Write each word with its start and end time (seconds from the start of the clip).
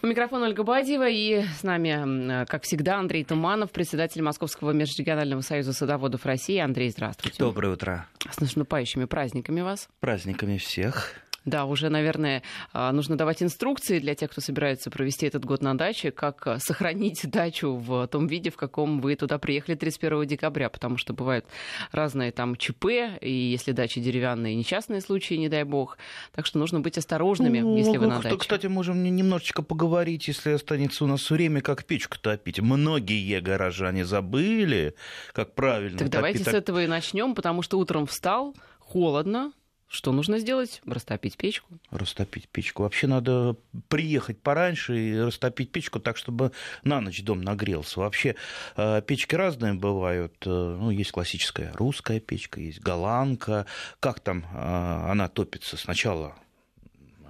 У 0.00 0.06
микрофона 0.06 0.46
Ольга 0.46 0.62
Бадьева 0.62 1.08
и 1.08 1.42
с 1.42 1.64
нами, 1.64 2.44
как 2.46 2.62
всегда, 2.62 2.98
Андрей 2.98 3.24
Туманов, 3.24 3.72
председатель 3.72 4.22
Московского 4.22 4.70
межрегионального 4.70 5.40
союза 5.40 5.72
садоводов 5.72 6.24
России. 6.24 6.58
Андрей, 6.58 6.90
здравствуйте. 6.90 7.36
Доброе 7.38 7.72
утро. 7.72 8.06
С 8.30 8.40
наступающими 8.40 9.06
праздниками 9.06 9.60
вас. 9.60 9.88
Праздниками 9.98 10.56
всех. 10.58 11.14
Да, 11.44 11.64
уже, 11.64 11.88
наверное, 11.88 12.42
а, 12.72 12.92
нужно 12.92 13.16
давать 13.16 13.42
инструкции 13.42 13.98
для 14.00 14.14
тех, 14.14 14.30
кто 14.30 14.40
собирается 14.40 14.90
провести 14.90 15.26
этот 15.26 15.44
год 15.44 15.62
на 15.62 15.76
даче, 15.76 16.10
как 16.10 16.46
а, 16.46 16.58
сохранить 16.58 17.28
дачу 17.30 17.74
в 17.74 18.06
том 18.08 18.26
виде, 18.26 18.50
в 18.50 18.56
каком 18.56 19.00
вы 19.00 19.16
туда 19.16 19.38
приехали 19.38 19.74
31 19.74 20.26
декабря, 20.26 20.68
потому 20.68 20.96
что 20.98 21.12
бывают 21.12 21.46
разные 21.92 22.32
там 22.32 22.56
ЧП, 22.56 22.86
и 23.20 23.30
если 23.30 23.72
дачи 23.72 24.00
деревянные, 24.00 24.54
несчастные 24.56 25.00
случаи, 25.00 25.34
не 25.34 25.48
дай 25.48 25.64
бог. 25.64 25.96
Так 26.34 26.44
что 26.44 26.58
нужно 26.58 26.80
быть 26.80 26.98
осторожными, 26.98 27.60
ну, 27.60 27.76
если 27.76 27.96
вы 27.96 28.06
на 28.08 28.20
даче. 28.20 28.36
Кстати, 28.36 28.66
можем 28.66 29.02
немножечко 29.02 29.62
поговорить, 29.62 30.28
если 30.28 30.52
останется 30.52 31.04
у 31.04 31.06
нас 31.06 31.30
время, 31.30 31.60
как 31.60 31.84
печку 31.84 32.18
топить. 32.18 32.60
Многие 32.60 33.40
горожане 33.40 34.04
забыли, 34.04 34.94
как 35.32 35.54
правильно 35.54 35.98
Так 35.98 36.08
топить. 36.08 36.12
давайте 36.12 36.44
с 36.44 36.48
этого 36.48 36.82
и 36.82 36.86
начнем, 36.86 37.34
потому 37.34 37.62
что 37.62 37.78
утром 37.78 38.06
встал, 38.06 38.54
холодно, 38.78 39.52
что 39.88 40.12
нужно 40.12 40.38
сделать? 40.38 40.82
Растопить 40.84 41.38
печку. 41.38 41.78
Растопить 41.90 42.46
печку. 42.48 42.82
Вообще 42.82 43.06
надо 43.06 43.56
приехать 43.88 44.38
пораньше 44.38 44.98
и 44.98 45.18
растопить 45.18 45.72
печку 45.72 45.98
так, 45.98 46.18
чтобы 46.18 46.52
на 46.84 47.00
ночь 47.00 47.22
дом 47.22 47.40
нагрелся. 47.40 48.00
Вообще 48.00 48.36
э, 48.76 49.00
печки 49.00 49.34
разные 49.34 49.72
бывают. 49.72 50.34
Э, 50.44 50.50
ну, 50.50 50.90
есть 50.90 51.10
классическая 51.10 51.72
русская 51.72 52.20
печка, 52.20 52.60
есть 52.60 52.80
голландка. 52.80 53.64
Как 53.98 54.20
там 54.20 54.44
э, 54.52 55.10
она 55.10 55.26
топится? 55.28 55.78
Сначала 55.78 56.36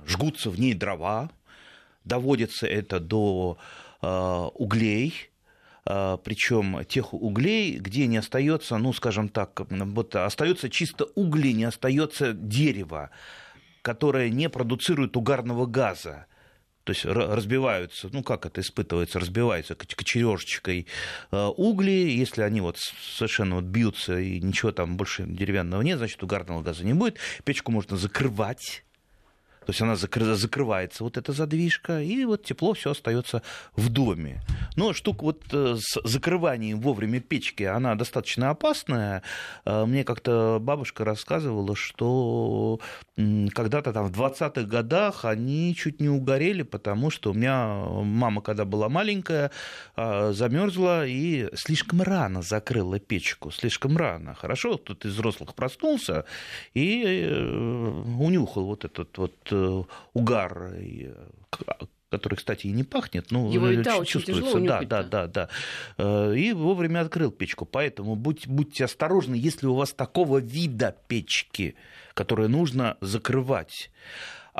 жгутся 0.05 0.51
в 0.51 0.59
ней 0.59 0.75
дрова, 0.75 1.31
доводится 2.05 2.67
это 2.67 2.99
до 2.99 3.59
углей, 4.01 5.29
причем 5.89 6.85
тех 6.85 7.15
углей, 7.15 7.79
где 7.79 8.07
не 8.07 8.19
остается, 8.19 8.77
ну, 8.77 8.93
скажем 8.93 9.29
так, 9.31 9.61
вот 9.71 10.15
остается 10.17 10.69
чисто 10.69 11.07
угли, 11.15 11.53
не 11.53 11.65
остается 11.65 12.35
дерево, 12.35 13.11
которое 13.81 14.29
не 14.29 14.51
продуцирует 14.51 15.17
угарного 15.17 15.65
газа. 15.65 16.27
То 16.85 16.93
есть 16.93 17.05
разбиваются, 17.05 18.09
ну 18.13 18.23
как 18.23 18.47
это 18.47 18.63
испытывается, 18.63 19.21
разбиваются 19.21 19.75
кочережечкой 19.75 20.87
а, 21.31 21.51
угли, 21.51 21.91
если 21.91 22.41
они 22.41 22.63
вот 22.63 22.79
совершенно 22.79 23.57
вот 23.57 23.65
бьются 23.65 24.19
и 24.19 24.41
ничего 24.41 24.73
там 24.73 24.97
больше 24.97 25.25
деревянного 25.25 25.83
нет, 25.83 25.99
значит 25.99 26.23
угарного 26.23 26.63
газа 26.63 26.87
не 26.87 26.95
будет. 26.95 27.19
Печку 27.45 27.73
можно 27.73 27.99
закрывать, 27.99 28.85
то 29.69 29.73
есть 29.73 29.83
она 29.83 29.97
закрывается, 29.97 31.05
вот 31.05 31.19
эта 31.19 31.33
задвижка, 31.33 32.01
и 32.01 32.25
вот 32.25 32.43
тепло 32.43 32.73
все 32.73 32.93
остается 32.93 33.43
в 33.77 33.91
доме. 33.91 34.41
Но 34.77 34.95
штука 34.95 35.25
вот 35.25 35.43
э, 35.53 35.77
с 35.79 36.01
закрыванием 36.05 36.81
вовремя 36.81 37.21
печки, 37.21 37.65
она 37.65 37.95
достаточно 37.95 38.49
опасная. 38.49 39.23
Э, 39.67 39.85
мне 39.85 40.05
как-то 40.05 40.57
бабушка 40.59 41.05
рассказывала, 41.05 41.77
что 41.77 42.81
когда-то 43.17 43.93
там 43.93 44.07
в 44.07 44.19
20-х 44.19 44.63
годах 44.63 45.27
они 45.27 45.75
чуть 45.77 46.01
не 46.01 46.09
угорели, 46.09 46.63
потому 46.63 47.11
что 47.11 47.33
у 47.33 47.35
меня 47.35 47.67
мама, 47.67 48.41
когда 48.41 48.65
была 48.65 48.89
маленькая, 48.89 49.51
э, 49.97 50.33
замерзла 50.33 51.07
и 51.07 51.51
слишком 51.55 52.01
рано 52.01 52.41
закрыла 52.41 52.99
печку, 52.99 53.51
слишком 53.51 53.99
рано. 53.99 54.35
Хорошо, 54.35 54.79
тут 54.79 55.05
из 55.05 55.13
взрослых 55.13 55.55
проснулся 55.55 56.25
и 56.73 57.27
унюхал 58.19 58.65
вот 58.65 58.87
этот 58.87 59.19
вот 59.19 59.58
угар, 60.13 60.73
э, 60.75 61.15
который, 62.11 62.37
кстати, 62.37 62.67
и 62.67 62.73
не 62.73 62.85
пахнет, 62.85 63.31
но 63.31 63.51
Его 63.51 63.69
и 63.69 63.77
да, 63.77 64.05
чувствуется. 64.05 64.61
да, 64.61 64.83
да, 64.83 65.03
да, 65.03 65.27
да. 65.27 65.49
Э, 65.99 66.35
и 66.35 66.53
вовремя 66.53 67.01
открыл 67.01 67.31
печку. 67.31 67.67
Поэтому 67.67 68.17
будь, 68.17 68.47
будьте 68.47 68.85
осторожны, 68.85 69.35
если 69.35 69.67
у 69.67 69.75
вас 69.75 69.93
такого 69.93 70.39
вида 70.39 70.97
печки, 71.09 71.75
которые 72.15 72.49
нужно 72.49 72.97
закрывать. 73.01 73.91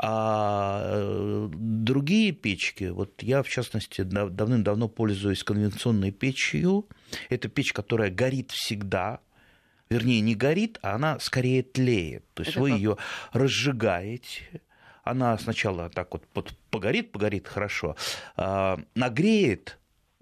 А 0.01 1.49
другие 1.51 2.31
печки, 2.31 2.85
вот 2.85 3.21
я, 3.21 3.43
в 3.43 3.49
частности, 3.49 4.01
давным-давно 4.03 4.87
пользуюсь 4.87 5.43
конвенционной 5.43 6.11
печью. 6.11 6.87
Это 7.29 7.49
печь, 7.49 7.73
которая 7.73 8.09
горит 8.09 8.51
всегда, 8.51 9.19
вернее, 9.89 10.21
не 10.21 10.35
горит, 10.35 10.79
а 10.81 10.95
она 10.95 11.19
скорее 11.19 11.63
тлеет. 11.63 12.23
То 12.33 12.43
есть 12.43 12.53
Это 12.53 12.61
вы 12.61 12.69
ее 12.71 12.97
разжигаете, 13.33 14.61
она 15.09 15.37
сначала 15.37 15.89
так 15.89 16.13
вот 16.13 16.53
погорит, 16.69 17.11
погорит 17.11 17.47
хорошо, 17.47 17.95
а, 18.35 18.79
нагреет 18.95 19.79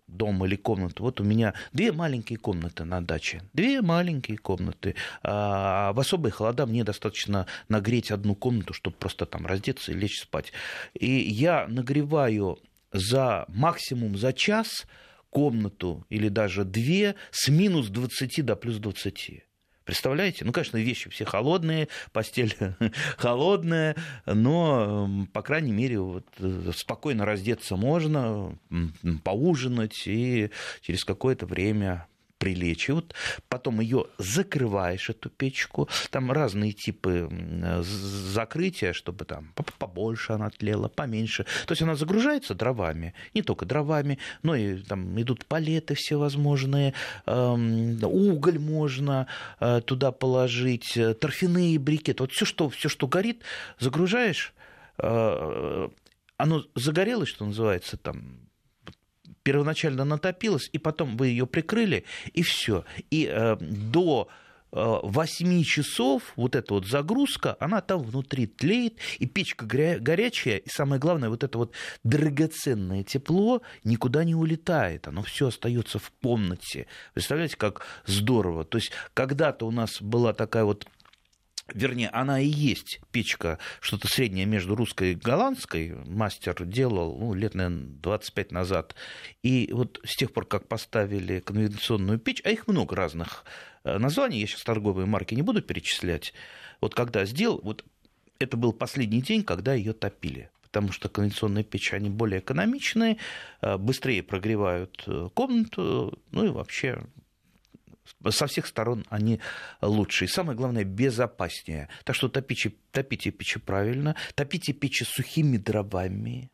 дом 0.07 0.45
или 0.45 0.55
комнату. 0.55 1.03
Вот 1.03 1.19
у 1.19 1.23
меня 1.23 1.53
две 1.73 1.91
маленькие 1.91 2.39
комнаты 2.39 2.85
на 2.85 3.01
даче. 3.01 3.41
Две 3.53 3.81
маленькие 3.81 4.37
комнаты. 4.37 4.95
А 5.21 5.91
в 5.93 5.99
особые 5.99 6.31
холода 6.31 6.65
мне 6.65 6.83
достаточно 6.83 7.45
нагреть 7.69 8.11
одну 8.11 8.35
комнату, 8.35 8.73
чтобы 8.73 8.95
просто 8.95 9.25
там 9.25 9.45
раздеться 9.45 9.91
и 9.91 9.95
лечь 9.95 10.21
спать. 10.21 10.53
И 10.93 11.11
я 11.11 11.67
нагреваю 11.67 12.59
за 12.91 13.45
максимум 13.49 14.17
за 14.17 14.33
час 14.33 14.85
комнату 15.29 16.05
или 16.09 16.29
даже 16.29 16.63
две 16.63 17.15
с 17.31 17.49
минус 17.49 17.87
20 17.89 18.45
до 18.45 18.55
плюс 18.55 18.77
20. 18.77 19.43
Представляете? 19.87 20.43
Ну, 20.43 20.51
конечно, 20.51 20.75
вещи 20.75 21.09
все 21.09 21.23
холодные, 21.23 21.87
постель 22.11 22.53
холодная, 23.17 23.95
но, 24.25 25.09
по 25.31 25.41
крайней 25.41 25.71
мере, 25.71 26.01
вот, 26.01 26.25
э, 26.39 26.71
спокойно 26.75 27.23
раздеться 27.23 27.77
можно, 27.77 28.59
поужинать 29.23 30.05
и 30.05 30.51
через 30.81 31.05
какое-то 31.05 31.45
время 31.45 32.05
прилечь. 32.37 32.89
И 32.89 32.91
вот 32.91 33.13
потом 33.49 33.79
ее 33.79 34.05
закрываешь, 34.17 35.09
эту 35.09 35.29
печку. 35.29 35.89
Там 36.09 36.31
разные 36.31 36.71
типы 36.71 37.29
закрытия, 37.81 38.93
чтобы 38.93 39.25
там 39.25 39.53
побольше 39.79 40.33
она 40.33 40.49
тлела, 40.49 40.87
поменьше. 40.87 41.45
То 41.65 41.71
есть 41.71 41.81
она 41.81 41.95
загружается 41.95 42.53
дровами, 42.53 43.13
не 43.33 43.41
только 43.41 43.65
дровами, 43.65 44.19
но 44.43 44.55
и 44.55 44.77
там 44.81 45.19
идут 45.21 45.45
палеты 45.45 45.95
всевозможные, 45.95 46.93
уголь 47.25 48.59
можно 48.59 49.27
э, 49.59 49.81
туда 49.81 50.11
положить, 50.11 50.97
э, 50.97 51.13
торфяные 51.13 51.79
брикеты. 51.79 52.23
Вот 52.23 52.31
все, 52.31 52.45
что, 52.45 52.69
все, 52.69 52.89
что 52.89 53.07
горит, 53.07 53.43
загружаешь, 53.79 54.53
э, 54.97 55.89
оно 56.37 56.63
загорелось, 56.75 57.29
что 57.29 57.45
называется, 57.45 57.97
там 57.97 58.46
первоначально 59.47 60.03
натопилась, 60.03 60.69
и 60.73 60.77
потом 60.77 61.15
вы 61.15 61.27
ее 61.27 61.47
прикрыли, 61.47 62.03
и 62.33 62.41
все. 62.41 62.83
И 63.09 63.29
э, 63.31 63.55
до 63.61 64.27
8 64.71 65.61
э, 65.61 65.63
часов 65.63 66.33
вот 66.35 66.53
эта 66.53 66.73
вот 66.73 66.85
загрузка, 66.85 67.55
она 67.61 67.79
там 67.79 68.03
внутри 68.03 68.47
тлеет, 68.47 68.97
и 69.19 69.25
печка 69.25 69.65
горячая, 69.65 70.57
и 70.57 70.69
самое 70.69 70.99
главное, 70.99 71.29
вот 71.29 71.45
это 71.45 71.57
вот 71.57 71.71
драгоценное 72.03 73.03
тепло 73.03 73.61
никуда 73.85 74.25
не 74.25 74.35
улетает, 74.35 75.07
оно 75.07 75.23
все 75.23 75.47
остается 75.47 75.97
в 75.97 76.11
комнате. 76.21 76.87
Представляете, 77.13 77.55
как 77.55 77.85
здорово. 78.05 78.65
То 78.65 78.79
есть 78.79 78.91
когда-то 79.13 79.65
у 79.65 79.71
нас 79.71 80.01
была 80.01 80.33
такая 80.33 80.65
вот 80.65 80.85
Вернее, 81.73 82.09
она 82.09 82.39
и 82.39 82.47
есть 82.47 83.01
печка, 83.11 83.59
что-то 83.81 84.07
среднее 84.07 84.45
между 84.45 84.75
русской 84.75 85.11
и 85.11 85.16
голландской. 85.16 85.95
Мастер 86.05 86.63
делал 86.63 87.17
ну, 87.17 87.33
лет, 87.33 87.55
наверное, 87.55 87.88
25 88.01 88.51
назад. 88.51 88.95
И 89.44 89.69
вот 89.73 90.00
с 90.06 90.16
тех 90.16 90.31
пор, 90.31 90.45
как 90.45 90.67
поставили 90.67 91.39
конвенционную 91.39 92.19
печь, 92.19 92.41
а 92.45 92.51
их 92.51 92.67
много 92.67 92.95
разных 92.95 93.44
э, 93.83 93.97
названий, 93.97 94.39
я 94.39 94.47
сейчас 94.47 94.63
торговые 94.63 95.07
марки 95.07 95.35
не 95.35 95.41
буду 95.41 95.61
перечислять. 95.61 96.33
Вот 96.79 96.95
когда 96.95 97.25
сделал, 97.25 97.59
вот 97.61 97.83
это 98.39 98.56
был 98.56 98.72
последний 98.72 99.22
день, 99.22 99.44
когда 99.44 99.73
ее 99.73 99.94
топили 99.94 100.50
потому 100.67 100.91
что 100.91 101.07
конвенционные 101.07 101.63
печи, 101.63 101.95
они 101.95 102.09
более 102.09 102.39
экономичные, 102.39 103.18
э, 103.62 103.77
быстрее 103.77 104.21
прогревают 104.21 105.01
э, 105.07 105.30
комнату, 105.33 106.19
ну 106.31 106.45
и 106.45 106.50
вообще 106.50 107.00
со 108.30 108.48
всех 108.48 108.68
сторон 108.68 109.06
они 109.09 109.39
лучше. 109.81 110.25
И 110.25 110.27
самое 110.27 110.57
главное, 110.57 110.83
безопаснее. 110.83 111.89
Так 112.04 112.15
что 112.15 112.30
топите, 112.30 112.74
топите 112.92 113.31
печи 113.31 113.59
правильно, 113.59 114.15
топите 114.36 114.74
печи 114.74 115.04
сухими 115.04 115.57
дровами. 115.57 116.51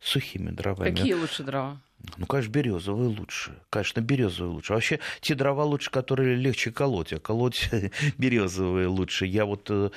Сухими 0.00 0.50
дровами. 0.50 0.94
Какие 0.94 1.14
лучше 1.14 1.42
дрова? 1.42 1.80
Ну, 2.16 2.26
конечно, 2.26 2.52
березовые 2.52 3.08
лучше. 3.08 3.58
Конечно, 3.70 4.00
березовые 4.00 4.52
лучше. 4.52 4.72
Вообще, 4.72 5.00
те 5.20 5.34
дрова 5.34 5.64
лучше, 5.64 5.90
которые 5.90 6.36
легче 6.36 6.70
колоть, 6.70 7.12
а 7.12 7.18
колоть 7.18 7.68
березовые 8.18 8.86
лучше. 8.86 9.26
Я 9.26 9.44
вот 9.44 9.68
э, 9.70 9.90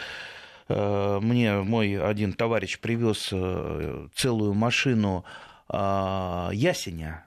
э, 0.68 1.19
мне 1.21 1.62
мой 1.62 2.01
один 2.01 2.33
товарищ 2.33 2.80
привез 2.80 3.30
э, 3.31 4.07
целую 4.15 4.54
машину 4.54 5.24
а, 5.74 6.50
ясеня 6.51 7.25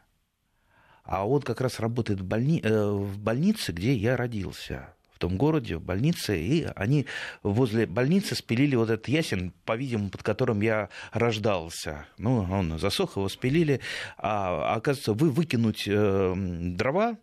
а 1.05 1.27
он 1.27 1.43
как 1.43 1.61
раз 1.61 1.81
работает 1.81 2.21
в, 2.21 2.25
больни... 2.25 2.61
Э, 2.63 2.91
в 2.91 3.19
больнице, 3.19 3.73
где 3.73 3.95
я 3.95 4.17
родился 4.17 4.95
в 5.15 5.19
том 5.19 5.37
городе, 5.37 5.77
в 5.77 5.83
больнице, 5.83 6.39
и 6.41 6.67
они 6.75 7.07
возле 7.43 7.87
больницы 7.87 8.35
спилили 8.35 8.75
вот 8.75 8.91
этот 8.91 9.07
ясен, 9.09 9.53
по-видимому, 9.65 10.11
под 10.11 10.23
которым 10.25 10.61
я 10.61 10.89
рождался. 11.13 12.07
Ну, 12.19 12.47
он 12.51 12.79
засох, 12.79 13.17
его 13.17 13.29
спилили. 13.29 13.81
А 14.19 14.75
оказывается, 14.75 15.13
вы 15.13 15.31
выкинуть 15.31 15.85
э, 15.87 16.35
дрова 16.37 17.17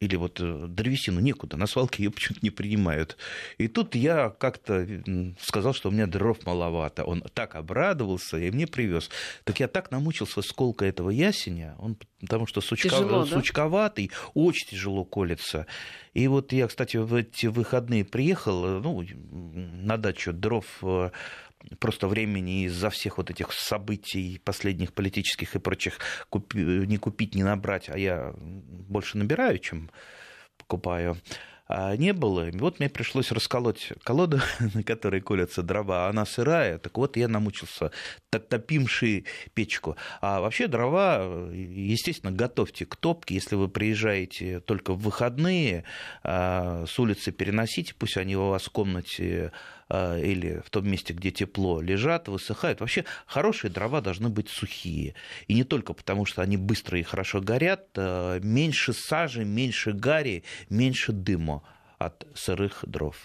или 0.00 0.14
вот 0.14 0.40
э, 0.40 0.66
древесину 0.68 1.20
некуда, 1.20 1.56
на 1.56 1.66
свалке 1.66 2.04
ее 2.04 2.10
почему-то 2.10 2.40
не 2.44 2.50
принимают. 2.50 3.16
И 3.58 3.66
тут 3.66 3.96
я 3.96 4.30
как-то 4.30 4.86
сказал, 5.40 5.74
что 5.74 5.88
у 5.88 5.92
меня 5.92 6.06
дров 6.06 6.44
маловато. 6.46 7.04
Он 7.04 7.22
так 7.34 7.56
обрадовался 7.56 8.38
и 8.38 8.50
мне 8.50 8.66
привез. 8.66 9.10
Так 9.44 9.58
я 9.58 9.66
так 9.66 9.90
намучился 9.90 10.40
сколка 10.42 10.84
этого 10.84 11.10
ясеня, 11.10 11.74
он, 11.78 11.96
потому 12.20 12.46
что 12.46 12.60
сучка, 12.60 12.90
Тяжело, 12.90 13.24
да? 13.24 13.36
сучковатый, 13.36 14.12
очень 14.34 14.68
тяжело 14.68 15.04
колется. 15.04 15.66
И 16.14 16.28
вот 16.28 16.52
я, 16.52 16.68
кстати, 16.68 16.96
в 16.96 17.14
эти 17.14 17.46
выходные 17.46 18.04
приехал 18.04 18.64
э, 18.64 18.80
ну, 18.80 19.04
на 19.22 19.96
дачу 19.96 20.32
дров 20.32 20.64
э, 20.82 21.10
просто 21.78 22.08
времени 22.08 22.64
из-за 22.64 22.90
всех 22.90 23.18
вот 23.18 23.30
этих 23.30 23.52
событий 23.52 24.40
последних 24.44 24.92
политических 24.92 25.54
и 25.54 25.58
прочих 25.58 25.98
купи, 26.30 26.58
не 26.58 26.98
купить, 26.98 27.34
не 27.34 27.42
набрать, 27.42 27.88
а 27.88 27.98
я 27.98 28.32
больше 28.36 29.18
набираю, 29.18 29.58
чем 29.58 29.90
покупаю 30.56 31.16
а 31.68 31.94
не 31.96 32.14
было. 32.14 32.48
Вот 32.54 32.78
мне 32.78 32.88
пришлось 32.88 33.30
расколоть 33.30 33.92
колоду, 34.02 34.40
на 34.74 34.82
которой 34.82 35.20
колятся 35.20 35.62
дрова, 35.62 36.08
она 36.08 36.24
сырая. 36.24 36.78
Так 36.78 36.96
вот, 36.96 37.16
я 37.16 37.28
намучился, 37.28 37.92
топимши 38.30 39.24
печку. 39.52 39.96
А 40.22 40.40
вообще 40.40 40.66
дрова, 40.66 41.50
естественно, 41.52 42.32
готовьте 42.32 42.86
к 42.86 42.96
топке. 42.96 43.34
Если 43.34 43.54
вы 43.54 43.68
приезжаете 43.68 44.60
только 44.60 44.94
в 44.94 45.00
выходные, 45.00 45.84
а, 46.22 46.86
с 46.86 46.98
улицы 46.98 47.32
переносите, 47.32 47.94
пусть 47.94 48.16
они 48.16 48.36
у 48.36 48.48
вас 48.48 48.64
в 48.64 48.70
комнате 48.70 49.52
или 49.90 50.60
в 50.64 50.70
том 50.70 50.88
месте, 50.88 51.14
где 51.14 51.30
тепло, 51.30 51.80
лежат, 51.80 52.28
высыхают. 52.28 52.80
Вообще 52.80 53.04
хорошие 53.26 53.70
дрова 53.70 54.00
должны 54.00 54.28
быть 54.28 54.48
сухие. 54.48 55.14
И 55.46 55.54
не 55.54 55.64
только 55.64 55.94
потому, 55.94 56.26
что 56.26 56.42
они 56.42 56.56
быстро 56.56 56.98
и 56.98 57.02
хорошо 57.02 57.40
горят, 57.40 57.88
а, 57.96 58.38
меньше 58.40 58.92
сажи, 58.92 59.44
меньше 59.44 59.92
гари, 59.92 60.44
меньше 60.68 61.12
дыма 61.12 61.62
от 61.98 62.26
сырых 62.34 62.84
дров. 62.86 63.16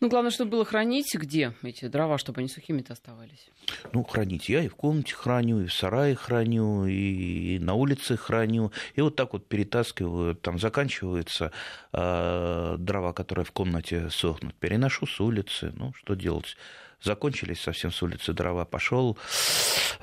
Ну, 0.00 0.08
главное, 0.08 0.30
чтобы 0.30 0.52
было 0.52 0.64
хранить 0.64 1.14
где 1.14 1.52
эти 1.62 1.86
дрова, 1.86 2.16
чтобы 2.16 2.40
они 2.40 2.48
сухими-то 2.48 2.94
оставались. 2.94 3.50
Ну, 3.92 4.02
хранить 4.02 4.48
я 4.48 4.62
и 4.62 4.68
в 4.68 4.74
комнате 4.74 5.14
храню, 5.14 5.60
и 5.60 5.66
в 5.66 5.74
сарае 5.74 6.14
храню, 6.14 6.86
и 6.86 7.58
на 7.58 7.74
улице 7.74 8.16
храню. 8.16 8.72
И 8.94 9.02
вот 9.02 9.14
так 9.16 9.34
вот 9.34 9.46
перетаскиваю, 9.46 10.34
там 10.36 10.58
заканчиваются 10.58 11.52
э, 11.92 12.76
дрова, 12.78 13.12
которые 13.12 13.44
в 13.44 13.52
комнате 13.52 14.08
сохнут. 14.08 14.54
Переношу 14.54 15.06
с 15.06 15.20
улицы. 15.20 15.70
Ну, 15.76 15.92
что 15.92 16.14
делать? 16.14 16.56
Закончились 17.02 17.60
совсем 17.60 17.92
с 17.92 18.02
улицы 18.02 18.32
дрова. 18.32 18.64
Пошел 18.64 19.18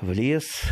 в 0.00 0.12
лес, 0.12 0.62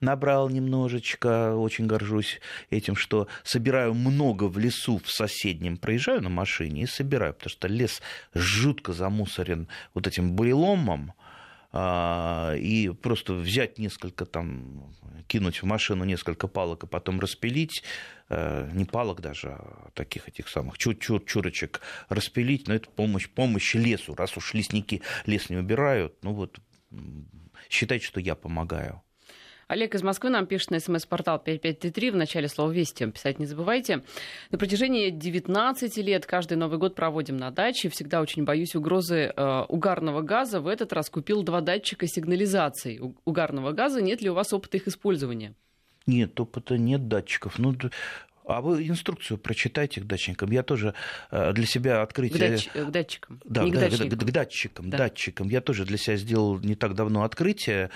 набрал 0.00 0.48
немножечко, 0.48 1.54
очень 1.54 1.86
горжусь 1.86 2.40
этим, 2.70 2.96
что 2.96 3.28
собираю 3.44 3.94
много 3.94 4.44
в 4.44 4.58
лесу 4.58 4.98
в 4.98 5.10
соседнем, 5.10 5.76
проезжаю 5.76 6.22
на 6.22 6.28
машине 6.28 6.82
и 6.82 6.86
собираю, 6.86 7.34
потому 7.34 7.50
что 7.50 7.68
лес 7.68 8.00
жутко 8.34 8.92
замусорен 8.92 9.68
вот 9.94 10.06
этим 10.06 10.32
буреломом, 10.32 11.12
а, 11.70 12.54
и 12.54 12.88
просто 12.88 13.34
взять 13.34 13.78
несколько 13.78 14.24
там, 14.24 14.90
кинуть 15.26 15.62
в 15.62 15.66
машину 15.66 16.04
несколько 16.04 16.48
палок 16.48 16.84
и 16.84 16.86
потом 16.86 17.20
распилить, 17.20 17.82
э, 18.30 18.70
не 18.72 18.86
палок 18.86 19.20
даже, 19.20 19.50
а 19.50 19.90
таких 19.92 20.28
этих 20.28 20.48
самых 20.48 20.78
чур-чур, 20.78 21.22
чурочек 21.26 21.82
распилить, 22.08 22.68
но 22.68 22.74
это 22.74 22.88
помощь, 22.88 23.28
помощь 23.28 23.74
лесу, 23.74 24.14
раз 24.14 24.36
уж 24.38 24.54
лесники 24.54 25.02
лес 25.26 25.50
не 25.50 25.56
убирают, 25.56 26.16
ну 26.22 26.32
вот 26.32 26.58
считайте, 27.68 28.06
что 28.06 28.18
я 28.18 28.34
помогаю. 28.34 29.02
Олег 29.68 29.94
из 29.94 30.02
Москвы 30.02 30.30
нам 30.30 30.46
пишет 30.46 30.70
на 30.70 30.80
смс-портал 30.80 31.38
5533 31.38 32.10
в 32.12 32.16
начале 32.16 32.48
слова 32.48 32.70
«Вести». 32.70 33.04
Писать 33.10 33.38
не 33.38 33.44
забывайте. 33.44 34.02
На 34.50 34.56
протяжении 34.56 35.10
19 35.10 35.94
лет 35.98 36.24
каждый 36.24 36.56
Новый 36.56 36.78
год 36.78 36.94
проводим 36.94 37.36
на 37.36 37.50
даче. 37.50 37.90
Всегда 37.90 38.22
очень 38.22 38.44
боюсь 38.44 38.74
угрозы 38.74 39.30
э, 39.36 39.60
угарного 39.68 40.22
газа. 40.22 40.62
В 40.62 40.68
этот 40.68 40.94
раз 40.94 41.10
купил 41.10 41.42
два 41.42 41.60
датчика 41.60 42.06
сигнализации 42.06 42.98
угарного 43.26 43.72
газа. 43.72 44.00
Нет 44.00 44.22
ли 44.22 44.30
у 44.30 44.34
вас 44.34 44.54
опыта 44.54 44.78
их 44.78 44.88
использования? 44.88 45.54
Нет, 46.06 46.40
опыта 46.40 46.78
нет 46.78 47.06
датчиков. 47.06 47.58
Ну, 47.58 47.74
а 48.48 48.62
вы 48.62 48.88
инструкцию 48.88 49.38
прочитайте 49.38 50.00
к 50.00 50.04
датчикам. 50.04 50.50
Я 50.50 50.62
тоже 50.62 50.94
э, 51.30 51.52
для 51.52 51.66
себя 51.66 52.02
открытие... 52.02 52.38
К, 52.38 52.50
дач... 52.50 52.68
к 52.68 52.90
датчикам. 52.90 53.40
Да, 53.44 53.64
не 53.64 53.70
к, 53.70 53.74
к, 53.74 53.78
датчикам. 53.78 54.08
к 54.08 54.32
датчикам. 54.32 54.90
Да. 54.90 54.98
датчикам. 54.98 55.48
Я 55.48 55.60
тоже 55.60 55.84
для 55.84 55.98
себя 55.98 56.16
сделал 56.16 56.58
не 56.58 56.74
так 56.74 56.94
давно 56.94 57.24
открытие, 57.24 57.90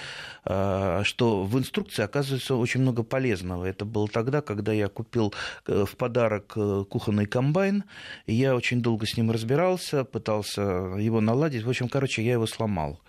э, 0.45 1.01
что 1.05 1.43
в 1.43 1.59
инструкции 1.59 2.03
оказывается 2.03 2.55
очень 2.57 2.83
много 2.83 3.03
полезного. 3.03 3.65
Это 3.65 3.87
было 3.87 4.09
тогда, 4.09 4.43
когда 4.43 4.73
я 4.73 4.89
купил 4.89 5.33
э, 5.67 5.85
в 5.87 5.97
подарок 5.97 6.53
кухонный 6.89 7.27
комбайн. 7.27 7.85
И 8.27 8.35
я 8.35 8.55
очень 8.55 8.83
долго 8.83 9.07
с 9.07 9.17
ним 9.17 9.31
разбирался, 9.31 10.05
пытался 10.05 10.63
его 10.99 11.23
наладить. 11.23 11.65
В 11.65 11.69
общем, 11.69 11.89
короче, 11.89 12.23
я 12.23 12.33
его 12.33 12.47
сломал. 12.47 13.01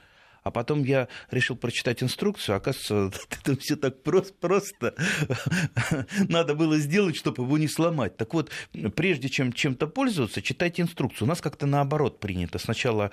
А 0.44 0.52
потом 0.52 0.84
я 0.84 1.08
решил 1.32 1.56
прочитать 1.56 2.04
инструкцию, 2.04 2.58
оказывается, 2.58 3.12
это 3.44 3.60
все 3.60 3.76
так 3.76 4.04
просто, 4.04 4.34
просто 4.40 4.96
надо 6.28 6.56
было 6.56 6.78
сделать, 6.78 7.16
чтобы 7.16 7.44
его 7.44 7.58
не 7.58 7.68
сломать. 7.68 8.18
Так 8.18 8.34
вот, 8.34 8.52
прежде 8.96 9.30
чем 9.30 9.54
чем-то 9.54 9.88
пользоваться, 9.88 10.42
читайте 10.42 10.82
инструкцию. 10.82 11.26
У 11.26 11.30
нас 11.30 11.42
как-то 11.42 11.66
наоборот 11.66 12.20
принято. 12.20 12.60
Сначала 12.60 13.12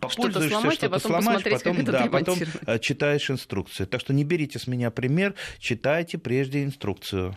попользуешься, 0.00 0.08
что-то 0.10 0.48
сломать, 0.48 0.74
что-то 0.74 0.86
а 0.86 0.98
потом 0.98 1.22
сломаешь, 1.22 1.42
потом, 1.44 1.84
да, 1.84 2.06
потом 2.06 2.38
э, 2.66 2.78
читаешь 2.78 3.30
инструкцию. 3.30 3.86
Так 3.86 4.00
что 4.00 4.12
не 4.12 4.24
берите 4.24 4.58
с 4.58 4.66
меня 4.66 4.90
пример, 4.90 5.34
читайте 5.58 6.18
прежде 6.18 6.64
инструкцию. 6.64 7.36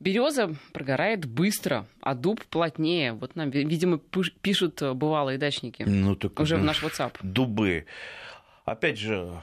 Береза 0.00 0.54
прогорает 0.72 1.24
быстро, 1.24 1.86
а 2.00 2.14
дуб 2.14 2.44
плотнее. 2.46 3.12
Вот 3.12 3.36
нам, 3.36 3.50
видимо, 3.50 3.98
пишут 3.98 4.82
э, 4.82 4.92
бывалые 4.92 5.38
дачники 5.38 5.84
ну, 5.84 6.16
так, 6.16 6.38
уже 6.40 6.56
в 6.56 6.64
наш 6.64 6.82
WhatsApp. 6.82 7.14
Дубы. 7.22 7.86
Опять 8.64 8.98
же, 8.98 9.42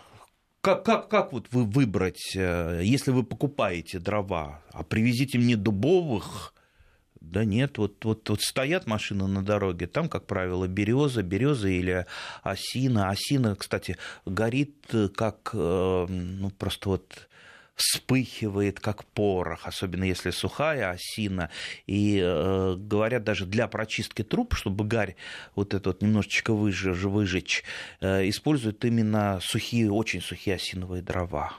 как, 0.61 0.83
как, 0.83 1.09
как 1.09 1.33
вот 1.33 1.47
вы 1.51 1.63
выбрать, 1.63 2.35
э, 2.35 2.81
если 2.83 3.11
вы 3.11 3.23
покупаете 3.23 3.99
дрова, 3.99 4.61
а 4.71 4.83
привезите 4.83 5.39
мне 5.39 5.55
дубовых, 5.55 6.53
да 7.21 7.45
нет, 7.45 7.77
вот, 7.77 8.03
вот, 8.03 8.29
вот 8.29 8.41
стоят 8.41 8.87
машины 8.87 9.27
на 9.27 9.43
дороге, 9.43 9.87
там, 9.87 10.09
как 10.09 10.27
правило, 10.27 10.67
береза, 10.67 11.23
береза 11.23 11.69
или 11.69 12.05
осина. 12.43 13.09
Осина, 13.09 13.55
кстати, 13.55 13.97
горит 14.25 14.75
э, 14.91 15.07
как, 15.07 15.51
ну, 15.53 16.51
просто 16.57 16.89
вот 16.89 17.29
вспыхивает, 17.75 18.79
как 18.79 19.05
порох, 19.05 19.67
особенно 19.67 20.03
если 20.03 20.31
сухая 20.31 20.91
осина. 20.91 21.49
И 21.87 22.19
э, 22.21 22.75
говорят, 22.77 23.23
даже 23.23 23.45
для 23.45 23.67
прочистки 23.67 24.23
труб, 24.23 24.53
чтобы 24.55 24.85
гарь 24.85 25.15
вот 25.55 25.73
это 25.73 25.89
вот 25.89 26.01
немножечко 26.01 26.53
выжечь, 26.53 26.97
выжечь 27.03 27.63
э, 27.99 28.29
используют 28.29 28.83
именно 28.85 29.39
сухие, 29.41 29.91
очень 29.91 30.21
сухие 30.21 30.55
осиновые 30.55 31.01
дрова. 31.01 31.53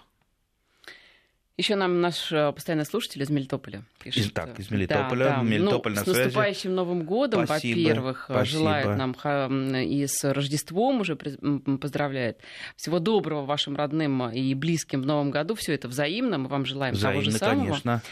Еще 1.58 1.76
нам 1.76 2.00
наш 2.00 2.32
э, 2.32 2.50
постоянный 2.52 2.86
слушатель 2.86 3.22
из 3.22 3.28
Мелитополя 3.28 3.84
пишет. 4.02 4.24
Из, 4.24 4.32
так, 4.32 4.58
из 4.58 4.70
Мелитополя. 4.70 5.24
Да, 5.24 5.36
да. 5.36 5.42
Мелитополь 5.42 5.92
ну, 5.92 5.98
на 5.98 6.04
с 6.04 6.06
наступающим 6.06 6.74
Новым 6.74 7.04
годом, 7.04 7.44
во-первых. 7.44 8.30
Желает 8.44 8.96
нам 8.96 9.12
и 9.76 10.06
с 10.06 10.32
Рождеством 10.32 11.00
уже 11.00 11.14
поздравляет. 11.16 12.40
Всего 12.76 12.98
доброго 13.00 13.44
вашим 13.44 13.76
родным 13.76 14.30
и 14.30 14.54
близким 14.54 15.02
в 15.02 15.06
Новом 15.06 15.30
году. 15.30 15.54
Все 15.54 15.74
это 15.74 15.88
взаимно. 15.88 16.38
Мы 16.38 16.48
вам 16.48 16.64
желаем 16.64 16.94
взаимно, 16.94 17.20
того 17.20 17.30
же 17.30 17.38
самого. 17.38 17.64
конечно. 17.66 18.02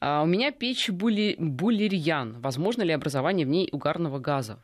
А, 0.00 0.22
у 0.22 0.26
меня 0.26 0.50
печь 0.50 0.90
були... 0.90 1.36
булерьян. 1.38 2.40
Возможно 2.40 2.82
ли 2.82 2.92
образование 2.92 3.46
в 3.46 3.48
ней 3.48 3.68
угарного 3.70 4.18
газа? 4.18 4.62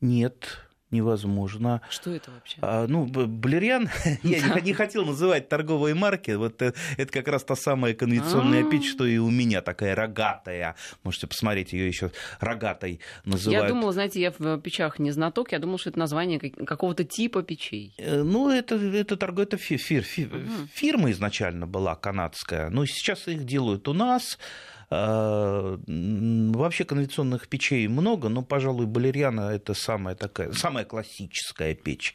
Нет 0.00 0.68
невозможно. 0.92 1.80
Что 1.90 2.10
это 2.10 2.30
вообще? 2.30 2.58
А, 2.60 2.86
ну, 2.86 3.06
Блерьян, 3.06 3.88
я 4.22 4.40
не, 4.40 4.60
не 4.62 4.72
хотел 4.72 5.04
называть 5.04 5.48
торговые 5.48 5.94
марки, 5.94 6.32
вот 6.32 6.60
это, 6.62 6.78
это 6.96 7.12
как 7.12 7.28
раз 7.28 7.44
та 7.44 7.56
самая 7.56 7.94
конвенционная 7.94 8.64
печь, 8.70 8.90
что 8.90 9.04
и 9.04 9.18
у 9.18 9.30
меня 9.30 9.62
такая 9.62 9.94
рогатая. 9.94 10.76
Можете 11.02 11.26
посмотреть, 11.26 11.72
ее 11.72 11.88
еще 11.88 12.12
рогатой 12.40 13.00
называют. 13.24 13.64
Я 13.64 13.68
думала, 13.68 13.92
знаете, 13.92 14.20
я 14.20 14.32
в 14.36 14.60
печах 14.60 14.98
не 14.98 15.10
знаток, 15.10 15.52
я 15.52 15.58
думала, 15.58 15.78
что 15.78 15.90
это 15.90 15.98
название 15.98 16.38
какого-то 16.38 17.04
типа 17.04 17.42
печей. 17.42 17.94
Э, 17.98 18.22
ну, 18.22 18.50
это, 18.50 18.76
это, 18.76 19.16
торговая 19.16 19.46
это 19.46 19.56
фир, 19.56 19.78
фир, 19.78 20.02
фир, 20.02 20.30
фирма 20.72 21.10
изначально 21.10 21.66
была 21.66 21.94
канадская, 21.94 22.70
но 22.70 22.86
сейчас 22.86 23.28
их 23.28 23.44
делают 23.44 23.88
у 23.88 23.94
нас, 23.94 24.38
А, 24.38 24.71
вообще 24.92 26.84
конвенционных 26.84 27.48
печей 27.48 27.86
много, 27.88 28.28
но, 28.28 28.42
пожалуй, 28.42 28.86
балерьяна 28.86 29.52
это 29.52 29.74
самая 29.74 30.14
такая, 30.14 30.52
самая 30.52 30.84
классическая 30.84 31.74
печь. 31.74 32.14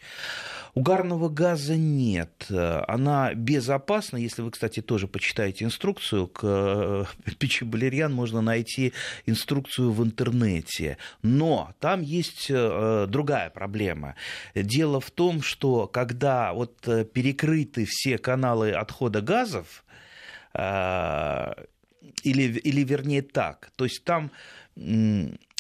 Угарного 0.78 1.28
газа 1.28 1.76
нет. 1.76 2.46
Она 2.88 3.34
безопасна. 3.34 4.18
Если 4.18 4.44
вы, 4.44 4.52
кстати, 4.52 4.82
тоже 4.82 5.08
почитаете 5.08 5.66
инструкцию, 5.66 6.28
к 6.28 6.42
э, 6.44 7.06
печи 7.40 7.64
балерьян 7.64 8.14
можно 8.14 8.42
найти 8.42 8.94
инструкцию 9.26 9.92
в 9.92 10.04
интернете. 10.04 10.98
Но 11.24 11.74
там 11.80 12.02
есть 12.02 12.48
э, 12.52 13.08
другая 13.10 13.50
проблема. 13.50 14.16
Дело 14.54 15.00
в 15.00 15.10
том, 15.10 15.42
что 15.42 15.88
когда 15.88 16.54
вот 16.54 16.88
э, 16.88 17.06
перекрыты 17.06 17.86
все 17.90 18.20
каналы 18.20 18.72
отхода 18.72 19.22
газов, 19.22 19.84
или, 22.24 22.44
или 22.60 22.84
вернее 22.84 23.22
так, 23.22 23.72
то 23.76 23.86
есть 23.86 24.04
там 24.04 24.32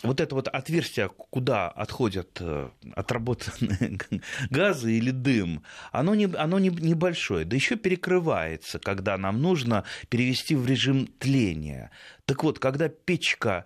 вот 0.04 0.22
это 0.22 0.36
вот 0.36 0.48
отверстие, 0.48 1.10
куда 1.10 1.70
отходят 1.70 2.38
э, 2.40 2.70
отработанные 2.96 3.98
газы 4.52 4.94
или 4.94 5.10
дым, 5.10 5.64
оно, 5.92 6.14
не, 6.14 6.26
оно 6.26 6.60
не, 6.60 6.70
небольшое, 6.70 7.46
да 7.46 7.56
еще 7.56 7.78
перекрывается, 7.78 8.78
когда 8.78 9.18
нам 9.18 9.42
нужно 9.42 9.86
перевести 10.10 10.56
в 10.56 10.68
режим 10.68 11.08
тления. 11.08 11.90
Так 12.26 12.44
вот, 12.44 12.60
когда 12.60 12.90
печка 12.90 13.66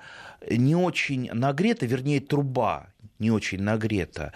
не 0.49 0.75
очень 0.75 1.29
нагрета, 1.33 1.85
вернее, 1.85 2.21
труба 2.21 2.93
не 3.19 3.29
очень 3.29 3.61
нагрета, 3.61 4.31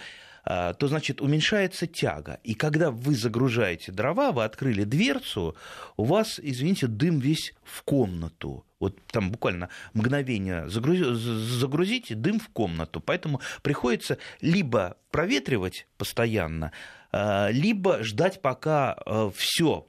то, 0.45 0.87
значит, 0.87 1.21
уменьшается 1.21 1.87
тяга. 1.87 2.39
И 2.43 2.53
когда 2.53 2.91
вы 2.91 3.15
загружаете 3.15 3.91
дрова, 3.91 4.31
вы 4.31 4.43
открыли 4.43 4.83
дверцу, 4.83 5.55
у 5.97 6.03
вас, 6.03 6.39
извините, 6.41 6.87
дым 6.87 7.19
весь 7.19 7.53
в 7.63 7.81
комнату. 7.83 8.63
Вот 8.79 8.99
там 9.07 9.31
буквально 9.31 9.69
мгновение 9.93 10.69
загрузите 10.69 12.13
дым 12.13 12.39
в 12.39 12.49
комнату. 12.49 13.01
Поэтому 13.01 13.41
приходится 13.63 14.19
либо 14.41 14.97
проветривать 15.09 15.87
постоянно, 15.97 16.71
а, 17.11 17.49
либо 17.49 18.03
ждать, 18.03 18.41
пока 18.41 18.93
а, 18.93 19.31
все 19.35 19.87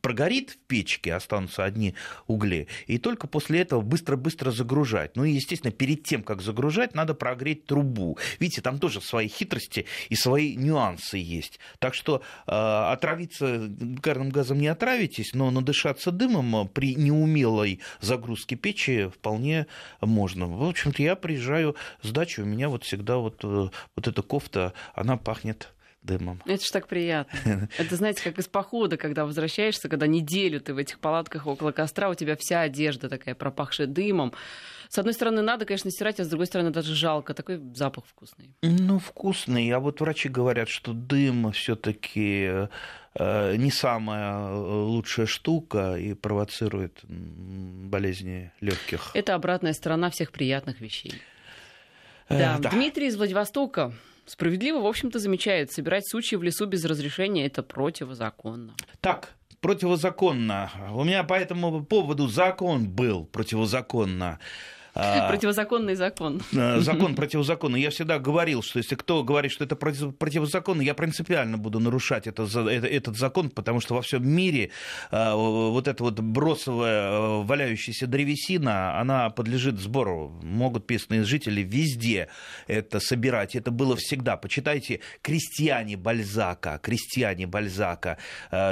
прогорит 0.00 0.50
в 0.50 0.58
печке, 0.66 1.14
останутся 1.14 1.64
одни 1.64 1.94
угли, 2.26 2.68
и 2.86 2.98
только 2.98 3.26
после 3.26 3.60
этого 3.60 3.80
быстро-быстро 3.80 4.50
загружать. 4.50 5.16
Ну 5.16 5.24
и, 5.24 5.32
естественно, 5.32 5.72
перед 5.72 6.04
тем, 6.04 6.22
как 6.22 6.42
загружать, 6.42 6.94
надо 6.94 7.14
прогреть 7.14 7.66
трубу. 7.66 8.18
Видите, 8.40 8.62
там 8.62 8.78
тоже 8.78 9.00
свои 9.00 9.28
хитрости 9.28 9.86
и 10.08 10.16
свои 10.16 10.56
нюансы 10.56 11.18
есть. 11.18 11.58
Так 11.78 11.94
что 11.94 12.22
э, 12.46 12.52
отравиться 12.52 13.70
угарным 13.80 14.30
газом 14.30 14.58
не 14.58 14.68
отравитесь, 14.68 15.34
но 15.34 15.50
надышаться 15.50 16.10
дымом 16.10 16.68
при 16.68 16.94
неумелой 16.94 17.80
загрузке 18.00 18.56
печи 18.56 19.08
вполне 19.08 19.66
можно. 20.00 20.46
В 20.46 20.64
общем-то, 20.64 21.02
я 21.02 21.16
приезжаю 21.16 21.76
с 22.02 22.10
дачи, 22.10 22.40
у 22.40 22.44
меня 22.44 22.68
вот 22.68 22.84
всегда 22.84 23.18
вот, 23.18 23.44
э, 23.44 23.68
вот 23.96 24.08
эта 24.08 24.22
кофта, 24.22 24.72
она 24.94 25.16
пахнет 25.16 25.72
дымом. 26.02 26.40
Это 26.46 26.64
ж 26.64 26.68
так 26.70 26.86
приятно. 26.88 27.68
Это, 27.78 27.96
знаете, 27.96 28.22
как 28.22 28.38
из 28.38 28.48
похода, 28.48 28.96
когда 28.96 29.24
возвращаешься, 29.24 29.88
когда 29.88 30.06
неделю 30.06 30.60
ты 30.60 30.74
в 30.74 30.78
этих 30.78 30.98
палатках 30.98 31.46
около 31.46 31.72
костра, 31.72 32.08
у 32.08 32.14
тебя 32.14 32.36
вся 32.38 32.60
одежда 32.60 33.08
такая 33.08 33.34
пропахшая 33.34 33.86
дымом. 33.86 34.32
С 34.88 34.98
одной 34.98 35.14
стороны, 35.14 35.42
надо, 35.42 35.64
конечно, 35.64 35.90
стирать, 35.90 36.20
а 36.20 36.24
с 36.24 36.28
другой 36.28 36.46
стороны, 36.46 36.70
даже 36.70 36.94
жалко. 36.94 37.34
Такой 37.34 37.60
запах 37.74 38.04
вкусный. 38.06 38.54
Ну, 38.62 38.98
вкусный. 38.98 39.68
А 39.70 39.80
вот 39.80 40.00
врачи 40.00 40.28
говорят, 40.28 40.68
что 40.68 40.92
дым 40.92 41.50
все-таки 41.52 42.68
э, 43.14 43.56
не 43.56 43.70
самая 43.70 44.48
э, 44.48 44.54
лучшая 44.54 45.26
штука 45.26 45.96
и 45.96 46.14
провоцирует 46.14 47.00
болезни 47.02 48.52
легких. 48.60 49.10
Это 49.14 49.34
обратная 49.34 49.72
сторона 49.72 50.10
всех 50.10 50.30
приятных 50.30 50.80
вещей. 50.80 51.14
Э, 52.28 52.38
да. 52.38 52.58
да. 52.58 52.70
Дмитрий 52.70 53.08
из 53.08 53.16
Владивостока 53.16 53.92
справедливо, 54.26 54.80
в 54.80 54.86
общем-то, 54.86 55.18
замечает, 55.18 55.72
собирать 55.72 56.08
сучьи 56.08 56.36
в 56.36 56.42
лесу 56.42 56.66
без 56.66 56.84
разрешения– 56.84 57.46
это 57.46 57.62
противозаконно. 57.62 58.74
Так, 59.00 59.34
противозаконно. 59.60 60.70
У 60.92 61.04
меня 61.04 61.24
по 61.24 61.34
этому 61.34 61.84
поводу 61.84 62.28
закон 62.28 62.88
был 62.88 63.24
противозаконно. 63.24 64.38
А, 64.98 65.28
Противозаконный 65.28 65.94
закон. 65.94 66.40
Э, 66.54 66.80
закон 66.80 67.14
противозаконный. 67.14 67.82
Я 67.82 67.90
всегда 67.90 68.18
говорил, 68.18 68.62
что 68.62 68.78
если 68.78 68.94
кто 68.94 69.22
говорит, 69.22 69.52
что 69.52 69.62
это 69.62 69.76
противозаконно, 69.76 70.80
я 70.80 70.94
принципиально 70.94 71.58
буду 71.58 71.80
нарушать 71.80 72.26
это, 72.26 72.44
это, 72.44 72.86
этот 72.86 73.16
закон, 73.18 73.50
потому 73.50 73.80
что 73.80 73.94
во 73.94 74.00
всем 74.00 74.26
мире 74.26 74.70
э, 75.10 75.34
вот 75.34 75.86
эта 75.86 76.02
вот 76.02 76.18
бросовая 76.20 77.10
э, 77.10 77.42
валяющаяся 77.42 78.06
древесина, 78.06 78.98
она 78.98 79.28
подлежит 79.28 79.78
сбору. 79.78 80.40
Могут 80.42 80.88
местные 80.90 81.24
жители 81.24 81.60
везде 81.60 82.28
это 82.66 82.98
собирать. 82.98 83.54
Это 83.54 83.70
было 83.70 83.96
всегда. 83.96 84.38
Почитайте 84.38 85.00
«Крестьяне 85.20 85.98
Бальзака». 85.98 86.80
«Крестьяне 86.82 87.46
Бальзака». 87.46 88.16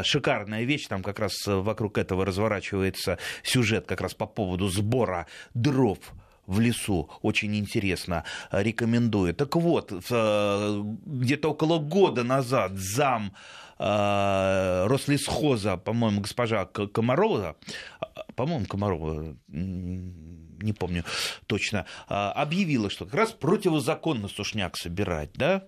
Шикарная 0.03 0.65
вещь. 0.65 0.87
Там 0.87 1.03
как 1.03 1.19
раз 1.19 1.35
вокруг 1.47 1.99
этого 1.99 2.25
разворачивается 2.25 3.19
сюжет 3.43 3.85
как 3.87 4.01
раз 4.01 4.15
по 4.15 4.27
поводу 4.27 4.69
сбора 4.69 5.27
дров 5.53 5.99
в 6.47 6.61
лесу. 6.61 7.11
Очень 7.23 7.57
интересно. 7.57 8.25
Рекомендую. 8.51 9.35
Так 9.35 9.57
вот, 9.57 9.93
э, 9.93 10.83
где-то 11.07 11.51
около 11.51 11.79
года 11.79 12.25
назад 12.25 12.73
зам 12.75 13.33
э, 13.79 14.87
Рослесхоза, 14.87 15.77
по-моему, 15.77 16.21
госпожа 16.21 16.67
Комарова, 16.67 17.57
по-моему, 18.37 18.67
Комарова, 18.67 19.37
не 19.49 20.73
помню 20.73 21.05
точно, 21.47 21.87
э, 22.09 22.15
объявила, 22.15 22.91
что 22.91 23.05
как 23.05 23.15
раз 23.15 23.33
противозаконно 23.33 24.29
сушняк 24.29 24.77
собирать, 24.77 25.31
да? 25.35 25.65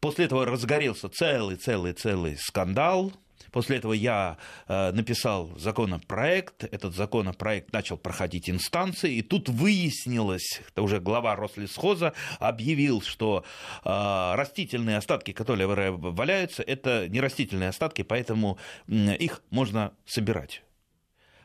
После 0.00 0.24
этого 0.24 0.44
разгорелся 0.44 1.08
целый-целый-целый 1.08 2.36
скандал, 2.36 3.12
После 3.54 3.76
этого 3.76 3.92
я 3.92 4.36
э, 4.66 4.90
написал 4.90 5.56
законопроект, 5.56 6.64
этот 6.64 6.92
законопроект 6.92 7.72
начал 7.72 7.96
проходить 7.96 8.50
инстанции, 8.50 9.14
и 9.14 9.22
тут 9.22 9.48
выяснилось, 9.48 10.60
это 10.68 10.82
уже 10.82 10.98
глава 10.98 11.36
Рослесхоза 11.36 12.14
объявил, 12.40 13.00
что 13.00 13.44
э, 13.84 14.34
растительные 14.34 14.96
остатки, 14.96 15.30
которые 15.30 15.68
валяются, 15.68 16.64
это 16.64 17.08
не 17.08 17.20
растительные 17.20 17.68
остатки, 17.68 18.02
поэтому 18.02 18.58
их 18.88 19.40
можно 19.50 19.92
собирать. 20.04 20.63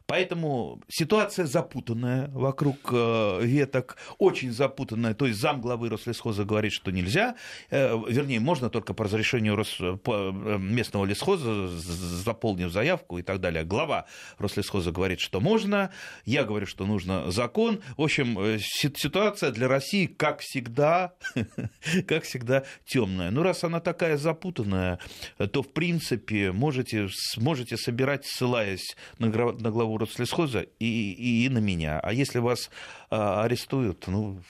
Поэтому 0.09 0.81
ситуация 0.87 1.45
запутанная 1.45 2.29
вокруг 2.29 2.77
э, 2.91 3.41
веток, 3.43 3.95
очень 4.17 4.51
запутанная. 4.51 5.13
То 5.13 5.27
есть 5.27 5.39
зам 5.39 5.61
главы 5.61 5.87
Рослесхоза 5.87 6.45
говорит, 6.45 6.73
что 6.73 6.89
нельзя, 6.89 7.35
э, 7.69 7.95
вернее, 8.07 8.39
можно 8.39 8.71
только 8.71 8.95
по 8.95 9.03
разрешению 9.03 9.63
э, 9.79 10.57
местного 10.57 11.05
лесхоза, 11.05 11.67
заполнив 11.67 12.71
заявку 12.71 13.19
и 13.19 13.21
так 13.21 13.39
далее. 13.39 13.63
Глава 13.63 14.07
Рослесхоза 14.39 14.91
говорит, 14.91 15.19
что 15.19 15.39
можно, 15.39 15.91
я 16.25 16.43
говорю, 16.43 16.65
что 16.65 16.87
нужно 16.87 17.29
закон. 17.29 17.83
В 17.95 18.01
общем, 18.01 18.59
ситуация 18.59 19.51
для 19.51 19.67
России, 19.67 20.07
как 20.07 20.39
всегда, 20.39 21.13
как 22.07 22.23
всегда, 22.23 22.63
темная. 22.83 23.29
Ну, 23.29 23.43
раз 23.43 23.63
она 23.63 23.79
такая 23.79 24.17
запутанная, 24.17 24.97
то, 25.37 25.61
в 25.61 25.71
принципе, 25.71 26.51
можете, 26.51 27.09
можете 27.37 27.77
собирать, 27.77 28.25
ссылаясь 28.25 28.97
на 29.19 29.29
главу 29.29 29.98
Рослесхоза 29.99 30.61
и, 30.79 31.45
и 31.45 31.49
на 31.49 31.59
меня. 31.59 31.99
А 31.99 32.13
если 32.13 32.39
вас 32.39 32.69
а, 33.09 33.43
арестуют, 33.43 34.07
ну, 34.07 34.41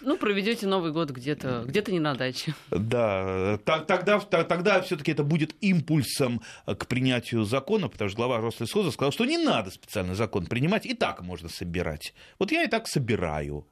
ну, 0.00 0.16
проведете 0.16 0.66
Новый 0.66 0.92
год 0.92 1.10
где-то 1.10 1.64
где 1.66 1.82
не 1.88 1.98
на 1.98 2.14
даче. 2.14 2.54
Да, 2.70 3.58
тогда, 3.64 4.20
тогда 4.20 4.80
все-таки 4.80 5.12
это 5.12 5.24
будет 5.24 5.56
импульсом 5.60 6.40
к 6.66 6.86
принятию 6.86 7.44
закона, 7.44 7.88
потому 7.88 8.08
что 8.08 8.16
глава 8.16 8.38
Рослесхоза 8.38 8.92
сказал, 8.92 9.12
что 9.12 9.24
не 9.24 9.38
надо 9.38 9.70
специальный 9.70 10.14
закон 10.14 10.46
принимать, 10.46 10.86
и 10.86 10.94
так 10.94 11.22
можно 11.22 11.48
собирать. 11.48 12.14
Вот 12.38 12.52
я 12.52 12.62
и 12.62 12.68
так 12.68 12.86
собираю, 12.86 13.66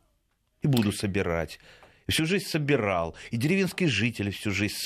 и 0.63 0.67
буду 0.67 0.93
собирать 0.93 1.61
всю 2.09 2.27
жизнь 2.27 2.47
собирал, 2.47 3.15
и 3.31 3.37
деревенские 3.37 3.89
жители 3.89 4.31
всю 4.31 4.51
жизнь 4.51 4.77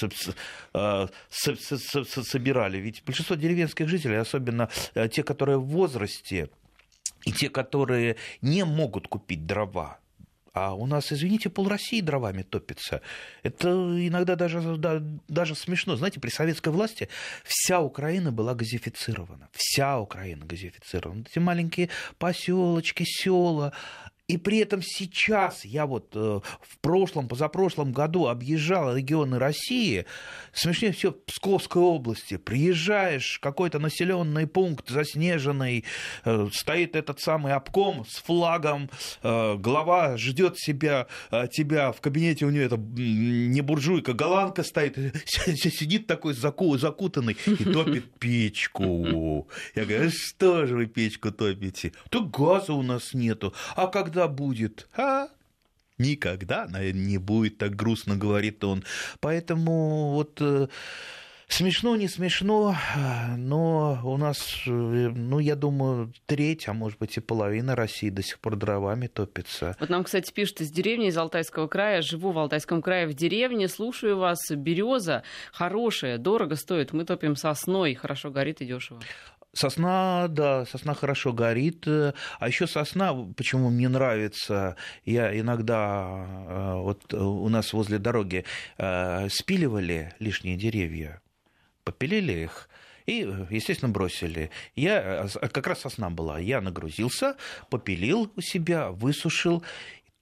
э, 0.74 1.06
собирали. 1.32 2.78
Ведь 2.78 3.02
большинство 3.04 3.36
деревенских 3.36 3.88
жителей, 3.88 4.16
особенно 4.16 4.68
э, 4.94 5.08
те, 5.08 5.22
которые 5.22 5.58
в 5.58 5.66
возрасте, 5.66 6.50
и 7.24 7.32
те, 7.32 7.50
которые 7.50 8.16
не 8.40 8.64
могут 8.64 9.08
купить 9.08 9.46
дрова, 9.46 10.00
а 10.52 10.74
у 10.74 10.86
нас, 10.86 11.12
извините, 11.12 11.48
пол 11.48 11.68
России 11.68 12.00
дровами 12.00 12.42
топится. 12.42 13.02
Это 13.44 13.68
иногда 13.68 14.34
даже, 14.34 14.76
да, 14.78 15.00
даже 15.28 15.54
смешно. 15.54 15.94
Знаете, 15.94 16.18
при 16.18 16.30
советской 16.30 16.70
власти 16.70 17.08
вся 17.44 17.80
Украина 17.80 18.32
была 18.32 18.54
газифицирована. 18.54 19.48
Вся 19.52 20.00
Украина 20.00 20.44
газифицирована. 20.44 21.24
Эти 21.30 21.38
маленькие 21.38 21.88
поселочки, 22.18 23.04
села, 23.06 23.72
И 24.30 24.36
при 24.36 24.58
этом 24.58 24.80
сейчас 24.80 25.64
я 25.64 25.86
вот 25.86 26.12
э, 26.14 26.18
в 26.60 26.78
прошлом, 26.78 27.26
позапрошлом 27.26 27.90
году 27.90 28.28
объезжал 28.28 28.96
регионы 28.96 29.40
России, 29.40 30.06
смешнее 30.52 30.92
всего 30.92 31.10
в 31.10 31.24
Псковской 31.24 31.82
области. 31.82 32.36
Приезжаешь 32.36 33.40
какой-то 33.42 33.80
населенный 33.80 34.46
пункт 34.46 34.88
заснеженный, 34.88 35.84
э, 36.24 36.48
стоит 36.52 36.94
этот 36.94 37.18
самый 37.18 37.54
обком 37.54 38.04
с 38.08 38.22
флагом, 38.22 38.88
э, 39.24 39.56
глава 39.56 40.16
ждет 40.16 40.56
себя, 40.56 41.08
тебя 41.52 41.90
в 41.90 42.00
кабинете, 42.00 42.44
у 42.46 42.50
нее 42.50 42.66
это 42.66 42.76
не 42.76 43.62
буржуйка, 43.62 44.12
голландка 44.12 44.62
стоит, 44.62 44.96
сидит 45.26 46.06
такой 46.06 46.34
закутанный 46.34 47.36
и 47.46 47.64
топит 47.64 48.12
печку. 48.20 49.48
Я 49.74 49.84
говорю, 49.84 50.10
что 50.12 50.66
же 50.66 50.76
вы 50.76 50.86
печку 50.86 51.32
топите? 51.32 51.92
То 52.10 52.22
газа 52.22 52.74
у 52.74 52.82
нас 52.82 53.12
нету. 53.12 53.54
А 53.74 53.88
когда 53.88 54.19
будет? 54.28 54.88
А? 54.96 55.28
Никогда, 55.98 56.66
наверное, 56.66 57.04
не 57.04 57.18
будет, 57.18 57.58
так 57.58 57.76
грустно 57.76 58.16
говорит 58.16 58.64
он. 58.64 58.84
Поэтому 59.20 60.12
вот 60.12 60.38
э, 60.40 60.68
Смешно, 61.50 61.96
не 61.96 62.06
смешно, 62.06 62.76
но 63.36 64.00
у 64.04 64.16
нас, 64.16 64.62
э, 64.66 64.70
ну, 64.70 65.40
я 65.40 65.56
думаю, 65.56 66.12
треть, 66.26 66.68
а 66.68 66.72
может 66.72 67.00
быть 67.00 67.16
и 67.16 67.20
половина 67.20 67.74
России 67.74 68.08
до 68.08 68.22
сих 68.22 68.38
пор 68.38 68.54
дровами 68.54 69.08
топится. 69.08 69.76
Вот 69.80 69.88
нам, 69.88 70.04
кстати, 70.04 70.32
пишут 70.32 70.60
из 70.60 70.70
деревни, 70.70 71.08
из 71.08 71.18
Алтайского 71.18 71.66
края. 71.66 72.02
Живу 72.02 72.30
в 72.30 72.38
Алтайском 72.38 72.80
крае 72.80 73.08
в 73.08 73.14
деревне, 73.14 73.66
слушаю 73.66 74.16
вас. 74.16 74.38
Береза 74.48 75.24
хорошая, 75.52 76.18
дорого 76.18 76.54
стоит. 76.54 76.92
Мы 76.92 77.04
топим 77.04 77.34
сосной, 77.34 77.94
хорошо 77.94 78.30
горит 78.30 78.60
и 78.60 78.64
дешево. 78.64 79.00
Сосна, 79.52 80.28
да, 80.28 80.64
сосна 80.64 80.94
хорошо 80.94 81.32
горит. 81.32 81.84
А 81.86 82.14
еще 82.46 82.66
сосна, 82.68 83.12
почему 83.36 83.70
мне 83.70 83.88
нравится, 83.88 84.76
я 85.04 85.36
иногда, 85.38 86.26
э, 86.48 86.74
вот 86.76 87.12
у 87.14 87.48
нас 87.48 87.72
возле 87.72 87.98
дороги 87.98 88.44
э, 88.78 89.28
спиливали 89.28 90.14
лишние 90.20 90.56
деревья, 90.56 91.20
попилили 91.82 92.44
их, 92.44 92.68
и, 93.06 93.28
естественно, 93.50 93.90
бросили. 93.90 94.50
Я, 94.76 95.26
э, 95.40 95.48
как 95.48 95.66
раз 95.66 95.80
сосна 95.80 96.10
была, 96.10 96.38
я 96.38 96.60
нагрузился, 96.60 97.36
попилил 97.70 98.30
у 98.36 98.40
себя, 98.40 98.90
высушил, 98.90 99.64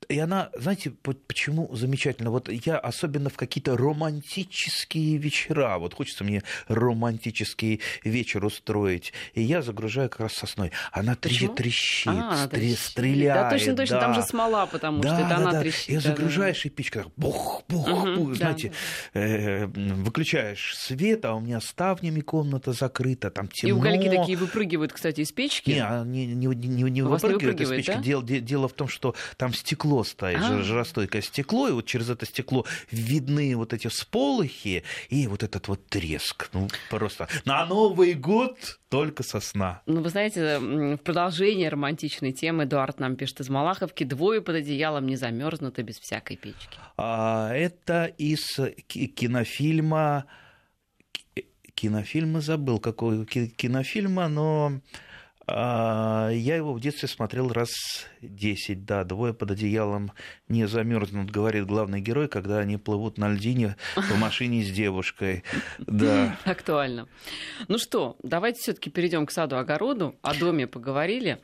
и 0.09 0.19
она, 0.19 0.49
знаете, 0.57 0.91
почему 0.91 1.69
замечательно? 1.75 2.31
Вот 2.31 2.49
я 2.49 2.79
особенно 2.79 3.29
в 3.29 3.37
какие-то 3.37 3.77
романтические 3.77 5.19
вечера, 5.19 5.79
вот 5.79 5.93
хочется 5.93 6.25
мне 6.25 6.43
романтический 6.67 7.81
вечер 8.05 8.45
устроить, 8.45 9.13
и 9.35 9.43
я 9.43 9.61
загружаю 9.61 10.09
как 10.09 10.21
раз 10.21 10.33
сосной. 10.33 10.73
Она 10.93 11.15
трещит, 11.15 11.55
трещит, 11.57 12.09
а, 12.09 12.47
стр... 12.47 12.59
стреляет. 12.79 13.35
Да, 13.35 13.51
точно, 13.51 13.77
точно, 13.77 13.97
да. 13.97 14.01
там 14.01 14.15
же 14.15 14.23
смола, 14.23 14.67
потому 14.67 15.03
да, 15.03 15.09
что 15.11 15.19
это 15.19 15.29
да, 15.29 15.37
она 15.37 15.53
да. 15.53 15.61
трещит. 15.61 15.89
И 15.91 15.95
да, 15.97 16.01
загружаешь, 16.01 16.63
да. 16.63 16.69
и 16.69 16.73
печка 16.73 17.05
бух, 17.17 17.65
бух, 17.69 17.89
угу, 17.89 18.15
бух, 18.15 18.35
знаете, 18.35 18.73
да. 19.13 19.21
э, 19.21 19.67
выключаешь 19.67 20.75
свет, 20.75 21.27
а 21.27 21.35
у 21.35 21.41
меня 21.41 21.61
ставнями 21.61 22.21
комната 22.21 22.73
закрыта, 22.73 23.31
там 23.31 23.49
темно. 23.49 23.77
И 23.77 23.79
угольки 23.79 24.09
такие 24.09 24.39
выпрыгивают, 24.39 24.95
кстати, 24.95 25.21
из 25.21 25.33
печки? 25.33 25.71
Не, 25.71 26.27
не, 26.27 26.35
не, 26.35 26.47
не, 26.47 26.91
не 26.91 27.03
выпрыгивают 27.03 27.61
из 27.61 27.69
печки. 27.69 27.91
Да? 27.91 28.01
Дело, 28.01 28.23
дело 28.23 28.69
в 28.69 28.73
том, 28.73 28.89
что 28.89 29.15
там 29.37 29.53
стекло 29.53 29.98
стекло 30.03 30.05
стоит, 30.05 30.39
а? 30.41 30.63
жаростойкое 30.63 31.23
стекло, 31.23 31.69
и 31.69 31.73
вот 31.73 31.87
через 31.87 32.11
это 32.11 32.27
стекло 32.27 32.65
видны 32.91 33.57
вот 33.57 33.73
эти 33.73 33.89
всполохи 33.89 34.83
и 35.09 35.27
вот 35.27 35.43
этот 35.43 35.69
вот 35.69 35.87
треск. 35.87 36.51
Ну, 36.53 36.69
просто 36.91 37.29
на 37.45 37.65
Новый 37.67 38.15
год 38.15 38.79
только 38.89 39.23
сосна. 39.23 39.83
Ну, 39.87 40.03
вы 40.03 40.09
знаете, 40.09 40.59
в 40.59 40.99
продолжение 40.99 41.69
романтичной 41.69 42.33
темы 42.33 42.65
Эдуард 42.65 43.01
нам 43.01 43.17
пишет 43.17 43.41
из 43.41 43.49
Малаховки, 43.49 44.05
двое 44.05 44.41
под 44.41 44.57
одеялом 44.57 45.07
не 45.07 45.17
замерзнуты 45.17 45.83
без 45.83 45.99
всякой 45.99 46.37
печки. 46.37 46.79
А, 46.97 47.53
это 47.53 48.07
из 48.19 48.59
кинофильма 48.87 50.27
кинофильма 51.75 52.41
забыл, 52.41 52.81
какой 52.81 53.25
кинофильма, 53.25 54.27
но 54.29 54.81
я 55.51 56.57
его 56.57 56.73
в 56.73 56.81
детстве 56.81 57.09
смотрел 57.09 57.49
раз 57.49 57.71
десять, 58.21 58.85
да, 58.85 59.05
двое 59.05 59.33
под 59.33 59.53
одеялом 59.53 60.13
не 60.49 60.67
замерзнут, 60.67 61.31
говорит 61.31 61.67
главный 61.67 62.01
герой, 62.01 62.29
когда 62.29 62.59
они 62.59 62.77
плывут 62.77 63.19
на 63.19 63.31
льдине 63.31 63.77
в 63.97 64.19
машине 64.19 64.63
с 64.63 64.71
девушкой. 64.71 65.45
Да. 65.79 66.37
Актуально. 66.45 67.09
Ну 67.69 67.79
что, 67.79 68.17
давайте 68.23 68.61
все-таки 68.61 68.91
перейдем 68.91 69.27
к 69.27 69.31
саду-огороду, 69.31 70.17
о 70.23 70.35
доме 70.35 70.67
поговорили. 70.67 71.39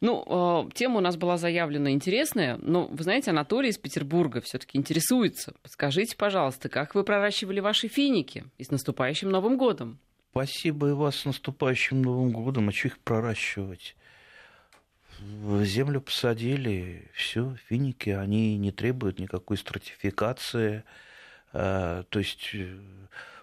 Ну, 0.00 0.66
э, 0.66 0.70
тема 0.72 0.98
у 0.98 1.00
нас 1.00 1.16
была 1.16 1.36
заявлена 1.36 1.90
интересная, 1.90 2.56
но, 2.62 2.86
вы 2.86 3.02
знаете, 3.04 3.30
Анатолий 3.30 3.68
из 3.68 3.76
Петербурга 3.76 4.40
все-таки 4.40 4.78
интересуется. 4.78 5.54
Подскажите, 5.62 6.16
пожалуйста, 6.16 6.70
как 6.70 6.94
вы 6.94 7.04
проращивали 7.04 7.60
ваши 7.60 7.88
финики 7.88 8.44
и 8.56 8.64
с 8.64 8.70
наступающим 8.70 9.28
Новым 9.28 9.58
годом? 9.58 9.98
Спасибо 10.30 10.90
и 10.90 10.92
вас 10.92 11.16
с 11.16 11.24
наступающим 11.24 12.02
Новым 12.02 12.30
годом. 12.30 12.68
А 12.68 12.72
что 12.72 12.88
их 12.88 12.98
проращивать? 12.98 13.96
В 15.20 15.64
землю 15.64 16.00
посадили, 16.00 17.10
все, 17.14 17.56
финики, 17.66 18.10
они 18.10 18.56
не 18.56 18.70
требуют 18.70 19.18
никакой 19.18 19.58
стратификации. 19.58 20.84
А, 21.52 22.04
то 22.04 22.20
есть 22.20 22.50
э, 22.54 22.78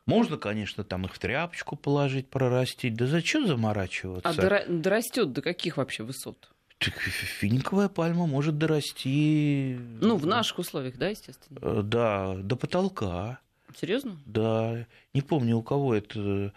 можно, 0.06 0.38
конечно, 0.38 0.84
там 0.84 1.06
их 1.06 1.14
в 1.14 1.20
тряпочку 1.20 1.76
положить, 1.76 2.30
прорастить. 2.30 2.96
Да 2.96 3.06
зачем 3.06 3.46
заморачиваться? 3.46 4.30
А 4.30 4.66
дорастет 4.68 5.34
до 5.34 5.42
каких 5.42 5.78
вообще 5.78 6.04
высот? 6.04 6.50
Так 6.80 6.94
финиковая 6.94 7.90
пальма 7.90 8.28
может 8.28 8.58
дорасти. 8.58 9.78
Ну, 10.00 10.16
в 10.16 10.26
наших 10.26 10.60
условиях, 10.60 10.98
да, 10.98 11.10
естественно. 11.10 11.60
Э, 11.62 11.82
да, 11.84 12.36
до 12.36 12.56
потолка. 12.56 13.40
Серьезно? 13.76 14.18
Да. 14.26 14.86
Не 15.14 15.22
помню, 15.22 15.58
у 15.58 15.64
кого 15.64 15.94
это 15.94 16.54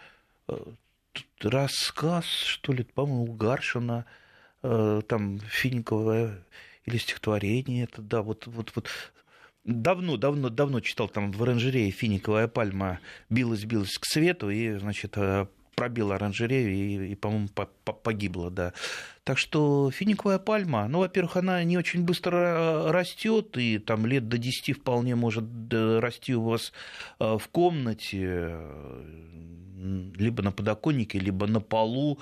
рассказ, 1.41 2.25
что 2.25 2.73
ли, 2.73 2.85
по-моему, 2.85 3.33
Гаршина, 3.33 4.07
э, 4.63 5.03
там 5.09 5.39
Финиковое 5.41 6.45
или 6.85 6.97
стихотворение, 6.97 7.85
это, 7.85 8.03
да, 8.03 8.23
вот, 8.23 8.47
вот, 8.47 8.73
вот 8.75 8.89
давно, 9.65 10.17
давно, 10.17 10.49
давно 10.49 10.81
читал 10.81 11.09
там 11.09 11.33
в 11.33 11.43
оранжерее 11.43 11.91
финиковая 11.91 12.49
пальма 12.49 13.01
билась, 13.29 13.65
билась 13.65 13.99
к 13.99 14.05
свету 14.05 14.51
и, 14.51 14.77
значит, 14.79 15.17
э, 15.17 15.47
пробила 15.75 16.17
оранжерею 16.17 16.71
и, 16.71 17.13
и 17.13 17.15
по-моему, 17.15 17.49
погибла, 17.49 18.51
да. 18.51 18.73
Так 19.25 19.39
что 19.39 19.91
финиковая 19.91 20.39
пальма, 20.39 20.89
ну, 20.89 21.01
во-первых, 21.01 21.37
она 21.37 21.63
не 21.65 21.77
очень 21.77 22.05
быстро 22.05 22.37
э, 22.37 22.91
растет, 22.91 23.57
и 23.59 23.79
там 23.79 24.07
лет 24.07 24.29
до 24.29 24.39
10 24.39 24.79
вполне 24.79 25.15
может 25.15 25.45
расти 25.73 26.35
у 26.35 26.43
вас 26.43 26.73
в 27.19 27.43
комнате 27.53 28.57
либо 29.81 30.43
на 30.43 30.53
подоконнике, 30.53 31.19
либо 31.19 31.47
на 31.47 31.61
полу, 31.61 32.19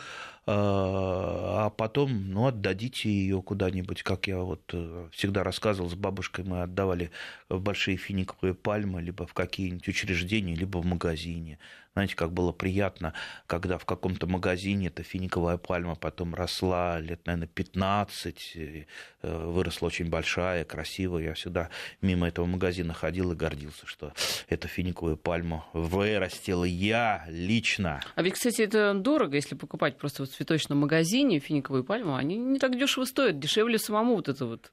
а, 0.46 1.70
потом 1.70 2.30
ну, 2.30 2.46
отдадите 2.46 3.11
ее 3.11 3.42
куда-нибудь, 3.42 4.02
как 4.02 4.28
я 4.28 4.38
вот 4.38 4.62
э, 4.72 5.08
всегда 5.12 5.44
рассказывал, 5.44 5.90
с 5.90 5.94
бабушкой 5.94 6.44
мы 6.44 6.62
отдавали 6.62 7.11
в 7.48 7.61
большие 7.61 7.96
финиковые 7.96 8.54
пальмы, 8.54 9.02
либо 9.02 9.26
в 9.26 9.34
какие-нибудь 9.34 9.88
учреждения, 9.88 10.54
либо 10.54 10.78
в 10.78 10.87
магазине. 10.87 11.58
Знаете, 11.92 12.14
как 12.14 12.32
было 12.32 12.52
приятно, 12.52 13.12
когда 13.46 13.76
в 13.76 13.84
каком-то 13.84 14.26
магазине 14.26 14.87
эта 14.87 15.02
финиковая 15.02 15.58
пальма 15.58 15.96
потом 15.96 16.34
росла 16.34 16.88
лет, 16.98 17.27
наверное, 17.27 17.48
15, 17.48 18.53
э, 18.55 18.85
выросла 19.22 19.87
очень 19.87 20.09
большая, 20.09 20.64
красивая. 20.64 21.24
Я 21.24 21.35
всегда 21.35 21.70
мимо 22.01 22.29
этого 22.29 22.46
магазина 22.46 22.94
ходил 22.94 23.33
и 23.33 23.37
гордился, 23.37 23.87
что 23.87 24.12
эту 24.48 24.68
финиковую 24.68 25.16
пальму 25.16 25.64
вырастил 25.72 26.64
я 26.64 27.24
лично. 27.29 28.01
А 28.14 28.22
ведь, 28.22 28.35
кстати, 28.35 28.62
это 28.62 28.94
дорого, 28.94 29.37
если 29.37 29.55
покупать 29.55 29.98
просто 29.98 30.24
в 30.24 30.29
цветочном 30.29 30.79
магазине 30.79 31.38
финиковую 31.38 31.85
пальму. 31.85 32.14
Они 32.14 32.37
не 32.37 32.59
так 32.59 32.79
дешево 32.79 33.05
стоят, 33.05 33.38
дешевле 33.38 33.79
самому 33.79 34.16
вот 34.16 34.29
это 34.29 34.46
вот 34.46 34.72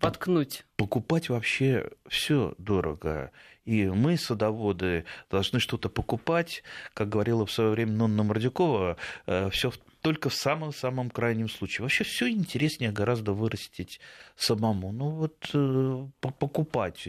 воткнуть. 0.00 0.64
Покупать 0.76 1.28
вообще 1.28 1.90
все 2.08 2.54
дорого. 2.58 3.32
И 3.64 3.86
мы, 3.86 4.16
садоводы, 4.16 5.04
должны 5.30 5.60
что-то 5.60 5.88
покупать. 5.88 6.62
Как 6.94 7.08
говорила 7.08 7.46
в 7.46 7.52
свое 7.52 7.70
время 7.70 7.92
Нонна 7.92 8.22
Мордюкова, 8.22 8.96
э, 9.26 9.50
все 9.50 9.72
только 10.02 10.28
в 10.28 10.34
самом-самом 10.34 11.10
крайнем 11.10 11.48
случае. 11.48 11.82
Вообще 11.82 12.04
все 12.04 12.28
интереснее 12.28 12.92
гораздо 12.92 13.32
вырастить 13.32 14.00
самому. 14.36 14.92
Ну 14.92 15.10
вот 15.10 15.50
э, 15.52 16.06
покупать. 16.20 17.06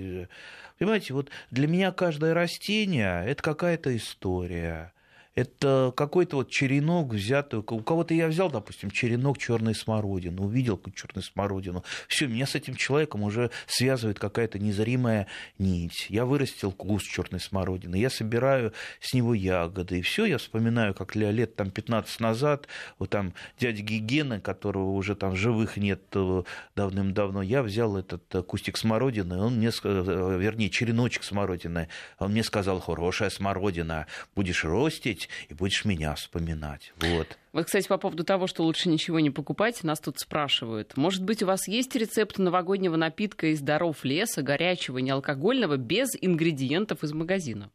Понимаете, 0.77 1.13
вот 1.13 1.29
для 1.51 1.67
меня 1.67 1.91
каждое 1.91 2.33
растение– 2.33 3.23
это 3.25 3.41
какая-то 3.41 3.95
история. 3.95 4.93
Это 5.35 5.93
какой-то 5.95 6.37
вот 6.37 6.49
черенок 6.49 7.13
взятый. 7.13 7.59
У 7.59 7.63
кого-то 7.63 8.13
я 8.13 8.27
взял, 8.27 8.51
допустим, 8.51 8.91
черенок 8.91 9.37
черной 9.37 9.73
смородины, 9.73 10.41
увидел 10.41 10.81
черную 10.93 11.23
смородину. 11.23 11.83
Все, 12.07 12.27
меня 12.27 12.45
с 12.45 12.55
этим 12.55 12.75
человеком 12.75 13.23
уже 13.23 13.49
связывает 13.67 14.19
какая-то 14.19 14.59
незримая 14.59 15.27
нить. 15.57 16.07
Я 16.09 16.25
вырастил 16.25 16.71
куст 16.71 17.07
черной 17.07 17.39
смородины, 17.39 17.95
я 17.95 18.09
собираю 18.09 18.73
с 18.99 19.13
него 19.13 19.33
ягоды. 19.33 19.99
И 19.99 20.01
все, 20.01 20.25
я 20.25 20.37
вспоминаю, 20.37 20.93
как 20.93 21.15
лет 21.15 21.55
там 21.55 21.71
15 21.71 22.19
назад, 22.19 22.67
вот 22.99 23.09
там 23.09 23.33
дядя 23.59 23.81
Гигена, 23.81 24.41
которого 24.41 24.91
уже 24.91 25.15
там 25.15 25.35
живых 25.35 25.77
нет 25.77 26.01
э, 26.13 26.43
давным-давно, 26.75 27.41
я 27.41 27.63
взял 27.63 27.95
этот 27.95 28.23
э, 28.35 28.43
кустик 28.43 28.77
смородины, 28.77 29.37
он 29.37 29.57
мне, 29.57 29.69
э, 29.69 30.37
вернее, 30.39 30.69
череночек 30.69 31.23
смородины, 31.23 31.87
он 32.19 32.31
мне 32.31 32.43
сказал, 32.43 32.79
хорошая 32.79 33.29
смородина, 33.29 34.07
будешь 34.35 34.63
ростить, 34.65 35.20
жить 35.21 35.29
и 35.49 35.53
будешь 35.53 35.85
меня 35.85 36.15
вспоминать. 36.15 36.93
Вот. 36.97 37.37
Вот, 37.53 37.65
кстати, 37.65 37.87
по 37.87 37.97
поводу 37.97 38.23
того, 38.23 38.47
что 38.47 38.63
лучше 38.63 38.89
ничего 38.89 39.19
не 39.19 39.29
покупать, 39.29 39.83
нас 39.83 39.99
тут 39.99 40.19
спрашивают. 40.19 40.95
Может 40.97 41.23
быть, 41.23 41.43
у 41.43 41.45
вас 41.45 41.67
есть 41.67 41.95
рецепт 41.95 42.37
новогоднего 42.37 42.95
напитка 42.95 43.47
из 43.47 43.61
даров 43.61 44.03
леса, 44.03 44.41
горячего, 44.41 44.99
неалкогольного, 44.99 45.77
без 45.77 46.09
ингредиентов 46.19 47.03
из 47.03 47.13
магазина? 47.13 47.71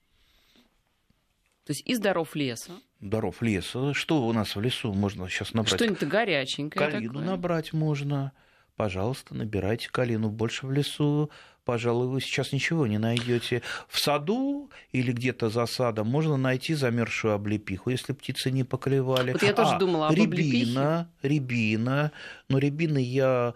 То 1.65 1.73
есть 1.73 1.83
из 1.85 1.99
даров 1.99 2.37
леса. 2.37 2.73
Даров 3.01 3.43
леса. 3.43 3.93
Что 3.93 4.25
у 4.25 4.33
нас 4.33 4.55
в 4.55 4.61
лесу 4.61 4.93
можно 4.93 5.29
сейчас 5.29 5.53
набрать? 5.53 5.75
Что-нибудь 5.75 6.05
горяченькое. 6.05 6.91
Калину 6.91 7.15
такое. 7.15 7.27
набрать 7.27 7.73
можно. 7.73 8.33
Пожалуйста, 8.77 9.35
набирайте 9.35 9.89
калину. 9.91 10.29
Больше 10.29 10.67
в 10.67 10.73
лесу 10.73 11.31
пожалуй, 11.67 12.07
вы 12.07 12.21
сейчас 12.23 12.53
ничего 12.53 12.87
не 12.87 12.97
найдете. 12.97 13.61
В 13.89 13.99
саду 13.99 14.71
или 14.93 15.13
где-то 15.13 15.51
за 15.51 15.67
садом 15.67 16.07
можно 16.07 16.39
найти 16.39 16.75
замерзшую 16.75 17.35
облепиху, 17.35 17.91
если 17.91 18.15
птицы 18.15 18.51
не 18.51 18.65
поклевали. 18.65 19.33
Вот 19.33 19.43
я 19.43 19.53
тоже 19.53 19.75
а, 19.75 19.79
думала 19.79 20.07
об 20.07 20.15
рябина, 20.15 21.01
облепихе. 21.01 21.35
Рябина, 21.35 22.13
но 22.49 22.59
рябины 22.59 22.99
я 22.99 23.55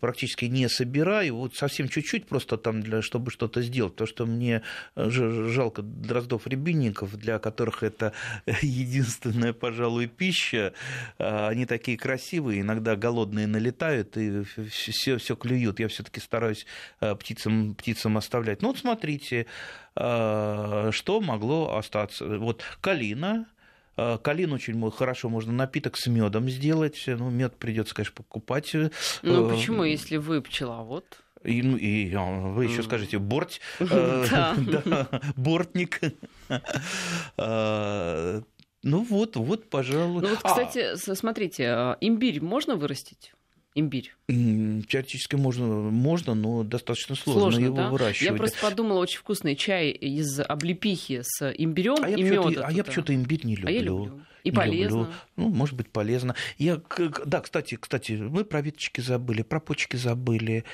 практически 0.00 0.46
не 0.46 0.68
собираю, 0.68 1.36
вот 1.36 1.54
совсем 1.54 1.88
чуть-чуть 1.88 2.26
просто 2.26 2.56
там, 2.56 2.82
для, 2.82 3.02
чтобы 3.02 3.30
что-то 3.30 3.62
сделать, 3.62 3.92
потому 3.92 4.08
что 4.08 4.26
мне 4.26 4.62
э, 4.96 5.10
жалко 5.10 5.82
дроздов-рябинников, 5.82 7.16
для 7.16 7.38
которых 7.38 7.82
это 7.82 8.12
единственная, 8.62 9.52
пожалуй, 9.52 10.08
пища. 10.08 10.72
А, 11.18 11.48
они 11.48 11.66
такие 11.66 11.96
красивые, 11.96 12.62
иногда 12.62 12.96
голодные 12.96 13.46
налетают 13.46 14.16
и 14.16 14.42
все, 14.70 15.18
все 15.18 15.36
клюют. 15.36 15.78
Я 15.78 15.88
все-таки 15.88 16.20
стараюсь 16.20 16.66
э, 17.00 17.14
птицам, 17.14 17.74
птицам 17.74 18.16
оставлять. 18.16 18.62
Ну 18.62 18.68
вот 18.68 18.78
смотрите, 18.78 19.46
что 19.94 21.22
могло 21.22 21.78
остаться. 21.78 22.26
Вот 22.38 22.62
калина, 22.82 23.46
Э, 23.55 23.55
калин 23.96 24.52
очень 24.52 24.90
хорошо 24.90 25.28
можно 25.28 25.52
напиток 25.52 25.96
с 25.96 26.06
медом 26.06 26.48
сделать. 26.48 27.02
Ну, 27.06 27.30
мед 27.30 27.56
придется, 27.56 27.94
конечно, 27.94 28.14
покупать. 28.14 28.74
Ну, 29.22 29.46
э, 29.46 29.50
почему, 29.50 29.84
если 29.84 30.16
вы 30.16 30.42
пчеловод? 30.42 31.22
И, 31.44 31.62
ну, 31.62 31.76
и 31.76 32.14
вы 32.14 32.64
еще 32.64 32.82
скажете 32.82 33.18
борть, 33.18 33.60
э, 33.80 35.04
бортник. 35.36 36.00
Ну 38.82 39.02
вот, 39.02 39.34
вот, 39.34 39.68
пожалуй. 39.68 40.22
Ну 40.22 40.28
вот, 40.28 40.38
а. 40.44 40.48
кстати, 40.48 40.94
смотрите, 41.16 41.96
имбирь 42.00 42.40
можно 42.40 42.76
вырастить? 42.76 43.32
Имбирь? 43.76 44.14
Теоретически 44.28 45.36
можно, 45.36 45.66
можно, 45.66 46.34
но 46.34 46.64
достаточно 46.64 47.14
сложно, 47.14 47.42
сложно 47.42 47.64
его 47.64 47.76
да? 47.76 47.90
выращивать. 47.90 48.32
Я 48.32 48.36
просто 48.36 48.58
подумала, 48.60 48.98
очень 48.98 49.18
вкусный 49.18 49.54
чай 49.54 49.90
из 49.90 50.40
облепихи 50.40 51.20
с 51.22 51.52
имбирем 51.56 52.02
а 52.02 52.10
и 52.10 52.22
медом. 52.22 52.54
А 52.64 52.72
я 52.72 52.82
почему-то 52.82 53.14
имбирь 53.14 53.44
не 53.44 53.56
люблю. 53.56 53.68
А 53.68 53.70
я 53.70 53.80
люблю. 53.80 54.20
И 54.42 54.50
не 54.50 54.56
полезно. 54.56 54.98
Люблю. 54.98 55.12
Ну, 55.36 55.48
может 55.48 55.76
быть, 55.76 55.90
полезно. 55.90 56.34
Я, 56.58 56.80
да, 57.24 57.40
кстати, 57.40 57.76
кстати, 57.76 58.12
мы 58.12 58.44
про 58.44 58.60
веточки 58.60 59.00
забыли, 59.00 59.42
про 59.42 59.60
почки 59.60 59.96
забыли. 59.96 60.64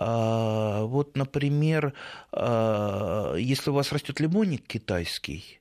А, 0.00 0.84
вот, 0.84 1.16
например, 1.16 1.92
а, 2.32 3.34
если 3.34 3.70
у 3.70 3.74
вас 3.74 3.92
растет 3.92 4.20
лимонник 4.20 4.66
китайский, 4.66 5.60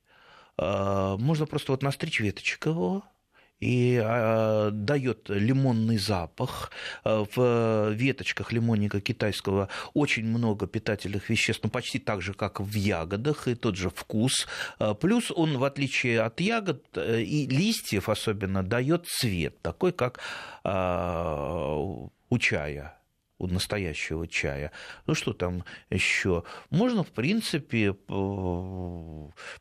а, 0.58 1.18
можно 1.18 1.46
просто 1.46 1.72
вот 1.72 1.84
настричь 1.84 2.20
веточек 2.20 2.68
его, 2.68 3.04
и 3.60 4.02
э, 4.04 4.70
дает 4.72 5.30
лимонный 5.30 5.98
запах. 5.98 6.72
Э, 7.04 7.26
в 7.36 7.92
веточках 7.92 8.52
лимонника 8.52 9.02
китайского 9.02 9.70
очень 9.94 10.26
много 10.26 10.68
питательных 10.68 11.30
веществ, 11.30 11.64
ну, 11.64 11.70
почти 11.70 12.00
так 12.00 12.22
же, 12.22 12.34
как 12.34 12.60
в 12.60 12.74
ягодах, 12.74 13.48
и 13.48 13.56
тот 13.56 13.76
же 13.76 13.90
вкус. 13.90 14.48
Э, 14.80 14.94
плюс 15.00 15.32
он, 15.32 15.58
в 15.58 15.64
отличие 15.64 16.22
от 16.22 16.40
ягод 16.40 16.84
и 16.98 17.48
листьев 17.50 18.10
особенно, 18.10 18.64
дает 18.64 19.08
цвет, 19.08 19.62
такой, 19.62 19.92
как 19.92 20.20
у 20.64 22.40
чая 22.40 22.98
у 23.40 23.48
настоящего 23.48 24.28
чая. 24.28 24.72
Ну 25.06 25.14
что 25.14 25.34
там 25.34 25.64
еще? 25.90 26.44
Можно, 26.70 27.04
в 27.04 27.12
принципе, 27.12 27.96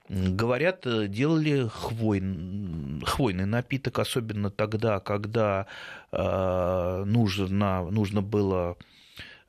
говорят, 0.08 0.86
делали 1.10 1.68
хвойный, 1.68 3.04
хвойный 3.04 3.46
напиток, 3.46 3.98
особенно 3.98 4.50
тогда, 4.50 5.00
когда 5.00 5.66
э, 6.12 7.04
нужно, 7.04 7.90
нужно 7.90 8.22
было 8.22 8.76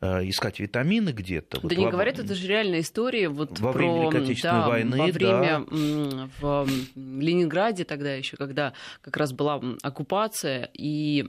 э, 0.02 0.28
искать 0.28 0.60
витамины 0.60 1.12
где-то. 1.12 1.58
Да 1.58 1.63
вот 1.63 1.72
не 1.78 1.86
во... 1.86 1.92
говорят, 1.92 2.20
это 2.20 2.36
же 2.36 2.48
реальная 2.48 2.82
история. 2.82 3.30
Вот 3.30 3.60
во 3.60 3.72
про, 3.72 3.80
время 3.80 4.02
Великой 4.02 4.24
Отечественной 4.24 4.62
да, 4.62 4.68
войны, 4.68 4.98
во 4.98 5.06
время 5.08 5.66
да. 5.70 6.30
в 6.42 6.68
Ленинграде 6.96 7.86
тогда 7.86 8.13
еще, 8.13 8.36
когда 8.38 8.74
как 9.02 9.16
раз 9.18 9.32
была 9.32 9.62
оккупация, 9.84 10.70
и 10.74 11.26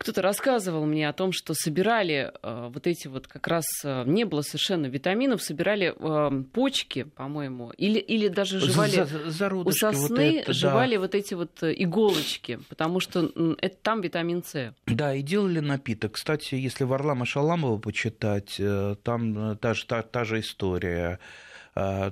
кто-то 0.00 0.22
рассказывал 0.22 0.86
мне 0.86 1.06
о 1.10 1.12
том, 1.12 1.30
что 1.30 1.52
собирали 1.52 2.32
э, 2.42 2.70
вот 2.72 2.86
эти 2.86 3.06
вот 3.06 3.26
как 3.26 3.46
раз 3.46 3.66
э, 3.84 4.04
не 4.06 4.24
было 4.24 4.40
совершенно 4.40 4.86
витаминов, 4.86 5.42
собирали 5.42 5.94
э, 5.94 6.42
почки, 6.54 7.02
по-моему, 7.02 7.70
или, 7.72 7.98
или 7.98 8.28
даже 8.28 8.60
жевали 8.60 9.04
за, 9.04 9.30
за 9.30 9.54
у 9.54 9.70
сосны, 9.70 10.08
вот 10.08 10.42
это, 10.42 10.52
жевали 10.54 10.94
да. 10.94 11.00
вот 11.00 11.14
эти 11.14 11.34
вот 11.34 11.62
э, 11.62 11.74
иголочки, 11.76 12.58
потому 12.70 13.00
что 13.00 13.30
это 13.60 13.76
там 13.82 14.00
витамин 14.00 14.42
С. 14.42 14.72
Да, 14.86 15.14
и 15.14 15.20
делали 15.20 15.60
напиток. 15.60 16.12
Кстати, 16.12 16.54
если 16.54 16.84
Варлама 16.84 17.26
Шаламова 17.26 17.76
почитать, 17.76 18.56
э, 18.58 18.96
там 19.02 19.58
та 19.58 19.74
же, 19.74 19.84
та, 19.84 20.00
та 20.00 20.24
же 20.24 20.40
история 20.40 21.18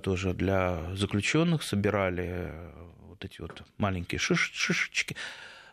тоже 0.05 0.35
для 0.35 0.95
заключенных 0.95 1.65
собирали 1.65 2.53
вот 3.09 3.25
эти 3.25 3.41
вот 3.41 3.63
маленькие 3.77 4.19
шиш, 4.19 4.53
шишечки 4.55 5.15
Э, 5.15 5.19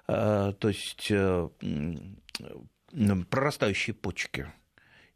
то 0.07 0.55
есть 0.61 1.07
э, 1.09 1.49
прорастающие 3.29 3.93
почки. 3.93 4.51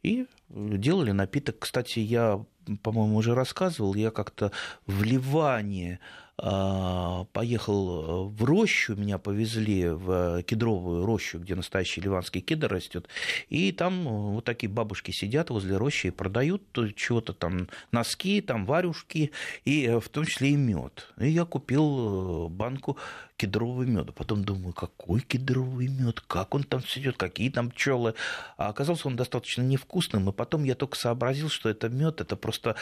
И 0.02 0.28
делали 0.49 1.12
напиток. 1.12 1.60
Кстати, 1.60 1.99
я, 1.99 2.43
по-моему, 2.84 3.17
уже 3.17 3.36
рассказывал, 3.36 3.95
я 3.95 4.12
как-то 4.12 4.52
в 4.86 5.04
Ливане 5.04 5.99
а, 6.41 7.25
поехал 7.34 8.30
в 8.30 8.43
рощу, 8.45 8.95
меня 8.95 9.17
повезли 9.17 9.89
в 9.89 10.41
кедровую 10.43 11.06
рощу, 11.06 11.39
где 11.39 11.54
настоящий 11.54 11.99
ливанский 11.99 12.39
кедр 12.39 12.71
растет, 12.71 13.10
и 13.49 13.73
там 13.73 14.04
вот 14.06 14.45
такие 14.45 14.69
бабушки 14.69 15.12
сидят 15.12 15.49
возле 15.49 15.75
рощи 15.75 16.08
и 16.08 16.12
продают 16.12 16.63
чего-то 16.95 17.34
там, 17.34 17.67
носки, 17.91 18.39
там 18.41 18.65
варюшки, 18.65 19.32
и 19.65 19.99
в 20.02 20.08
том 20.08 20.25
числе 20.25 20.52
и 20.52 20.56
мед. 20.56 21.12
И 21.19 21.28
я 21.28 21.43
купил 21.43 22.47
банку 22.47 22.97
кедрового 23.39 23.84
меда. 23.84 24.12
Потом 24.12 24.43
думаю, 24.43 24.73
какой 24.73 25.21
кедровый 25.21 25.88
мед, 25.88 26.19
как 26.19 26.54
он 26.54 26.63
там 26.63 26.84
сидит, 26.84 27.15
какие 27.15 27.49
там 27.49 27.71
пчелы. 27.71 28.13
А 28.58 28.67
оказался 28.67 29.08
он 29.08 29.15
достаточно 29.15 29.62
невкусным. 29.62 30.30
И 30.30 30.34
потом 30.34 30.65
я 30.65 30.75
только 30.75 30.97
сообразил, 30.97 31.49
что 31.49 31.69
это 31.69 31.88
мед, 31.88 32.19
это 32.19 32.36
просто 32.36 32.75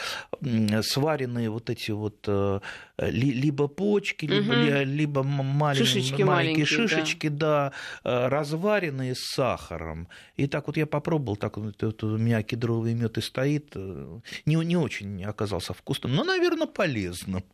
сваренные 0.82 1.48
вот 1.48 1.70
эти 1.70 1.92
вот 1.92 2.24
э, 2.26 2.60
либо 2.98 3.68
почки, 3.68 4.26
угу. 4.26 4.34
либо, 4.34 4.82
либо 4.82 5.22
маленькие, 5.22 5.86
шишечки 5.86 6.22
маленькие 6.22 6.66
шишечки, 6.66 7.28
да. 7.28 7.72
да, 8.04 8.10
э, 8.10 8.28
разваренные 8.28 9.14
с 9.14 9.20
сахаром. 9.34 10.08
И 10.36 10.48
так 10.48 10.66
вот 10.66 10.76
я 10.76 10.86
попробовал, 10.86 11.36
так 11.36 11.56
вот, 11.56 11.80
вот 11.80 12.02
у 12.02 12.18
меня 12.18 12.42
кедровый 12.42 12.94
мед 12.94 13.16
и 13.16 13.20
стоит. 13.20 13.72
Э, 13.76 14.18
не, 14.44 14.56
не 14.56 14.76
очень 14.76 15.24
оказался 15.24 15.72
вкусным, 15.72 16.16
но, 16.16 16.24
наверное, 16.24 16.66
полезным. 16.66 17.44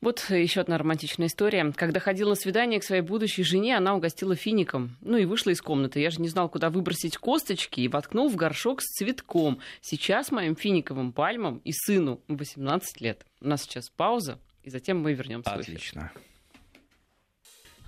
Вот 0.00 0.24
еще 0.30 0.62
одна 0.62 0.78
романтичная 0.78 1.26
история. 1.26 1.72
Когда 1.76 2.00
ходила 2.00 2.30
на 2.30 2.34
свидание 2.34 2.80
к 2.80 2.84
своей 2.84 3.02
будущей 3.02 3.42
жене, 3.42 3.76
она 3.76 3.94
угостила 3.94 4.34
фиником. 4.34 4.96
Ну 5.02 5.18
и 5.18 5.26
вышла 5.26 5.50
из 5.50 5.60
комнаты. 5.60 6.00
Я 6.00 6.10
же 6.10 6.22
не 6.22 6.28
знал, 6.28 6.48
куда 6.48 6.70
выбросить 6.70 7.18
косточки 7.18 7.80
и 7.80 7.88
воткнул 7.88 8.30
в 8.30 8.36
горшок 8.36 8.80
с 8.80 8.86
цветком. 8.86 9.60
Сейчас 9.82 10.30
моим 10.30 10.56
финиковым 10.56 11.12
пальмам 11.12 11.58
и 11.64 11.72
сыну 11.72 12.22
18 12.28 13.00
лет. 13.02 13.26
У 13.42 13.48
нас 13.48 13.62
сейчас 13.62 13.90
пауза, 13.90 14.38
и 14.62 14.70
затем 14.70 15.00
мы 15.00 15.12
вернемся. 15.12 15.52
Отлично. 15.52 16.10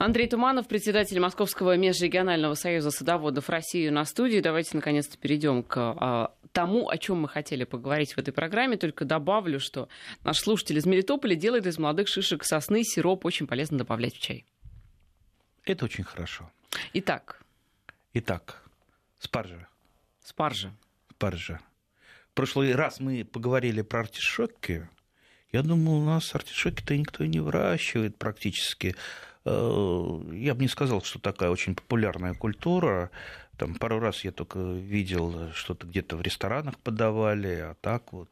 Андрей 0.04 0.26
Туманов, 0.26 0.66
председатель 0.66 1.20
Московского 1.20 1.76
межрегионального 1.76 2.54
союза 2.54 2.90
садоводов 2.90 3.48
России 3.48 3.88
на 3.88 4.04
студии. 4.04 4.40
Давайте 4.40 4.70
наконец-то 4.74 5.16
перейдем 5.16 5.62
к 5.62 5.76
а, 5.78 6.34
тому, 6.50 6.88
о 6.88 6.98
чем 6.98 7.20
мы 7.20 7.28
хотели 7.28 7.62
поговорить 7.62 8.14
в 8.14 8.18
этой 8.18 8.32
программе. 8.32 8.76
Только 8.76 9.04
добавлю, 9.04 9.60
что 9.60 9.88
наш 10.24 10.40
слушатель 10.40 10.76
из 10.78 10.86
Мелитополя 10.86 11.36
делает 11.36 11.68
из 11.68 11.78
молодых 11.78 12.08
шишек 12.08 12.42
сосны 12.42 12.82
сироп. 12.82 13.24
Очень 13.24 13.46
полезно 13.46 13.78
добавлять 13.78 14.16
в 14.16 14.18
чай. 14.18 14.44
Это 15.64 15.84
очень 15.84 16.02
хорошо. 16.02 16.50
Итак. 16.94 17.40
Итак, 18.12 18.60
спаржа. 19.20 19.68
Спаржа. 20.20 20.72
Спаржа. 21.12 21.60
В 22.32 22.34
прошлый 22.34 22.74
раз 22.74 22.98
мы 22.98 23.24
поговорили 23.24 23.82
про 23.82 24.00
артишоки. 24.00 24.88
Я 25.52 25.62
думал, 25.62 25.98
у 25.98 26.04
нас 26.04 26.34
артишоки-то 26.34 26.96
никто 26.96 27.22
и 27.22 27.28
не 27.28 27.38
выращивает 27.38 28.16
практически. 28.16 28.96
Я 29.44 30.54
бы 30.54 30.62
не 30.62 30.68
сказал, 30.68 31.02
что 31.02 31.18
такая 31.18 31.50
очень 31.50 31.74
популярная 31.74 32.34
культура. 32.34 33.10
Там 33.56 33.74
пару 33.74 33.98
раз 33.98 34.24
я 34.24 34.32
только 34.32 34.58
видел, 34.58 35.52
что-то 35.52 35.86
где-то 35.86 36.16
в 36.16 36.22
ресторанах 36.22 36.78
подавали, 36.78 37.54
а 37.56 37.76
так 37.80 38.12
вот 38.12 38.28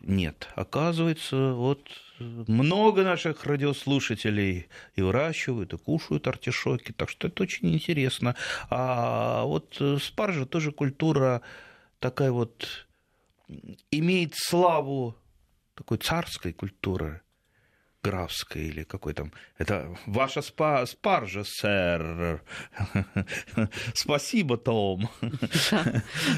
нет. 0.00 0.48
Оказывается, 0.54 1.52
вот 1.52 1.86
много 2.18 3.02
наших 3.02 3.44
радиослушателей 3.44 4.68
и 4.94 5.02
выращивают, 5.02 5.74
и 5.74 5.78
кушают 5.78 6.26
артишоки, 6.26 6.92
так 6.92 7.08
что 7.10 7.28
это 7.28 7.42
очень 7.42 7.72
интересно. 7.74 8.34
А 8.68 9.44
вот 9.44 9.80
спаржа 10.00 10.46
тоже 10.46 10.72
культура 10.72 11.42
такая 11.98 12.32
вот 12.32 12.86
имеет 13.90 14.34
славу 14.34 15.16
такой 15.74 15.98
царской 15.98 16.52
культуры 16.52 17.20
графской 18.02 18.62
или 18.62 18.82
какой 18.82 19.14
там. 19.14 19.32
Это 19.58 19.94
ваша 20.06 20.42
спа 20.42 20.86
спаржа, 20.86 21.42
сэр. 21.44 22.42
Спасибо, 23.94 24.56
Том. 24.56 25.08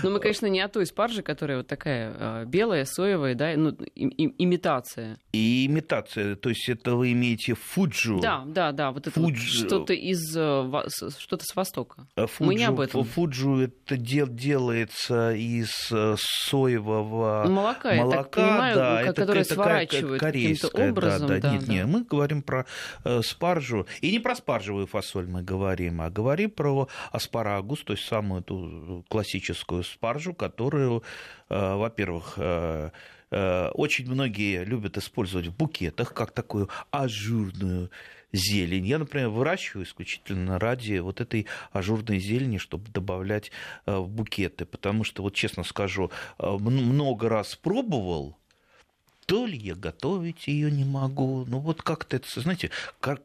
Ну, 0.03 0.11
мы, 0.11 0.20
конечно, 0.20 0.46
не 0.46 0.61
о 0.61 0.68
той 0.68 0.87
спарже, 0.87 1.22
которая 1.22 1.59
вот 1.59 1.66
такая 1.66 2.14
а, 2.18 2.44
белая, 2.44 2.85
соевая, 2.85 3.35
да, 3.35 3.53
ну, 3.57 3.70
имитация. 3.94 5.18
И 5.33 5.66
имитация, 5.66 6.37
то 6.37 6.48
есть 6.48 6.68
это 6.68 6.96
вы 6.96 7.12
имеете 7.12 7.55
фуджу. 7.55 8.20
Да, 8.20 8.44
да, 8.46 8.72
да, 8.72 8.90
вот 8.90 9.07
это 9.07 9.35
что-то 9.37 9.92
из, 9.92 10.37
э, 10.37 10.70
что-то 11.18 11.44
с 11.44 11.55
Востока. 11.55 12.07
Фуджу, 12.16 12.44
мы 12.44 12.55
не 12.55 12.64
об 12.64 12.81
этом. 12.81 13.05
Фуджу 13.05 13.59
это 13.59 13.96
делается 13.96 15.33
из 15.33 15.90
э, 15.90 16.16
соевого 16.18 17.44
молока, 17.48 17.94
молока 17.94 17.94
я 17.94 18.11
так 18.11 18.31
понимаю, 18.31 19.14
которое 19.14 19.44
сворачивают 19.44 20.20
каким-то 20.20 20.68
образом. 20.68 21.40
Да, 21.40 21.51
да, 21.52 21.58
нет, 21.58 21.68
нет, 21.68 21.86
мы 21.86 22.04
говорим 22.04 22.42
про 22.42 22.66
э, 23.04 23.20
спаржу. 23.22 23.86
И 24.00 24.10
не 24.10 24.18
про 24.18 24.34
спаржевую 24.34 24.86
фасоль 24.86 25.26
мы 25.26 25.42
говорим, 25.42 26.00
а 26.00 26.10
говорим 26.10 26.50
про 26.50 26.88
аспарагус, 27.10 27.82
то 27.84 27.92
есть 27.92 28.04
самую 28.04 28.42
эту 28.42 29.04
классическую 29.08 29.84
спаржу, 29.84 30.34
которую, 30.34 31.02
э, 31.48 31.74
во-первых, 31.74 32.34
э, 32.36 32.90
очень 33.30 34.10
многие 34.10 34.62
любят 34.62 34.98
использовать 34.98 35.46
в 35.46 35.56
букетах, 35.56 36.12
как 36.12 36.32
такую 36.32 36.68
ажурную 36.90 37.90
зелень. 38.30 38.86
Я, 38.86 38.98
например, 38.98 39.30
выращиваю 39.30 39.86
исключительно 39.86 40.58
ради 40.58 40.98
вот 40.98 41.22
этой 41.22 41.46
ажурной 41.72 42.18
зелени, 42.18 42.58
чтобы 42.58 42.90
добавлять 42.90 43.50
в 43.86 44.06
букеты. 44.06 44.66
Потому 44.66 45.04
что, 45.04 45.22
вот 45.22 45.34
честно 45.34 45.64
скажу, 45.64 46.10
много 46.38 47.30
раз 47.30 47.56
пробовал, 47.56 48.36
то 49.26 49.46
ли 49.46 49.56
я 49.56 49.74
готовить 49.74 50.46
ее 50.46 50.70
не 50.70 50.85
могу. 50.85 51.44
Ну 51.46 51.58
вот 51.58 51.82
как-то 51.82 52.16
это, 52.16 52.40
знаете, 52.40 52.70
кар 53.00 53.20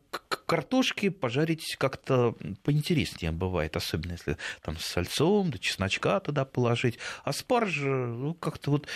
картошки 0.45 1.10
пожарить 1.10 1.75
как-то 1.77 2.36
поинтереснее 2.63 3.31
бывает, 3.31 3.75
особенно 3.75 4.13
если 4.13 4.38
там 4.62 4.77
с 4.77 4.86
сальцом, 4.86 5.51
да 5.51 5.57
чесночка 5.57 6.19
туда 6.19 6.45
положить. 6.45 6.97
А 7.23 7.33
спаржа, 7.33 7.89
ну 7.89 8.33
как-то 8.33 8.71
вот 8.71 8.88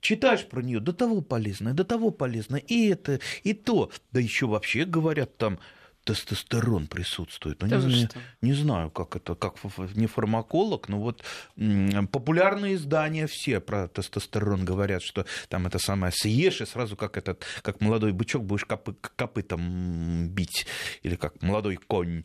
читаешь 0.00 0.44
про 0.46 0.60
нее, 0.60 0.80
до 0.80 0.92
того 0.92 1.22
полезно, 1.22 1.72
до 1.72 1.84
того 1.84 2.10
полезно, 2.10 2.56
и 2.56 2.88
это, 2.88 3.20
и 3.42 3.54
то. 3.54 3.90
Да 4.10 4.20
еще 4.20 4.46
вообще 4.46 4.84
говорят 4.84 5.36
там, 5.38 5.58
тестостерон 6.04 6.86
присутствует. 6.86 7.60
Ну, 7.62 7.68
не, 7.68 8.02
не, 8.02 8.08
не 8.40 8.52
знаю, 8.54 8.90
как 8.90 9.16
это, 9.16 9.34
как 9.34 9.54
не 9.94 10.06
фармаколог, 10.06 10.88
но 10.88 11.00
вот 11.00 11.22
популярные 12.10 12.74
издания 12.74 13.26
все 13.26 13.60
про 13.60 13.88
тестостерон 13.88 14.64
говорят, 14.64 15.02
что 15.02 15.26
там 15.48 15.66
это 15.66 15.78
самое 15.78 16.12
съешь, 16.12 16.60
и 16.60 16.66
сразу 16.66 16.96
как 16.96 17.16
этот, 17.16 17.44
как 17.62 17.80
молодой 17.80 18.12
бычок 18.12 18.44
будешь 18.44 18.64
копы, 18.64 18.94
копытом 19.16 20.28
бить, 20.28 20.66
или 21.02 21.16
как 21.16 21.40
молодой 21.42 21.76
конь. 21.76 22.24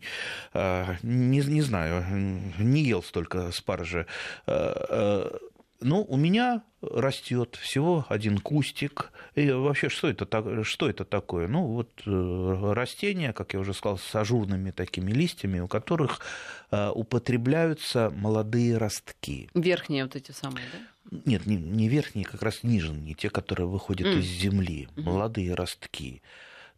А, 0.54 0.96
не, 1.04 1.40
не 1.40 1.62
знаю, 1.62 2.04
не 2.58 2.82
ел 2.84 3.04
столько 3.04 3.52
спаржи. 3.52 4.08
А, 4.46 4.88
а, 4.90 5.40
ну, 5.80 6.04
у 6.04 6.18
меня 6.18 6.64
растет 6.82 7.56
всего 7.56 8.06
один 8.10 8.40
кустик. 8.40 9.12
И 9.36 9.50
вообще, 9.52 9.90
что 9.90 10.08
это, 10.10 10.64
что 10.64 10.90
это 10.90 11.06
такое? 11.06 11.48
Ну, 11.48 11.66
вот 11.68 12.02
э, 12.06 12.74
растения, 12.74 13.34
как 13.34 13.54
я 13.54 13.60
уже 13.60 13.74
сказал, 13.74 13.98
с 13.98 14.16
ажурными 14.16 14.72
такими 14.72 15.12
листьями, 15.12 15.60
у 15.60 15.68
которых 15.68 16.22
э, 16.72 16.90
употребляются 16.90 18.12
молодые 18.16 18.78
ростки. 18.78 19.50
Верхние 19.54 20.04
вот 20.04 20.16
эти 20.16 20.32
самые, 20.32 20.66
да? 20.72 21.20
Нет, 21.26 21.46
не, 21.46 21.56
не 21.56 21.88
верхние, 21.88 22.26
как 22.26 22.42
раз 22.42 22.64
нижние, 22.64 23.14
те, 23.14 23.30
которые 23.30 23.68
выходят 23.68 24.08
mm. 24.08 24.20
из 24.20 24.26
земли, 24.26 24.90
mm-hmm. 24.96 25.04
молодые 25.04 25.54
ростки. 25.54 26.22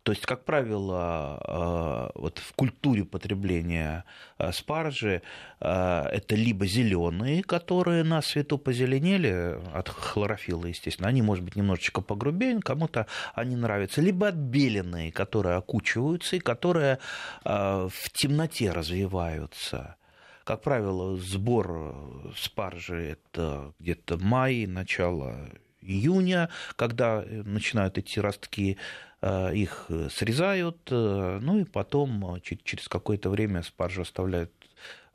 То 0.03 0.13
есть, 0.13 0.25
как 0.25 0.45
правило, 0.45 1.39
а, 1.41 2.11
вот 2.15 2.39
в 2.39 2.53
культуре 2.53 3.03
потребления 3.03 4.05
а, 4.37 4.51
спаржи 4.51 5.21
а, 5.59 6.07
это 6.09 6.35
либо 6.35 6.65
зеленые, 6.65 7.43
которые 7.43 8.03
на 8.03 8.21
свету 8.21 8.57
позеленели 8.57 9.59
от 9.73 9.89
хлорофилла, 9.89 10.67
естественно, 10.67 11.09
они, 11.09 11.21
может 11.21 11.43
быть, 11.43 11.55
немножечко 11.55 12.01
погрубее, 12.01 12.59
кому-то 12.61 13.07
они 13.33 13.55
нравятся, 13.55 14.01
либо 14.01 14.29
отбеленные, 14.29 15.11
которые 15.11 15.55
окучиваются 15.55 16.37
и 16.37 16.39
которые 16.39 16.99
в 17.43 17.91
темноте 18.13 18.71
развиваются. 18.71 19.95
Как 20.43 20.61
правило, 20.61 21.15
сбор 21.17 22.33
спаржи 22.35 23.17
это 23.17 23.73
где-то 23.79 24.17
май, 24.17 24.65
начало 24.65 25.49
июня, 25.81 26.49
когда 26.75 27.23
начинают 27.27 27.97
идти 27.97 28.19
ростки 28.19 28.77
Э, 28.77 29.08
их 29.21 29.85
э, 29.89 30.07
срезают, 30.09 30.77
э, 30.91 31.39
ну 31.41 31.59
и 31.59 31.65
потом 31.65 32.39
через 32.41 32.87
какое-то 32.87 33.29
время 33.29 33.63
спаржу 33.63 34.03
оставляют 34.03 34.51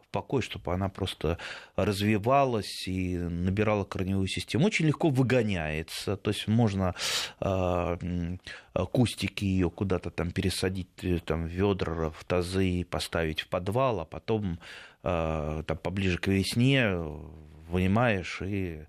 в 0.02 0.08
покой, 0.10 0.42
чтобы 0.42 0.74
она 0.74 0.90
просто 0.90 1.38
развивалась 1.74 2.86
и 2.86 3.16
набирала 3.16 3.84
корневую 3.84 4.28
систему. 4.28 4.66
Очень 4.66 4.86
легко 4.86 5.08
выгоняется, 5.08 6.16
то 6.16 6.30
есть 6.30 6.46
можно 6.46 6.94
кустики 8.92 9.44
ее 9.44 9.70
куда-то 9.70 10.10
там 10.10 10.30
пересадить 10.30 11.24
там, 11.24 11.46
ведра, 11.46 12.10
в 12.10 12.24
тазы, 12.24 12.86
поставить 12.88 13.40
в 13.40 13.48
подвал, 13.48 14.00
а 14.00 14.04
потом 14.04 14.60
там, 15.02 15.78
поближе 15.82 16.18
к 16.18 16.28
весне 16.28 16.94
вынимаешь 17.68 18.40
и 18.42 18.84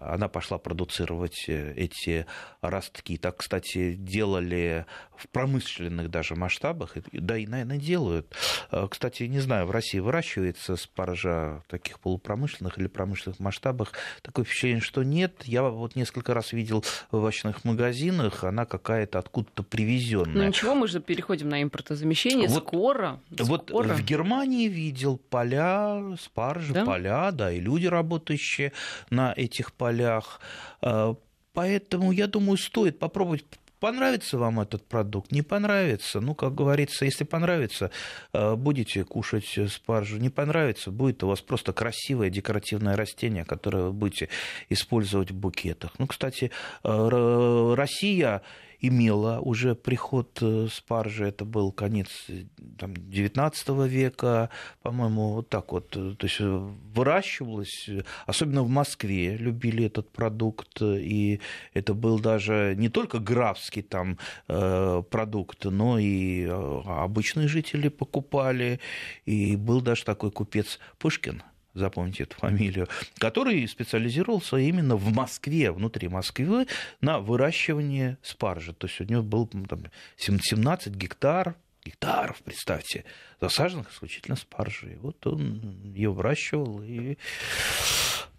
она 0.00 0.28
пошла 0.28 0.58
продуцировать 0.58 1.44
э, 1.48 1.74
эти 1.76 2.26
ростки. 2.62 3.18
Так, 3.18 3.38
кстати, 3.38 3.92
делали 3.94 4.86
в 5.14 5.28
промышленных 5.28 6.10
даже 6.10 6.34
масштабах, 6.34 6.96
да 7.12 7.36
и, 7.36 7.46
наверное, 7.46 7.76
делают. 7.76 8.34
Э, 8.70 8.88
кстати, 8.90 9.24
не 9.24 9.40
знаю, 9.40 9.66
в 9.66 9.70
России 9.70 9.98
выращивается 9.98 10.76
спаржа 10.76 11.62
в 11.66 11.70
таких 11.70 12.00
полупромышленных 12.00 12.78
или 12.78 12.86
промышленных 12.86 13.40
масштабах. 13.40 13.92
Такое 14.22 14.46
впечатление, 14.46 14.80
что 14.80 15.02
нет. 15.02 15.42
Я 15.44 15.64
вот 15.64 15.96
несколько 15.96 16.32
раз 16.32 16.52
видел 16.52 16.82
в 17.10 17.16
овощных 17.16 17.64
магазинах, 17.64 18.42
она 18.42 18.64
какая-то 18.64 19.18
откуда-то 19.18 19.62
привезенная. 19.62 20.34
Ну 20.34 20.48
ничего, 20.48 20.74
мы 20.74 20.88
же 20.88 21.00
переходим 21.00 21.50
на 21.50 21.62
импортозамещение 21.62 22.48
вот, 22.48 22.64
скоро. 22.64 23.20
Вот 23.30 23.68
скоро. 23.68 23.88
в 23.88 24.02
Германии 24.02 24.68
видел 24.68 25.18
поля 25.18 26.16
спаржи, 26.18 26.72
да? 26.72 26.86
поля, 26.86 27.30
да, 27.32 27.52
и 27.52 27.60
люди, 27.60 27.86
работающие 27.86 28.72
на 29.10 29.34
этих 29.36 29.74
полях 29.74 29.89
полях. 29.90 30.40
Э, 30.82 31.14
поэтому, 31.52 32.12
я 32.12 32.26
думаю, 32.26 32.56
стоит 32.56 32.98
попробовать 32.98 33.44
Понравится 33.80 34.36
вам 34.36 34.60
этот 34.60 34.84
продукт, 34.86 35.32
не 35.32 35.40
понравится, 35.40 36.20
ну, 36.20 36.34
как 36.34 36.54
говорится, 36.54 37.06
если 37.06 37.24
понравится, 37.24 37.90
э, 38.34 38.54
будете 38.54 39.04
кушать 39.04 39.58
спаржу, 39.70 40.18
не 40.18 40.28
понравится, 40.28 40.90
будет 40.90 41.24
у 41.24 41.28
вас 41.28 41.40
просто 41.40 41.72
красивое 41.72 42.28
декоративное 42.28 42.94
растение, 42.94 43.46
которое 43.46 43.84
вы 43.84 43.92
будете 43.94 44.28
использовать 44.68 45.30
в 45.30 45.34
букетах. 45.34 45.92
Ну, 45.98 46.06
кстати, 46.06 46.50
э, 46.84 47.74
Россия 47.74 48.42
имела 48.80 49.40
уже 49.40 49.74
приход 49.74 50.38
э, 50.40 50.68
спаржи, 50.70 51.26
это 51.26 51.44
был 51.44 51.72
конец 51.72 52.08
там, 52.78 52.94
19 52.96 53.68
века, 53.86 54.50
по-моему, 54.82 55.34
вот 55.34 55.48
так 55.48 55.72
вот, 55.72 55.96
э, 55.96 56.14
то 56.18 56.26
есть 56.26 56.40
э, 56.40 56.72
выращивалось, 56.94 57.88
особенно 58.26 58.62
в 58.62 58.68
Москве 58.68 59.36
любили 59.36 59.84
этот 59.84 60.10
продукт, 60.10 60.80
и 60.82 61.40
это 61.74 61.94
был 61.94 62.18
даже 62.18 62.74
не 62.76 62.88
только 62.88 63.18
графский 63.18 63.82
там 63.82 64.18
продукт, 64.46 65.64
но 65.64 65.98
и 65.98 66.46
обычные 66.46 67.48
жители 67.48 67.88
покупали, 67.88 68.80
и 69.24 69.56
был 69.56 69.80
даже 69.80 70.04
такой 70.04 70.30
купец 70.30 70.78
Пушкин, 70.98 71.42
запомните 71.74 72.24
эту 72.24 72.36
фамилию, 72.36 72.88
который 73.18 73.66
специализировался 73.68 74.56
именно 74.56 74.96
в 74.96 75.12
Москве, 75.12 75.70
внутри 75.72 76.08
Москвы, 76.08 76.66
на 77.00 77.20
выращивании 77.20 78.16
спаржи. 78.22 78.72
То 78.72 78.86
есть 78.86 79.00
у 79.00 79.04
него 79.04 79.22
был 79.22 79.46
там, 79.46 79.84
17 80.16 80.94
гектар, 80.94 81.56
гектаров, 81.84 82.42
представьте, 82.42 83.04
засаженных 83.40 83.92
исключительно 83.92 84.36
спаржей. 84.36 84.96
Вот 84.96 85.26
он 85.26 85.92
ее 85.94 86.12
выращивал 86.12 86.82
и 86.82 87.16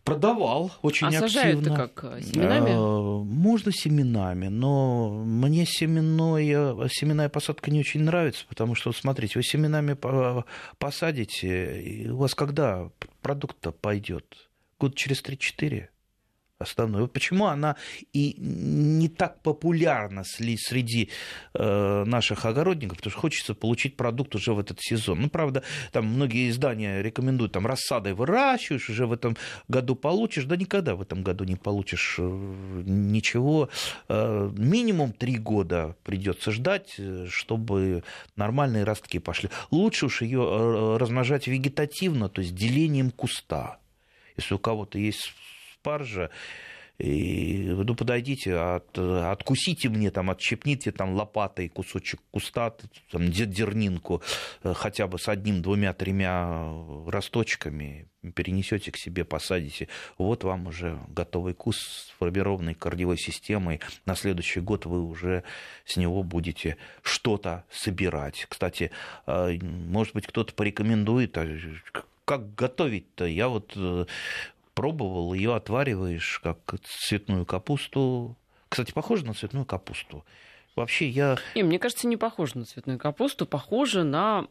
продавал 0.04 0.72
очень 0.82 1.08
а 1.08 1.26
активно. 1.26 1.76
как 1.76 2.04
э, 2.04 2.22
семенами? 2.22 2.72
А, 2.72 3.24
можно 3.24 3.72
семенами, 3.72 4.48
но 4.48 5.10
мне 5.10 5.66
семенное, 5.66 6.88
семенная 6.90 7.30
посадка 7.30 7.72
не 7.72 7.80
очень 7.80 8.02
нравится, 8.04 8.46
потому 8.48 8.76
что, 8.76 8.92
смотрите, 8.92 9.34
вы 9.36 9.44
семенами 9.44 9.98
посадите, 10.78 11.82
и 11.82 12.10
у 12.10 12.18
вас 12.18 12.36
когда 12.36 12.90
продукт-то 13.22 13.72
пойдет? 13.72 14.50
Год 14.80 14.96
через 14.96 15.24
3-4? 15.24 15.88
Основной. 16.62 17.08
Почему 17.08 17.46
она 17.46 17.76
и 18.14 18.36
не 18.38 19.10
так 19.10 19.42
популярна 19.42 20.24
среди 20.24 21.10
э, 21.54 22.04
наших 22.06 22.46
огородников, 22.46 22.98
потому 22.98 23.12
что 23.12 23.20
хочется 23.20 23.54
получить 23.54 23.98
продукт 23.98 24.36
уже 24.36 24.54
в 24.54 24.60
этот 24.60 24.80
сезон. 24.82 25.22
Ну, 25.22 25.30
правда, 25.30 25.64
там 25.92 26.06
многие 26.06 26.50
издания 26.50 27.02
рекомендуют, 27.02 27.54
там, 27.54 27.68
рассадой 27.68 28.14
выращиваешь, 28.14 28.90
уже 28.90 29.06
в 29.06 29.14
этом 29.14 29.38
году 29.68 29.96
получишь, 29.96 30.46
да 30.46 30.56
никогда 30.56 30.96
в 30.96 31.02
этом 31.02 31.24
году 31.24 31.44
не 31.44 31.56
получишь 31.56 32.16
э, 32.20 32.24
ничего. 32.86 33.70
Э, 34.08 34.52
минимум 34.56 35.14
три 35.14 35.38
года 35.38 35.96
придется 36.04 36.52
ждать, 36.52 37.00
чтобы 37.30 38.04
нормальные 38.36 38.84
ростки 38.84 39.20
пошли. 39.20 39.50
Лучше 39.72 40.06
уж 40.06 40.22
ее 40.22 40.98
размножать 40.98 41.48
вегетативно, 41.48 42.30
то 42.30 42.42
есть 42.42 42.56
делением 42.56 43.12
куста. 43.12 43.80
Если 44.38 44.54
у 44.54 44.60
кого-то 44.60 44.98
есть 44.98 45.34
спаржа, 45.82 46.30
и, 47.00 47.64
ну, 47.64 47.96
подойдите, 47.96 48.56
от, 48.56 48.96
откусите 48.96 49.90
мне, 49.90 50.12
там, 50.12 50.30
отщепните 50.30 50.92
там 50.92 51.16
лопатой 51.16 51.68
кусочек 51.68 52.20
куста, 52.30 52.76
там, 53.10 53.32
дернинку, 53.32 54.22
э, 54.62 54.74
хотя 54.76 55.08
бы 55.08 55.18
с 55.18 55.28
одним, 55.28 55.64
двумя, 55.64 55.94
тремя 55.94 56.72
росточками, 57.08 58.08
перенесете 58.36 58.92
к 58.92 58.98
себе, 58.98 59.26
посадите. 59.26 59.88
Вот 60.20 60.44
вам 60.44 60.68
уже 60.68 61.00
готовый 61.08 61.56
куст, 61.56 61.82
сформированный 62.10 62.76
корневой 62.76 63.18
системой. 63.18 63.80
На 64.06 64.14
следующий 64.14 64.60
год 64.60 64.86
вы 64.86 65.02
уже 65.02 65.44
с 65.86 65.98
него 65.98 66.22
будете 66.22 66.78
что-то 67.02 67.64
собирать. 67.72 68.46
Кстати, 68.48 68.92
э, 69.26 69.58
может 69.64 70.14
быть, 70.14 70.28
кто-то 70.28 70.54
порекомендует, 70.54 71.36
а 71.40 71.48
как 72.26 72.54
готовить-то? 72.54 73.26
Я 73.26 73.48
вот 73.48 73.74
э, 73.76 74.06
пробовал, 74.74 75.34
ее 75.34 75.56
отвариваешь 75.56 76.40
как 76.44 76.76
цветную 76.84 77.46
капусту. 77.46 78.38
Кстати, 78.70 78.92
похоже 78.92 79.26
на 79.26 79.34
цветную 79.34 79.66
капусту. 79.66 80.26
Вообще 80.76 81.10
я... 81.10 81.38
Не, 81.56 81.64
мне 81.64 81.80
кажется, 81.80 82.08
не 82.08 82.18
похоже 82.18 82.58
на 82.58 82.66
цветную 82.66 82.98
капусту, 82.98 83.46
похоже 83.46 84.04
на... 84.04 84.48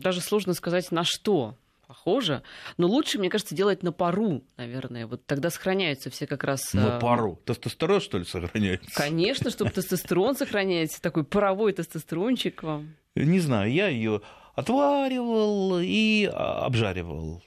Даже 0.00 0.20
сложно 0.20 0.54
сказать, 0.54 0.90
на 0.90 1.04
что 1.04 1.56
похоже. 1.90 2.44
Но 2.76 2.86
лучше, 2.86 3.18
мне 3.18 3.28
кажется, 3.28 3.52
делать 3.52 3.82
на 3.82 3.90
пару, 3.90 4.44
наверное. 4.56 5.08
Вот 5.08 5.26
тогда 5.26 5.50
сохраняются 5.50 6.08
все 6.08 6.28
как 6.28 6.44
раз... 6.44 6.72
На 6.72 6.98
э, 6.98 7.00
пару? 7.00 7.40
Тестостерон, 7.44 8.00
что 8.00 8.18
ли, 8.18 8.24
сохраняется? 8.24 8.88
Конечно, 8.94 9.50
чтобы 9.50 9.70
тестостерон 9.74 10.36
сохраняется. 10.36 11.02
Такой 11.02 11.24
паровой 11.24 11.72
тестостерончик 11.72 12.62
вам. 12.62 12.94
Не 13.16 13.40
знаю, 13.40 13.72
я 13.72 13.88
ее 13.88 14.20
отваривал 14.54 15.80
и 15.80 16.30
обжаривал. 16.32 17.42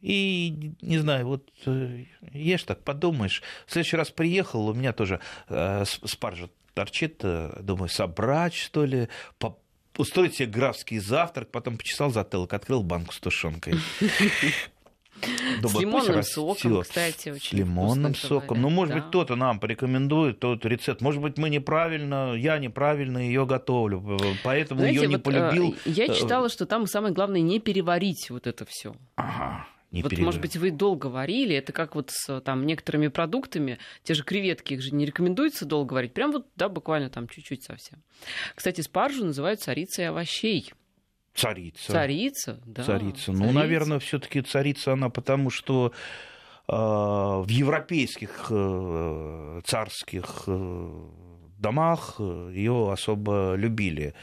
И, 0.00 0.72
не 0.80 0.98
знаю, 0.98 1.26
вот 1.26 1.50
э, 1.66 2.04
ешь 2.32 2.62
так, 2.62 2.84
подумаешь. 2.84 3.42
В 3.66 3.72
следующий 3.72 3.96
раз 3.96 4.10
приехал, 4.10 4.68
у 4.68 4.74
меня 4.74 4.92
тоже 4.92 5.20
э, 5.48 5.84
спаржа 6.04 6.48
торчит, 6.74 7.20
э, 7.22 7.58
думаю, 7.60 7.88
собрать, 7.88 8.54
что 8.54 8.84
ли, 8.84 9.08
по 9.38 9.58
устроить 9.96 10.36
себе 10.36 10.46
графский 10.46 10.98
завтрак, 10.98 11.50
потом 11.50 11.76
почесал 11.76 12.10
затылок, 12.10 12.52
открыл 12.52 12.84
банку 12.84 13.12
с 13.12 13.18
тушенкой. 13.18 13.74
Думаю, 15.60 15.76
с 15.76 15.80
лимонным 15.80 16.22
соком, 16.22 16.82
кстати, 16.82 17.30
очень 17.30 17.48
С 17.48 17.52
лимонным 17.52 18.14
соком. 18.14 18.62
Ну, 18.62 18.70
может 18.70 18.94
да. 18.94 19.00
быть, 19.00 19.08
кто-то 19.08 19.34
нам 19.34 19.58
порекомендует 19.58 20.38
тот 20.38 20.64
рецепт. 20.64 21.00
Может 21.00 21.20
быть, 21.20 21.38
мы 21.38 21.50
неправильно, 21.50 22.34
я 22.34 22.58
неправильно 22.58 23.18
ее 23.18 23.44
готовлю, 23.44 24.16
поэтому 24.44 24.84
ее 24.84 25.08
не 25.08 25.16
вот, 25.16 25.24
полюбил. 25.24 25.74
Я 25.84 26.14
читала, 26.14 26.48
что 26.48 26.66
там 26.66 26.86
самое 26.86 27.12
главное 27.12 27.40
не 27.40 27.58
переварить 27.58 28.30
вот 28.30 28.46
это 28.46 28.64
все. 28.64 28.94
Ага 29.16 29.66
не 29.90 30.02
вот, 30.02 30.10
перед... 30.10 30.22
может 30.24 30.40
быть, 30.40 30.56
вы 30.56 30.70
долго 30.70 31.06
варили, 31.06 31.56
это 31.56 31.72
как 31.72 31.94
вот 31.94 32.10
с 32.10 32.40
там, 32.42 32.66
некоторыми 32.66 33.08
продуктами, 33.08 33.78
те 34.02 34.14
же 34.14 34.22
креветки, 34.22 34.74
их 34.74 34.82
же 34.82 34.94
не 34.94 35.06
рекомендуется 35.06 35.64
долго 35.64 35.94
варить, 35.94 36.12
прям 36.12 36.32
вот, 36.32 36.46
да, 36.56 36.68
буквально 36.68 37.08
там 37.08 37.26
чуть-чуть 37.26 37.64
совсем. 37.64 38.02
Кстати, 38.54 38.82
спаржу 38.82 39.24
называют 39.24 39.60
царицей 39.60 40.08
овощей. 40.08 40.72
Царица. 41.34 41.92
Царица, 41.92 42.60
да. 42.66 42.82
Царица. 42.82 43.32
Ну, 43.32 43.50
наверное, 43.52 43.98
все-таки 43.98 44.42
царица 44.42 44.92
она 44.92 45.08
потому, 45.08 45.50
что 45.50 45.92
э, 46.66 46.72
в 46.72 47.46
европейских 47.48 48.48
э, 48.50 49.60
царских 49.64 50.44
э, 50.48 51.08
домах 51.58 52.16
ее 52.18 52.92
особо 52.92 53.54
любили, 53.54 54.14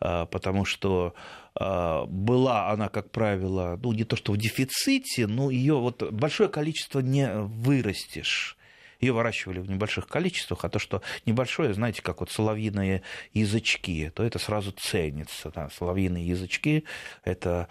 э, 0.00 0.26
потому 0.26 0.64
что 0.64 1.14
была 1.54 2.70
она, 2.70 2.88
как 2.88 3.10
правило, 3.10 3.78
ну 3.82 3.92
не 3.92 4.04
то 4.04 4.16
что 4.16 4.32
в 4.32 4.36
дефиците, 4.36 5.26
но 5.26 5.50
ее 5.50 5.74
вот 5.74 6.02
большое 6.12 6.48
количество 6.48 7.00
не 7.00 7.30
вырастешь 7.32 8.56
ее 9.02 9.12
выращивали 9.12 9.58
в 9.58 9.68
небольших 9.68 10.06
количествах, 10.06 10.64
а 10.64 10.68
то, 10.68 10.78
что 10.78 11.02
небольшое, 11.26 11.74
знаете, 11.74 12.00
как 12.02 12.20
вот 12.20 12.30
соловьиные 12.30 13.02
язычки, 13.34 14.12
то 14.14 14.22
это 14.22 14.38
сразу 14.38 14.70
ценится. 14.70 15.50
Да, 15.52 15.68
соловьиные 15.70 16.26
язычки– 16.26 16.84
это 17.24 17.68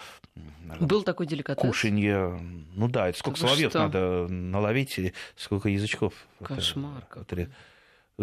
был 0.79 1.03
такой 1.03 1.25
деликатес? 1.27 1.61
Кушанье. 1.61 2.37
Ну 2.75 2.87
да, 2.87 3.09
это 3.09 3.17
сколько 3.17 3.39
соловьев 3.39 3.73
надо 3.73 4.27
наловить, 4.27 5.13
сколько 5.35 5.69
язычков. 5.69 6.13
Кошмар. 6.43 7.05
Это, 7.15 7.49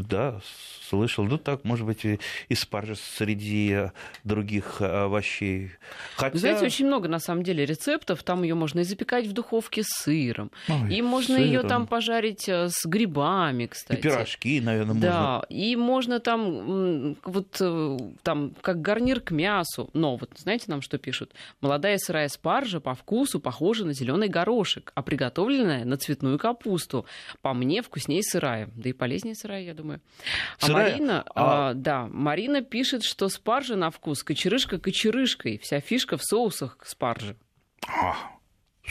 да, 0.01 0.41
слышал. 0.89 1.25
Ну 1.25 1.39
так, 1.39 1.65
может 1.65 1.87
быть, 1.87 2.05
и, 2.05 2.55
спаржа 2.55 2.95
среди 2.95 3.91
других 4.25 4.81
овощей. 4.81 5.73
Хотя... 6.17 6.33
Вы 6.33 6.39
знаете, 6.39 6.67
очень 6.67 6.87
много 6.87 7.09
на 7.09 7.19
самом 7.19 7.43
деле 7.43 7.65
рецептов. 7.65 8.23
Там 8.23 8.43
ее 8.43 8.55
можно 8.55 8.81
и 8.81 8.85
запекать 8.85 9.27
в 9.27 9.33
духовке 9.33 9.83
с 9.83 9.89
сыром. 9.89 10.51
Ой, 10.69 10.97
и 10.97 11.03
можно 11.03 11.37
ее 11.37 11.63
там 11.63 11.87
пожарить 11.87 12.49
э, 12.49 12.69
с 12.71 12.87
грибами, 12.87 13.67
кстати. 13.67 13.99
И 13.99 14.03
пирожки, 14.03 14.61
наверное, 14.61 14.95
можно. 14.95 15.01
Да, 15.01 15.43
и 15.49 15.77
можно 15.77 16.21
там 16.21 17.17
вот 17.25 17.57
э, 17.61 17.99
там 18.23 18.55
как 18.61 18.81
гарнир 18.81 19.21
к 19.21 19.31
мясу. 19.31 19.91
Но 19.93 20.17
вот 20.17 20.31
знаете 20.37 20.65
нам 20.69 20.83
что 20.83 20.99
пишут? 20.99 21.33
Молодая 21.61 21.99
сырая 21.99 22.29
спаржа 22.29 22.81
по 22.81 22.95
вкусу 22.95 23.41
похожа 23.41 23.85
на 23.85 23.93
зеленый 23.93 24.29
горошек, 24.29 24.93
а 24.95 25.03
приготовленная 25.03 25.85
на 25.85 25.97
цветную 25.97 26.39
капусту. 26.39 27.07
По 27.43 27.55
мне 27.55 27.83
вкуснее 27.83 28.23
сырая, 28.23 28.71
да 28.75 28.91
и 28.91 28.93
полезнее 28.93 29.35
сырая, 29.35 29.63
я 29.63 29.75
думаю. 29.75 29.88
А 29.95 30.67
Сырая? 30.67 30.93
Марина, 30.93 31.25
а... 31.35 31.71
А, 31.71 31.75
да, 31.75 32.07
Марина 32.07 32.63
пишет, 32.63 33.05
что 33.05 33.29
спаржа 33.29 33.77
на 33.77 33.91
вкус 33.91 34.23
кочерышка 34.23 34.79
кочерышкой. 34.79 35.59
Вся 35.59 35.81
фишка 35.81 36.17
в 36.17 36.23
соусах 36.23 36.79
спаржи. 36.85 37.37
А, 37.87 38.17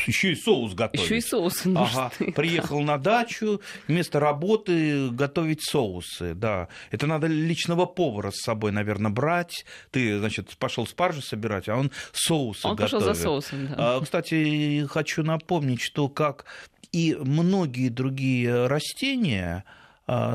еще 0.05 0.31
и 0.31 0.35
соус 0.35 0.73
готовить. 0.73 1.03
Еще 1.03 1.17
и 1.17 1.21
соус 1.21 1.65
Ага. 1.65 2.11
Приехал 2.35 2.81
на 2.81 2.97
дачу, 2.97 3.61
вместо 3.87 4.19
работы 4.19 5.09
готовить 5.09 5.63
соусы, 5.63 6.33
да. 6.33 6.67
Это 6.91 7.07
надо 7.07 7.27
личного 7.27 7.85
повара 7.85 8.31
с 8.31 8.41
собой, 8.41 8.71
наверное, 8.71 9.11
брать. 9.11 9.65
Ты, 9.91 10.19
значит, 10.19 10.55
пошел 10.57 10.85
спаржу 10.85 11.21
собирать, 11.21 11.67
а 11.69 11.75
он 11.75 11.91
соусы 12.11 12.67
он 12.67 12.75
готовит. 12.75 12.93
Он 12.93 12.99
пошел 12.99 13.15
за 13.15 13.21
соусом, 13.21 13.67
да. 13.67 13.75
А, 13.77 14.01
кстати, 14.01 14.85
хочу 14.87 15.23
напомнить, 15.23 15.81
что 15.81 16.09
как 16.09 16.45
и 16.91 17.15
многие 17.19 17.89
другие 17.89 18.67
растения, 18.67 19.65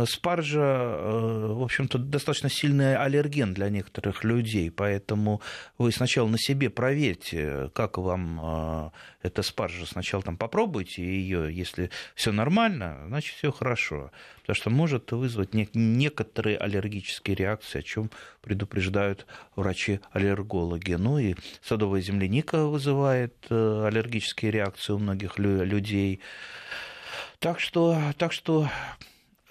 спаржа, 0.07 0.61
э, 0.61 1.47
в 1.55 1.63
общем-то, 1.63 1.97
достаточно 1.97 2.51
сильный 2.51 2.95
аллерген 2.95 3.55
для 3.55 3.71
некоторых 3.71 4.23
людей, 4.23 4.71
поэтому 4.71 5.41
вы 5.79 5.93
сначала 5.93 6.29
на 6.29 6.39
себе 6.39 6.69
проверьте, 6.69 7.71
как 7.75 7.97
вам 7.97 8.41
а, 8.43 8.93
эта 9.23 9.43
спаржа. 9.43 9.87
Сначала 9.87 10.23
там 10.23 10.37
попробуйте 10.37 11.03
ее, 11.03 11.51
если 11.51 11.91
все 12.15 12.33
нормально, 12.33 12.99
значит 13.07 13.35
все 13.37 13.51
хорошо, 13.51 14.11
потому 14.43 14.57
что 14.57 14.69
может 14.69 15.13
вызвать 15.13 15.55
некоторые 15.55 16.59
аллергические 16.59 17.35
реакции, 17.35 17.79
о 17.79 17.83
чем 17.83 18.11
предупреждают 18.43 19.27
врачи-аллергологи. 19.57 20.93
Ну 20.95 21.19
и 21.19 21.35
садовая 21.63 22.03
земляника 22.03 22.67
вызывает 22.67 23.35
э, 23.49 23.85
аллергические 23.87 24.51
реакции 24.51 24.93
у 24.93 24.99
многих 24.99 25.39
людей. 25.39 26.21
Так 27.39 27.59
что, 27.59 27.99
так 28.19 28.33
что 28.33 28.69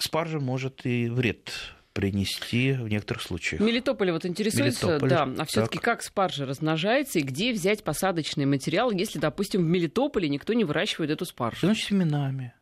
спаржа 0.03 0.39
может 0.39 0.85
и 0.85 1.07
вред 1.09 1.51
принести 1.93 2.73
в 2.73 2.87
некоторых 2.87 3.21
случаях. 3.21 3.61
Мелитополь 3.61 4.11
вот 4.11 4.25
интересуется, 4.25 4.87
Мелитополь, 4.87 5.09
да, 5.09 5.29
а 5.39 5.45
все-таки 5.45 5.77
так. 5.77 5.83
как 5.83 6.03
спаржа 6.03 6.45
размножается 6.45 7.19
и 7.19 7.21
где 7.21 7.51
взять 7.51 7.83
посадочный 7.83 8.45
материал, 8.45 8.91
если, 8.91 9.19
допустим, 9.19 9.63
в 9.63 9.67
Мелитополе 9.67 10.29
никто 10.29 10.53
не 10.53 10.63
выращивает 10.63 11.11
эту 11.11 11.25
спаржу? 11.25 11.67
Значит, 11.67 11.87
семенами. 11.87 12.53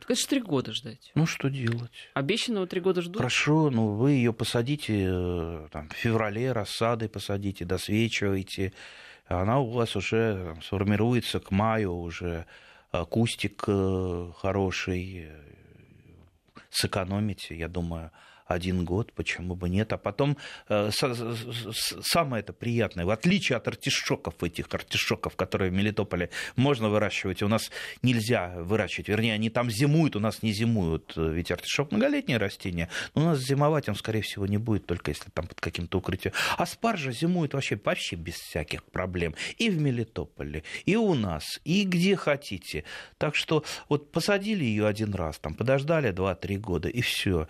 Так 0.00 0.12
это 0.12 0.20
же 0.20 0.26
три 0.28 0.40
года 0.40 0.72
ждать. 0.72 1.10
Ну, 1.16 1.26
что 1.26 1.48
делать? 1.48 1.90
Обещанного 2.14 2.68
три 2.68 2.80
года 2.80 3.02
ждут. 3.02 3.16
Хорошо, 3.16 3.70
ну 3.70 3.94
вы 3.94 4.12
ее 4.12 4.32
посадите 4.32 5.08
э, 5.08 5.68
там, 5.72 5.88
в 5.88 5.94
феврале, 5.94 6.52
рассады 6.52 7.08
посадите, 7.08 7.64
досвечивайте. 7.64 8.72
Она 9.26 9.58
у 9.58 9.68
вас 9.70 9.96
уже 9.96 10.52
там, 10.52 10.62
сформируется 10.62 11.40
к 11.40 11.50
маю, 11.50 11.92
уже 11.92 12.46
э, 12.92 13.04
кустик 13.06 13.64
э, 13.66 14.30
хороший. 14.36 15.28
Сэкономите, 16.76 17.56
я 17.56 17.68
думаю, 17.68 18.10
один 18.46 18.84
год, 18.84 19.12
почему 19.12 19.54
бы 19.54 19.68
нет. 19.68 19.92
А 19.92 19.98
потом 19.98 20.36
э, 20.68 20.90
самое 20.92 22.40
это 22.40 22.52
приятное, 22.52 23.04
в 23.04 23.10
отличие 23.10 23.56
от 23.56 23.68
артишоков, 23.68 24.42
этих 24.42 24.66
артишоков, 24.72 25.36
которые 25.36 25.70
в 25.70 25.74
Мелитополе 25.74 26.30
можно 26.54 26.88
выращивать, 26.88 27.42
у 27.42 27.48
нас 27.48 27.70
нельзя 28.02 28.54
выращивать. 28.56 29.08
Вернее, 29.08 29.34
они 29.34 29.50
там 29.50 29.70
зимуют, 29.70 30.16
у 30.16 30.20
нас 30.20 30.42
не 30.42 30.52
зимуют. 30.52 31.14
Ведь 31.16 31.50
артишок 31.50 31.90
многолетнее 31.90 32.38
растение. 32.38 32.88
Но 33.14 33.22
у 33.22 33.24
нас 33.26 33.40
зимовать 33.40 33.88
он, 33.88 33.94
скорее 33.96 34.22
всего, 34.22 34.46
не 34.46 34.58
будет, 34.58 34.86
только 34.86 35.10
если 35.10 35.30
там 35.30 35.46
под 35.46 35.60
каким-то 35.60 35.98
укрытием. 35.98 36.34
А 36.56 36.66
спаржа 36.66 37.10
зимует 37.10 37.54
вообще, 37.54 37.78
вообще 37.82 38.16
без 38.16 38.34
всяких 38.34 38.84
проблем. 38.84 39.34
И 39.58 39.70
в 39.70 39.80
Мелитополе, 39.80 40.62
и 40.84 40.96
у 40.96 41.14
нас, 41.14 41.60
и 41.64 41.84
где 41.84 42.16
хотите. 42.16 42.84
Так 43.18 43.34
что 43.34 43.64
вот 43.88 44.12
посадили 44.12 44.64
ее 44.64 44.86
один 44.86 45.14
раз, 45.14 45.38
там, 45.38 45.54
подождали 45.54 46.12
2-3 46.12 46.58
года, 46.58 46.88
и 46.88 47.00
все 47.00 47.48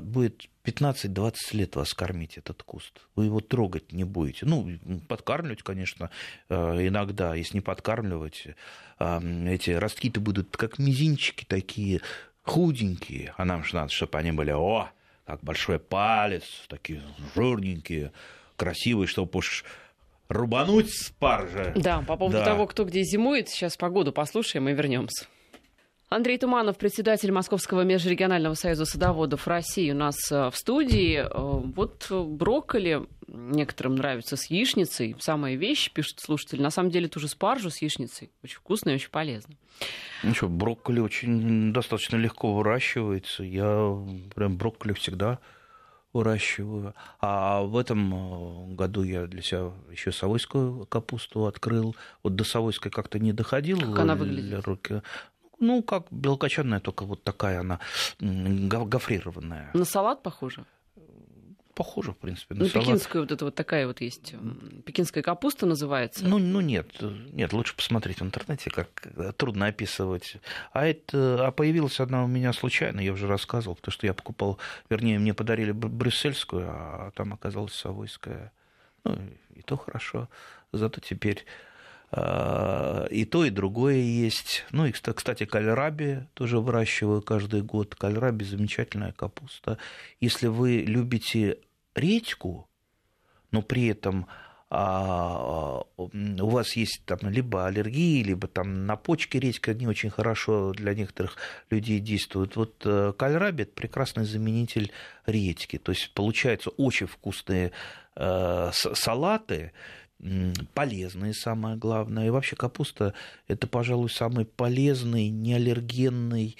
будет 0.00 0.48
15-20 0.64 1.34
лет 1.52 1.76
вас 1.76 1.94
кормить 1.94 2.38
этот 2.38 2.62
куст. 2.62 3.00
Вы 3.14 3.26
его 3.26 3.40
трогать 3.40 3.92
не 3.92 4.04
будете. 4.04 4.46
Ну, 4.46 4.78
подкармливать, 5.08 5.62
конечно, 5.62 6.10
э, 6.48 6.54
иногда. 6.88 7.34
Если 7.34 7.54
не 7.58 7.60
подкармливать, 7.60 8.48
эти 8.98 9.70
ростки-то 9.70 10.20
будут 10.20 10.56
как 10.56 10.78
мизинчики 10.78 11.44
такие 11.44 12.00
худенькие. 12.42 13.34
А 13.36 13.44
нам 13.44 13.62
же 13.64 13.74
надо, 13.74 13.92
чтобы 13.92 14.18
они 14.18 14.32
были, 14.32 14.50
о, 14.52 14.88
как 15.26 15.42
большой 15.42 15.78
палец, 15.78 16.44
такие 16.68 17.02
жирненькие, 17.34 18.12
красивые, 18.56 19.06
чтобы 19.06 19.38
уж 19.38 19.64
рубануть 20.28 20.92
спаржа. 20.92 21.72
Да, 21.76 22.00
по 22.02 22.16
поводу 22.16 22.38
Да. 22.38 22.44
того, 22.44 22.66
кто 22.66 22.84
где 22.84 23.02
зимует, 23.02 23.48
сейчас 23.48 23.76
погоду 23.76 24.12
послушаем 24.12 24.68
и 24.68 24.72
вернемся. 24.72 25.26
Андрей 26.08 26.38
Туманов, 26.38 26.78
председатель 26.78 27.32
Московского 27.32 27.82
межрегионального 27.82 28.54
союза 28.54 28.84
садоводов 28.84 29.48
России, 29.48 29.90
у 29.90 29.94
нас 29.96 30.14
э, 30.30 30.50
в 30.50 30.56
студии. 30.56 31.16
Э, 31.16 31.28
Вот 31.32 32.06
э, 32.10 32.22
брокколи 32.22 33.06
некоторым 33.26 33.96
нравится 33.96 34.36
с 34.36 34.48
яичницей. 34.48 35.16
Самая 35.18 35.56
вещь, 35.56 35.90
пишет 35.90 36.20
слушатель. 36.20 36.62
На 36.62 36.70
самом 36.70 36.90
деле 36.90 37.08
тоже 37.08 37.26
спаржу 37.26 37.70
с 37.70 37.82
яичницей. 37.82 38.30
Очень 38.44 38.58
вкусно 38.58 38.90
и 38.90 38.94
очень 38.94 39.10
полезно. 39.10 39.56
Ну 40.22 40.32
что, 40.32 40.48
брокколи 40.48 41.00
очень 41.00 41.72
достаточно 41.72 42.14
легко 42.16 42.54
выращивается. 42.54 43.42
Я 43.42 43.98
прям 44.36 44.56
брокколи 44.56 44.92
всегда 44.92 45.40
выращиваю. 46.12 46.94
А 47.20 47.62
в 47.62 47.76
этом 47.76 48.76
году 48.76 49.02
я 49.02 49.26
для 49.26 49.42
себя 49.42 49.72
еще 49.90 50.12
совойскую 50.12 50.86
капусту 50.86 51.46
открыл. 51.46 51.96
Вот 52.22 52.36
до 52.36 52.44
совойской 52.44 52.92
как-то 52.92 53.18
не 53.18 53.32
доходил. 53.32 53.80
Как 53.80 53.98
она 53.98 54.14
для 54.14 54.24
выглядит? 54.24 54.64
руки. 54.64 55.02
Ну, 55.58 55.82
как 55.82 56.06
белокочанная, 56.10 56.80
только 56.80 57.04
вот 57.04 57.22
такая 57.24 57.60
она 57.60 57.80
гофрированная. 58.20 59.70
На 59.74 59.84
салат 59.84 60.22
похоже? 60.22 60.64
Похоже, 61.74 62.12
в 62.12 62.16
принципе, 62.16 62.54
на 62.54 62.60
Ну, 62.64 62.68
салат. 62.70 62.86
пекинская 62.86 63.20
вот 63.20 63.32
это 63.32 63.44
вот 63.44 63.54
такая 63.54 63.86
вот 63.86 64.00
есть. 64.00 64.34
Пекинская 64.86 65.22
капуста 65.22 65.66
называется. 65.66 66.24
Ну, 66.26 66.38
ну 66.38 66.62
нет, 66.62 66.86
нет, 67.34 67.52
лучше 67.52 67.76
посмотреть 67.76 68.20
в 68.20 68.24
интернете, 68.24 68.70
как 68.70 68.88
э, 69.14 69.32
трудно 69.36 69.66
описывать. 69.66 70.36
А 70.72 70.86
это, 70.86 71.46
а 71.46 71.50
появилась 71.52 72.00
она 72.00 72.24
у 72.24 72.28
меня 72.28 72.54
случайно, 72.54 73.00
я 73.00 73.12
уже 73.12 73.26
рассказывал, 73.26 73.76
потому 73.76 73.92
что 73.92 74.06
я 74.06 74.14
покупал, 74.14 74.56
вернее, 74.88 75.18
мне 75.18 75.34
подарили 75.34 75.72
бр- 75.72 75.88
брюссельскую, 75.90 76.66
а 76.66 77.10
там 77.14 77.34
оказалась 77.34 77.74
совойская. 77.74 78.52
Ну, 79.04 79.18
и 79.54 79.60
то 79.60 79.76
хорошо. 79.76 80.30
Зато 80.72 81.02
теперь 81.02 81.44
и 82.12 83.24
то, 83.24 83.44
и 83.44 83.50
другое 83.50 83.96
есть. 83.96 84.64
Ну 84.70 84.86
и, 84.86 84.90
кста- 84.90 85.12
кстати, 85.12 85.44
кальраби 85.44 86.26
тоже 86.34 86.60
выращиваю 86.60 87.20
каждый 87.20 87.62
год. 87.62 87.94
Кальраби 87.94 88.44
замечательная 88.44 89.12
капуста. 89.12 89.78
Если 90.20 90.46
вы 90.46 90.84
любите 90.86 91.58
редьку, 91.94 92.68
но 93.50 93.62
при 93.62 93.88
этом 93.88 94.26
а, 94.68 95.82
у 95.96 96.48
вас 96.48 96.74
есть 96.74 97.02
там 97.04 97.18
либо 97.22 97.66
аллергии, 97.66 98.22
либо 98.22 98.48
там 98.48 98.86
на 98.86 98.96
почке 98.96 99.38
редька 99.38 99.74
не 99.74 99.86
очень 99.86 100.10
хорошо 100.10 100.72
для 100.72 100.94
некоторых 100.94 101.36
людей 101.70 102.00
действует. 102.00 102.56
Вот 102.56 102.82
э, 102.84 103.12
кальраби– 103.16 103.62
это 103.62 103.72
прекрасный 103.72 104.24
заменитель 104.24 104.90
редьки. 105.24 105.78
То 105.78 105.92
есть 105.92 106.12
получаются 106.14 106.70
очень 106.70 107.06
вкусные 107.06 107.70
э, 108.16 108.70
салаты, 108.72 109.72
полезные, 110.74 111.34
самое 111.34 111.76
главное. 111.76 112.26
И 112.26 112.30
вообще 112.30 112.56
капуста– 112.56 113.14
это, 113.48 113.66
пожалуй, 113.66 114.10
самый 114.10 114.44
полезный, 114.44 115.28
неаллергенный 115.28 116.56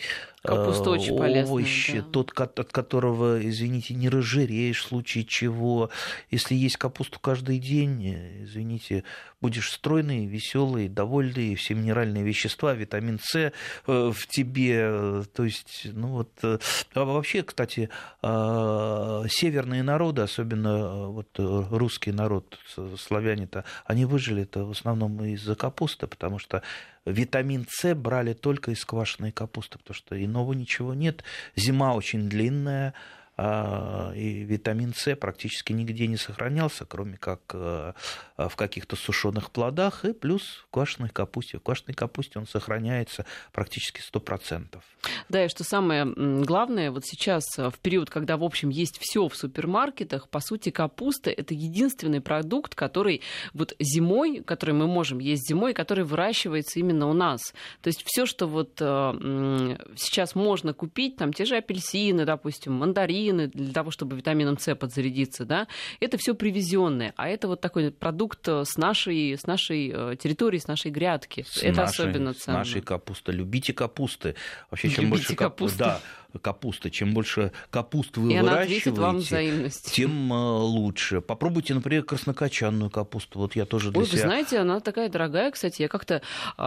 Капуста 0.47 0.91
э, 0.91 0.93
очень 0.93 1.17
полезная, 1.17 2.03
да. 2.03 2.09
тот, 2.11 2.41
от 2.41 2.73
которого, 2.73 3.47
извините, 3.47 3.95
не 3.95 4.09
разжиреешь 4.09 4.83
в 4.85 4.89
случае 4.89 5.25
чего. 5.25 5.91
Если 6.31 6.55
есть 6.55 6.77
капусту 6.77 7.19
каждый 7.21 7.59
день, 7.59 8.15
э, 8.15 8.45
извините, 8.45 9.05
будешь 9.41 9.71
стройный, 9.71 10.27
веселый, 10.27 10.89
довольный, 10.89 11.55
все 11.57 11.75
минеральные 11.75 12.25
вещества, 12.25 12.75
витамин 12.75 13.19
С 13.23 13.37
э, 13.37 13.53
в 13.87 14.27
тебе. 14.29 15.25
То 15.35 15.45
есть, 15.45 15.89
ну 15.93 16.09
вот, 16.09 16.31
а 16.43 16.59
вообще, 16.95 17.43
кстати, 17.43 17.89
северные 18.23 19.83
народы, 19.83 20.23
особенно 20.23 21.09
вот 21.09 21.29
русский 21.37 22.13
народ, 22.13 22.59
славяне-то, 22.99 23.65
они 23.85 24.05
выжили-то 24.05 24.65
в 24.65 24.71
основном 24.71 25.25
из-за 25.25 25.55
капусты, 25.55 26.07
потому 26.07 26.39
что 26.39 26.63
витамин 27.07 27.67
С 27.71 27.95
брали 27.95 28.35
только 28.35 28.73
из 28.73 28.85
квашеной 28.85 29.33
капусты, 29.33 29.79
потому 29.79 29.95
что 29.95 30.23
иного 30.23 30.53
ничего 30.53 30.93
нет. 30.93 31.25
Зима 31.55 31.95
очень 31.95 32.29
длинная, 32.29 32.95
и 33.39 34.47
витамин 34.49 34.95
С 34.95 35.15
практически 35.15 35.73
нигде 35.73 36.07
не 36.07 36.17
сохранялся, 36.17 36.87
кроме 36.87 37.19
как 37.19 37.41
э, 37.53 37.93
в 38.39 38.57
каких-то 38.57 38.97
сушеных 38.97 39.51
плодах 39.51 40.07
и 40.07 40.15
плюс 40.15 40.65
в 40.67 40.71
квашеной 40.71 41.11
капусте. 41.11 41.59
В 41.59 41.63
квашеной 41.63 41.95
капусте 41.95 42.39
он 42.39 42.47
сохраняется 42.47 43.27
практически 43.53 44.01
100%. 44.01 44.81
Да, 45.29 45.45
и 45.45 45.49
что 45.49 45.65
самое 45.65 46.07
главное, 46.07 46.91
вот 46.91 47.05
сейчас, 47.05 47.45
э, 47.59 47.69
в 47.69 47.79
период, 47.79 48.09
когда, 48.09 48.39
в 48.39 48.45
общем, 48.45 48.71
есть 48.71 48.99
все 49.01 49.29
в 49.29 49.37
супермаркетах, 49.37 50.31
по 50.31 50.41
сути, 50.41 50.71
капуста– 50.71 51.31
это 51.37 51.53
единственный 51.53 52.23
продукт, 52.23 52.75
который 52.75 53.21
вот 53.53 53.75
зимой, 53.79 54.43
который 54.43 54.75
мы 54.75 54.87
можем 54.87 55.19
есть 55.19 55.47
зимой, 55.47 55.75
который 55.75 56.05
выращивается 56.05 56.79
именно 56.79 57.07
у 57.07 57.13
нас. 57.13 57.53
То 57.83 57.89
есть 57.89 58.03
все, 58.07 58.25
что 58.25 58.47
вот 58.47 58.79
э, 58.81 59.77
сейчас 59.95 60.35
можно 60.35 60.73
купить, 60.73 61.17
там 61.17 61.35
те 61.35 61.45
же 61.45 61.57
апельсины, 61.57 62.25
допустим, 62.25 62.73
мандарины, 62.73 63.26
для 63.33 63.73
того, 63.73 63.91
чтобы 63.91 64.17
витамином 64.17 64.59
С 64.59 64.75
подзарядиться, 64.75 65.45
да, 65.45 65.67
это 66.01 66.17
все 66.19 66.35
привезенное. 66.35 67.13
А 67.17 67.29
это 67.29 67.49
вот 67.49 67.61
такой 67.61 67.91
продукт 67.91 68.47
э, 68.49 68.65
с 68.65 68.77
нашей, 68.77 69.37
с 69.39 69.47
нашей 69.47 69.93
э, 69.95 70.17
территории, 70.17 70.59
с 70.59 70.67
нашей 70.67 70.91
грядки. 70.91 71.45
С 71.49 71.63
это 71.63 71.83
нашей- 71.83 72.05
особенно 72.05 72.33
с 72.33 72.39
ценно. 72.39 72.59
нашей 72.59 72.81
капусты. 72.81 73.33
Любите 73.33 73.73
капусты. 73.73 74.35
Вообще, 74.71 74.89
чем 74.89 75.05
Любите 75.05 75.11
больше 75.23 75.37
кап- 75.37 75.53
капусты. 75.55 75.79
Да, 75.79 76.01
капуста. 76.43 76.91
Чем 76.91 77.15
больше 77.15 77.53
капуст 77.71 78.17
вы 78.17 78.33
И 78.33 78.37
вам 78.37 78.45
выращиваете, 78.47 78.91
взаимностью. 79.19 79.93
тем 79.95 80.33
э, 80.33 80.37
лучше. 80.37 81.21
Попробуйте, 81.21 81.75
например, 81.75 82.03
краснокочанную 82.05 82.91
капусту. 82.91 83.39
Вот 83.39 83.57
я 83.57 83.65
тоже 83.65 83.91
для 83.91 84.01
Ой, 84.01 84.05
вы 84.07 84.11
себя... 84.11 84.21
знаете, 84.23 84.59
она 84.59 84.81
такая 84.81 85.09
дорогая, 85.09 85.51
кстати. 85.51 85.83
Я 85.83 85.89
как-то... 85.89 86.23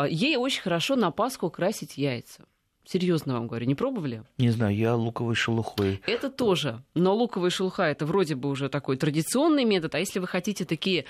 Ей 0.10 0.38
очень 0.38 0.62
хорошо 0.62 0.95
на 0.95 1.12
Пасху 1.12 1.49
красить 1.49 1.97
яйца. 1.97 2.43
Серьезно 2.91 3.35
вам 3.35 3.45
говорю, 3.45 3.67
не 3.67 3.75
пробовали? 3.75 4.23
Не 4.39 4.49
знаю, 4.49 4.75
я 4.75 4.95
луковой 4.95 5.35
шелухой. 5.35 6.01
Это 6.07 6.31
тоже. 6.31 6.81
Но 6.95 7.13
луковая 7.13 7.51
шелуха 7.51 7.83
это 7.83 8.07
вроде 8.07 8.33
бы 8.33 8.49
уже 8.49 8.67
такой 8.67 8.97
традиционный 8.97 9.63
метод. 9.63 9.93
А 9.93 9.99
если 9.99 10.17
вы 10.17 10.25
хотите 10.25 10.65
такие 10.65 11.05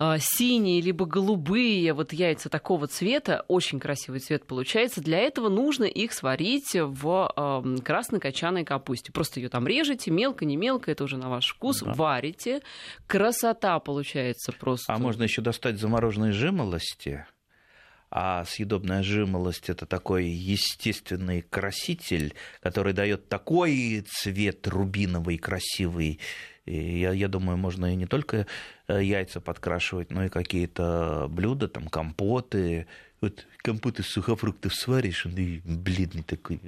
а, 0.00 0.18
синие 0.18 0.80
либо 0.80 1.06
голубые 1.06 1.92
вот 1.92 2.12
яйца 2.12 2.48
такого 2.48 2.88
цвета, 2.88 3.44
очень 3.46 3.78
красивый 3.78 4.18
цвет 4.18 4.44
получается. 4.46 5.00
Для 5.00 5.20
этого 5.20 5.48
нужно 5.48 5.84
их 5.84 6.12
сварить 6.12 6.74
в 6.74 7.32
а, 7.36 7.62
красно-кочаной 7.84 8.64
капусте. 8.64 9.12
Просто 9.12 9.38
ее 9.38 9.48
там 9.48 9.64
режете, 9.68 10.10
мелко, 10.10 10.44
не 10.44 10.56
мелко, 10.56 10.90
это 10.90 11.04
уже 11.04 11.18
на 11.18 11.30
ваш 11.30 11.54
вкус. 11.54 11.82
Да. 11.82 11.92
Варите. 11.92 12.62
Красота 13.06 13.78
получается 13.78 14.50
просто. 14.50 14.92
А 14.92 14.98
можно 14.98 15.22
еще 15.22 15.40
достать 15.40 15.78
замороженные 15.78 16.32
жимолости, 16.32 17.24
а 18.14 18.44
съедобная 18.44 19.02
жимолость 19.02 19.70
это 19.70 19.86
такой 19.86 20.26
естественный 20.26 21.40
краситель, 21.40 22.34
который 22.60 22.92
дает 22.92 23.30
такой 23.30 24.04
цвет 24.06 24.68
рубиновый, 24.68 25.38
красивый. 25.38 26.20
И 26.66 27.00
я, 27.00 27.12
я 27.12 27.28
думаю, 27.28 27.56
можно 27.56 27.90
и 27.90 27.96
не 27.96 28.04
только 28.04 28.46
э, 28.86 29.02
яйца 29.02 29.40
подкрашивать, 29.40 30.10
но 30.10 30.26
и 30.26 30.28
какие-то 30.28 31.26
блюда, 31.30 31.68
там 31.68 31.88
компоты. 31.88 32.86
Вот 33.22 33.46
компот 33.62 33.98
из 33.98 34.08
сухофруктов 34.08 34.74
сваришь, 34.74 35.24
он 35.24 35.34
и 35.36 35.60
бледный 35.64 36.22
такой, 36.22 36.60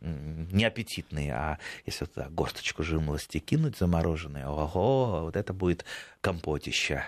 неаппетитный, 0.00 1.30
а 1.30 1.60
если 1.86 2.06
туда 2.06 2.28
горсточку 2.30 2.82
жимолости 2.82 3.38
кинуть 3.38 3.78
замороженной, 3.78 4.44
ого, 4.44 5.20
вот 5.22 5.36
это 5.36 5.52
будет 5.52 5.84
компотища. 6.20 7.06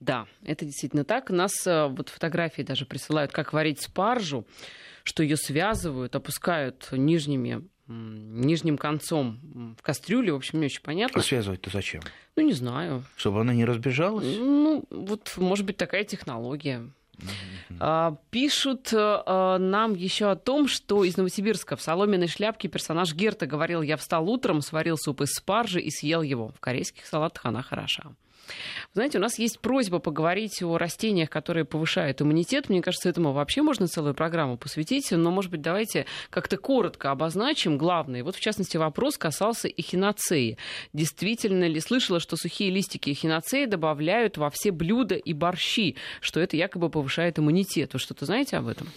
Да, 0.00 0.26
это 0.42 0.64
действительно 0.64 1.04
так. 1.04 1.30
Нас 1.30 1.66
э, 1.66 1.86
вот 1.86 2.08
фотографии 2.08 2.62
даже 2.62 2.86
присылают, 2.86 3.32
как 3.32 3.52
варить 3.52 3.80
спаржу, 3.80 4.46
что 5.04 5.22
ее 5.22 5.36
связывают, 5.36 6.16
опускают 6.16 6.88
нижними 6.92 7.62
нижним 7.88 8.78
концом 8.78 9.74
в 9.78 9.82
кастрюле, 9.82 10.32
в 10.32 10.36
общем, 10.36 10.60
не 10.60 10.66
очень 10.66 10.82
понятно. 10.82 11.20
А 11.20 11.24
связывать-то 11.24 11.70
зачем? 11.70 12.02
Ну, 12.36 12.44
не 12.44 12.52
знаю. 12.52 13.04
Чтобы 13.16 13.40
она 13.40 13.52
не 13.52 13.64
разбежалась? 13.64 14.24
Ну, 14.38 14.84
вот, 14.88 15.34
может 15.36 15.66
быть, 15.66 15.76
такая 15.76 16.04
технология. 16.04 16.88
А, 17.80 18.16
пишут 18.30 18.90
а, 18.92 19.58
нам 19.58 19.94
еще 19.94 20.30
о 20.30 20.36
том, 20.36 20.68
что 20.68 21.04
из 21.04 21.16
Новосибирска 21.16 21.76
в 21.76 21.82
соломенной 21.82 22.28
шляпке 22.28 22.68
персонаж 22.68 23.14
Герта 23.14 23.46
говорил, 23.46 23.82
я 23.82 23.96
встал 23.96 24.28
утром, 24.28 24.60
сварил 24.60 24.96
суп 24.96 25.22
из 25.22 25.32
спаржи 25.32 25.80
и 25.80 25.90
съел 25.90 26.22
его. 26.22 26.48
В 26.48 26.60
корейских 26.60 27.06
салатах 27.06 27.46
она 27.46 27.62
хороша. 27.62 28.12
Знаете, 28.94 29.18
у 29.18 29.20
нас 29.20 29.38
есть 29.38 29.60
просьба 29.60 29.98
поговорить 29.98 30.62
о 30.62 30.76
растениях, 30.76 31.30
которые 31.30 31.64
повышают 31.64 32.20
иммунитет. 32.20 32.68
Мне 32.68 32.82
кажется, 32.82 33.08
этому 33.08 33.32
вообще 33.32 33.62
можно 33.62 33.86
целую 33.86 34.14
программу 34.14 34.58
посвятить. 34.58 35.10
Но, 35.12 35.30
может 35.30 35.50
быть, 35.50 35.62
давайте 35.62 36.06
как-то 36.30 36.58
коротко 36.58 37.10
обозначим 37.10 37.78
главное. 37.78 38.22
Вот, 38.22 38.36
в 38.36 38.40
частности, 38.40 38.76
вопрос 38.76 39.16
касался 39.16 39.68
эхиноцеи. 39.68 40.58
Действительно 40.92 41.66
ли 41.66 41.80
слышала, 41.80 42.20
что 42.20 42.36
сухие 42.36 42.70
листики 42.70 43.10
эхиноцеи 43.10 43.64
добавляют 43.64 44.36
во 44.36 44.50
все 44.50 44.72
блюда 44.72 45.14
и 45.14 45.32
борщи, 45.32 45.96
что 46.20 46.40
это 46.40 46.56
якобы 46.56 46.90
повышает 46.90 47.11
иммунитет? 47.38 47.92
Вы 47.92 47.98
что-то 47.98 48.26
знаете 48.26 48.56
об 48.56 48.68
этом? 48.68 48.88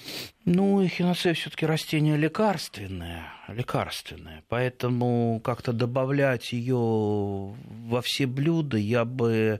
Ну, 0.45 0.85
эхиноцея 0.85 1.33
все-таки 1.33 1.65
растение 1.65 2.17
лекарственное, 2.17 3.31
лекарственное, 3.47 4.43
поэтому 4.47 5.41
как-то 5.43 5.73
добавлять 5.73 6.53
ее 6.53 6.75
во 6.77 8.01
все 8.01 8.27
блюда 8.27 8.77
я 8.77 9.05
бы 9.05 9.59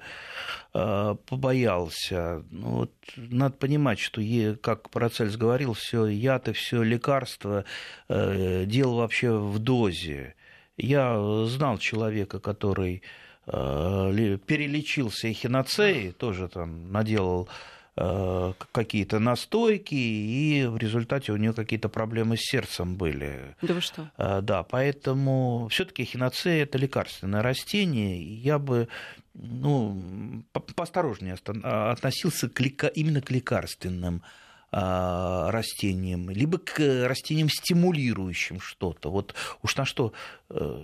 э, 0.73 1.15
побоялся. 1.27 2.43
Ну, 2.51 2.69
вот, 2.69 2.91
надо 3.15 3.55
понимать, 3.55 3.99
что, 3.99 4.21
как 4.61 4.89
Парацельс 4.89 5.37
говорил, 5.37 5.73
все 5.73 6.05
яд 6.05 6.47
и 6.49 6.53
все 6.53 6.83
лекарство 6.83 7.65
э, 8.07 8.65
дело 8.65 8.95
вообще 8.95 9.31
в 9.31 9.59
дозе. 9.59 10.35
Я 10.77 11.45
знал 11.47 11.77
человека, 11.77 12.39
который 12.39 13.01
э, 13.47 14.37
перелечился 14.45 15.31
эхиноцеей, 15.31 16.11
тоже 16.11 16.47
там 16.47 16.91
наделал 16.91 17.49
какие-то 17.95 19.19
настойки, 19.19 19.95
и 19.95 20.65
в 20.65 20.77
результате 20.77 21.31
у 21.31 21.37
нее 21.37 21.53
какие-то 21.53 21.87
проблемы 21.87 22.35
с 22.35 22.41
сердцем 22.41 22.97
были. 22.97 23.55
Да 23.61 23.73
вы 23.73 23.79
что? 23.79 24.09
Э, 24.17 24.41
да, 24.41 24.63
поэтому 24.63 25.67
все-таки 25.71 26.03
хиноцея 26.03 26.63
это 26.63 26.77
лекарственное 26.77 27.41
растение, 27.41 28.21
и 28.21 28.33
я 28.33 28.59
бы 28.59 28.89
ну, 29.33 30.43
поосторожнее 30.51 31.35
относился 31.35 32.49
к, 32.49 32.61
именно 32.87 33.21
к 33.21 33.31
лекарственным 33.31 34.23
а, 34.71 35.51
растениям, 35.51 36.29
либо 36.29 36.57
к 36.57 36.79
растениям, 37.07 37.49
стимулирующим 37.49 38.59
что-то. 38.59 39.09
Вот 39.09 39.33
уж 39.61 39.77
на 39.77 39.85
что 39.85 40.11
э, 40.49 40.81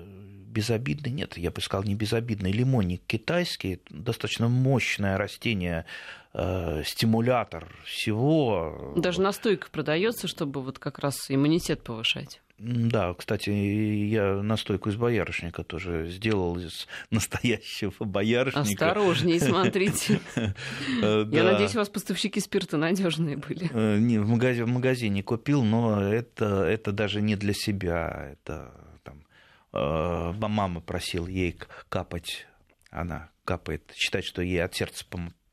безобидный, 0.52 1.12
нет, 1.12 1.38
я 1.38 1.52
бы 1.52 1.62
сказал, 1.62 1.84
не 1.84 1.96
безобидный, 1.96 2.52
лимонник 2.52 3.02
китайский, 3.08 3.80
достаточно 3.90 4.48
мощное 4.48 5.18
растение, 5.18 5.86
э, 6.34 6.84
стимулятор 6.86 7.68
всего. 7.86 8.94
Даже 8.96 9.22
настойка 9.22 9.70
продается, 9.72 10.28
чтобы 10.28 10.62
вот 10.62 10.80
как 10.80 11.00
раз 11.00 11.30
иммунитет 11.30 11.84
повышать. 11.84 12.42
Да, 12.64 13.16
кстати, 13.16 13.50
я 13.50 14.36
настойку 14.44 14.90
из 14.90 14.96
боярышника 14.96 15.64
тоже 15.64 16.08
сделал 16.10 16.60
из 16.60 16.88
настоящего 17.10 17.92
боярышника. 18.06 18.92
Осторожнее, 18.92 19.40
смотрите. 19.40 20.20
Я 21.02 21.44
надеюсь, 21.44 21.74
у 21.76 21.80
вас 21.80 21.90
поставщики 21.90 22.40
спирта 22.40 22.78
надежные 22.78 23.38
были. 23.38 23.68
Э, 23.74 23.98
не, 23.98 24.20
в 24.20 24.28
магазине, 24.28 25.24
купил, 25.24 25.64
но 25.64 26.04
это, 26.04 26.66
даже 26.92 27.22
не 27.22 27.36
для 27.36 27.54
себя. 27.54 28.34
Это 28.34 28.91
мама 29.74 30.82
просила 30.82 31.28
ей 31.28 31.58
капать, 31.90 32.48
она 32.90 33.30
капает, 33.46 33.92
считает, 33.96 34.26
что 34.26 34.42
ей 34.42 34.64
от 34.64 34.76
сердца 34.76 35.06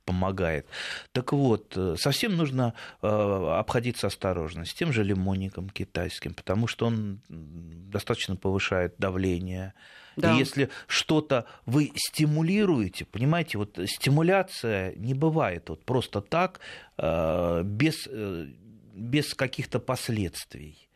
помогает. 0.09 0.67
Так 1.13 1.35
вот, 1.35 1.75
э, 1.77 1.97
совсем 1.99 2.35
нужно 2.35 2.73
э, 3.03 3.07
обходиться 3.07 4.07
осторожно 4.07 4.65
с 4.65 4.73
тем 4.73 4.91
же 4.91 5.05
лимонником 5.05 5.69
китайским, 5.69 6.33
потому 6.33 6.67
что 6.67 6.87
он 6.87 7.21
достаточно 7.29 8.35
повышает 8.35 8.95
давление. 8.97 9.75
Да. 10.17 10.35
И 10.35 10.39
если 10.39 10.71
что-то 10.87 11.45
вы 11.67 11.93
стимулируете, 11.95 13.05
понимаете, 13.05 13.59
вот 13.59 13.79
стимуляция 13.85 14.95
не 14.97 15.13
бывает 15.13 15.69
вот 15.69 15.85
просто 15.85 16.23
так, 16.23 16.61
э, 16.97 17.63
без, 17.65 18.09
без 18.95 19.35
каких-то 19.35 19.79
последствий. 19.79 20.88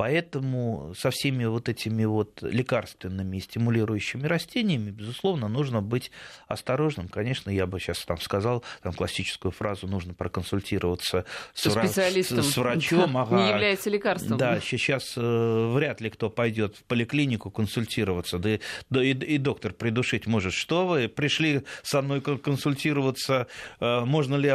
Поэтому 0.00 0.94
со 0.96 1.10
всеми 1.10 1.44
вот 1.44 1.68
этими 1.68 2.06
вот 2.06 2.40
лекарственными 2.40 3.36
и 3.36 3.40
стимулирующими 3.40 4.26
растениями, 4.26 4.90
безусловно, 4.90 5.46
нужно 5.46 5.82
быть 5.82 6.10
осторожным. 6.48 7.06
Конечно, 7.08 7.50
я 7.50 7.66
бы 7.66 7.78
сейчас 7.78 8.06
там 8.06 8.18
сказал 8.18 8.64
там 8.82 8.94
классическую 8.94 9.52
фразу, 9.52 9.86
нужно 9.86 10.14
проконсультироваться 10.14 11.26
с, 11.52 11.68
специалистом, 11.70 12.42
с, 12.42 12.56
врачом. 12.56 13.14
Ага. 13.20 13.36
Не 13.36 13.50
является 13.50 13.90
лекарством. 13.90 14.38
Да, 14.38 14.58
сейчас 14.60 15.12
э, 15.18 15.70
вряд 15.74 16.00
ли 16.00 16.08
кто 16.08 16.30
пойдет 16.30 16.76
в 16.76 16.84
поликлинику 16.84 17.50
консультироваться, 17.50 18.38
да, 18.38 18.58
да 18.88 19.04
и, 19.04 19.12
и 19.12 19.36
доктор 19.36 19.74
придушить 19.74 20.26
может. 20.26 20.54
Что 20.54 20.86
вы 20.86 21.08
пришли 21.08 21.64
со 21.82 22.00
мной 22.00 22.22
консультироваться, 22.22 23.48
э, 23.80 24.00
можно 24.06 24.36
ли 24.36 24.50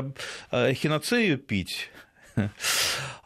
э, 0.50 0.74
хиноцею 0.74 1.38
пить? 1.38 1.92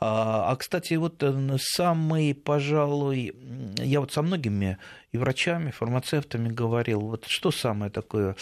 А, 0.02 0.52
а, 0.52 0.56
кстати, 0.56 0.94
вот 0.94 1.22
э, 1.24 1.58
самый, 1.60 2.34
пожалуй, 2.34 3.36
я 3.78 4.00
вот 4.00 4.14
со 4.14 4.22
многими 4.22 4.78
и 5.12 5.18
врачами, 5.18 5.72
фармацевтами 5.72 6.48
говорил, 6.48 7.02
вот 7.02 7.26
что 7.28 7.52
самое 7.52 7.92
такое 7.92 8.38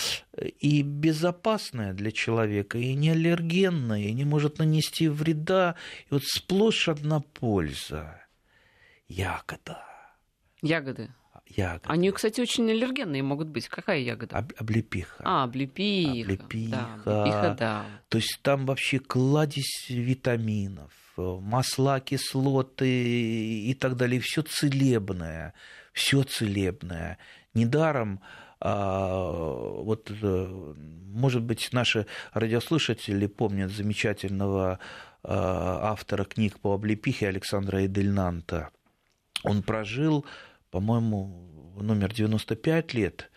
и 0.59 0.83
безопасное 0.83 1.93
для 1.93 2.11
человека, 2.11 2.77
и 2.77 2.93
не 2.93 3.09
аллергенное, 3.09 4.01
и 4.01 4.13
не 4.13 4.23
может 4.23 4.59
нанести 4.59 5.07
вреда, 5.07 5.75
и 6.09 6.13
вот 6.13 6.23
сплошь 6.25 6.89
одна 6.89 7.21
польза. 7.21 8.21
Ягода. 9.07 9.83
Ягоды 10.61 11.09
ягоды. 11.49 11.85
Они, 11.87 12.11
кстати, 12.11 12.41
очень 12.41 12.69
аллергенные 12.69 13.23
могут 13.23 13.47
быть. 13.47 13.67
Какая 13.67 13.99
ягода? 13.99 14.37
Об, 14.37 14.53
облепиха. 14.57 15.21
А, 15.23 15.43
облепиха. 15.43 16.33
Облепиха. 16.33 16.89
Да, 17.05 17.11
облепиха, 17.11 17.55
да. 17.57 17.85
То 18.09 18.17
есть 18.17 18.39
там 18.41 18.65
вообще 18.65 18.99
кладезь 18.99 19.89
витаминов, 19.89 20.91
масла, 21.17 21.99
кислоты 21.99 22.87
и 22.87 23.73
так 23.73 23.95
далее. 23.95 24.19
Все 24.19 24.41
целебное. 24.41 25.53
Все 25.93 26.23
целебное. 26.23 27.17
Недаром 27.53 28.21
а, 28.59 29.21
вот, 29.83 30.09
э, 30.09 30.73
может 31.13 31.43
быть, 31.43 31.69
наши 31.73 32.07
радиослушатели 32.33 33.27
помнят 33.27 33.71
замечательного 33.71 34.79
а, 35.23 35.91
автора 35.91 36.23
книг 36.23 36.59
по 36.59 36.73
облепихе 36.73 37.27
Александра 37.27 37.85
Эдельнанта. 37.85 38.69
Он 39.43 39.61
прожил 39.61 40.25
по-моему, 40.77 41.73
номер 41.81 42.13
95 42.13 42.93
лет, 42.93 43.31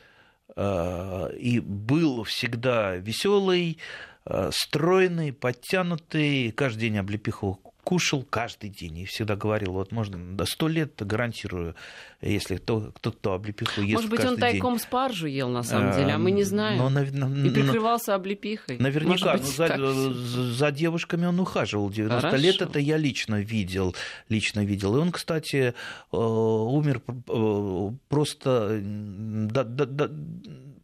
э, 0.57 1.36
и 1.38 1.59
был 1.59 2.24
всегда 2.24 2.97
веселый, 2.97 3.78
э, 4.26 4.51
стройный, 4.53 5.32
подтянутый, 5.32 6.53
каждый 6.53 6.80
день 6.80 6.99
облепиху 6.99 7.59
кушал 7.84 8.22
каждый 8.22 8.70
день 8.70 8.98
и 8.98 9.04
всегда 9.04 9.36
говорил, 9.36 9.72
вот 9.72 9.92
можно 9.92 10.36
до 10.36 10.44
сто 10.44 10.68
лет 10.68 10.92
гарантирую, 10.98 11.74
если 12.20 12.56
кто, 12.56 12.92
кто, 12.94 13.12
кто 13.12 13.32
облепиху 13.32 13.80
ест 13.80 13.94
Может 13.94 14.10
быть, 14.10 14.24
он 14.24 14.36
тайком 14.36 14.74
день. 14.74 14.82
спаржу 14.82 15.26
ел 15.26 15.48
на 15.48 15.62
самом 15.62 15.92
деле, 15.92 16.14
а 16.14 16.18
мы 16.18 16.30
не 16.30 16.44
знаем. 16.44 16.78
Но, 16.78 16.88
на, 16.88 17.00
и 17.00 17.50
прикрывался 17.50 18.14
облепихой. 18.14 18.78
Наверняка, 18.78 19.34
быть, 19.34 19.58
ну, 19.76 19.92
за, 19.92 20.52
за 20.52 20.70
девушками 20.70 21.26
он 21.26 21.40
ухаживал 21.40 21.90
90 21.90 22.20
Хорошо. 22.20 22.36
лет, 22.42 22.62
это 22.62 22.78
я 22.78 22.96
лично 22.96 23.40
видел, 23.40 23.94
лично 24.28 24.64
видел. 24.64 24.96
И 24.96 25.00
он, 25.00 25.12
кстати, 25.12 25.74
э, 26.12 26.16
умер 26.16 27.02
э, 27.28 27.90
просто 28.08 28.80
да, 28.82 29.64
да, 29.64 29.84
да, 29.86 30.08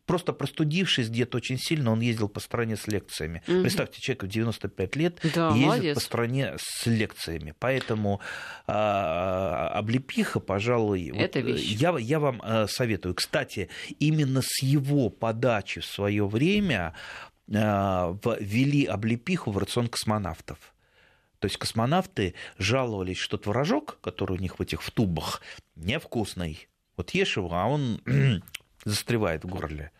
просто 0.06 0.32
простудившись 0.32 1.08
где-то 1.08 1.36
очень 1.36 1.58
сильно, 1.58 1.92
он 1.92 2.00
ездил 2.00 2.28
по 2.28 2.40
стране 2.40 2.76
с 2.76 2.86
лекциями. 2.86 3.42
Угу. 3.46 3.62
Представьте, 3.62 4.00
человек 4.00 4.22
в 4.24 4.28
95 4.28 4.96
лет 4.96 5.18
да, 5.34 5.48
ездит 5.48 5.66
молодец. 5.66 5.94
по 5.94 6.00
стране 6.00 6.54
с 6.58 6.86
лекциями. 6.86 7.54
Поэтому 7.58 8.20
а, 8.66 9.70
облепиха, 9.74 10.40
пожалуй, 10.40 11.12
Это 11.14 11.40
вот, 11.40 11.58
Я, 11.58 11.96
я 11.98 12.20
вам 12.20 12.40
а, 12.42 12.66
советую. 12.68 13.14
Кстати, 13.14 13.68
именно 13.98 14.42
с 14.42 14.62
его 14.62 15.10
подачи 15.10 15.80
в 15.80 15.84
свое 15.84 16.26
время 16.26 16.94
а, 17.52 18.16
ввели 18.40 18.84
облепиху 18.86 19.50
в 19.50 19.58
рацион 19.58 19.88
космонавтов. 19.88 20.58
То 21.38 21.46
есть 21.46 21.58
космонавты 21.58 22.34
жаловались, 22.58 23.18
что 23.18 23.36
творожок, 23.36 23.98
который 24.00 24.38
у 24.38 24.40
них 24.40 24.58
в 24.58 24.62
этих 24.62 24.82
в 24.82 24.90
тубах, 24.90 25.42
невкусный. 25.74 26.68
Вот 26.96 27.10
ешь 27.10 27.36
его, 27.36 27.52
а 27.52 27.66
он 27.66 28.00
застревает 28.84 29.44
в 29.44 29.48
горле. 29.48 29.90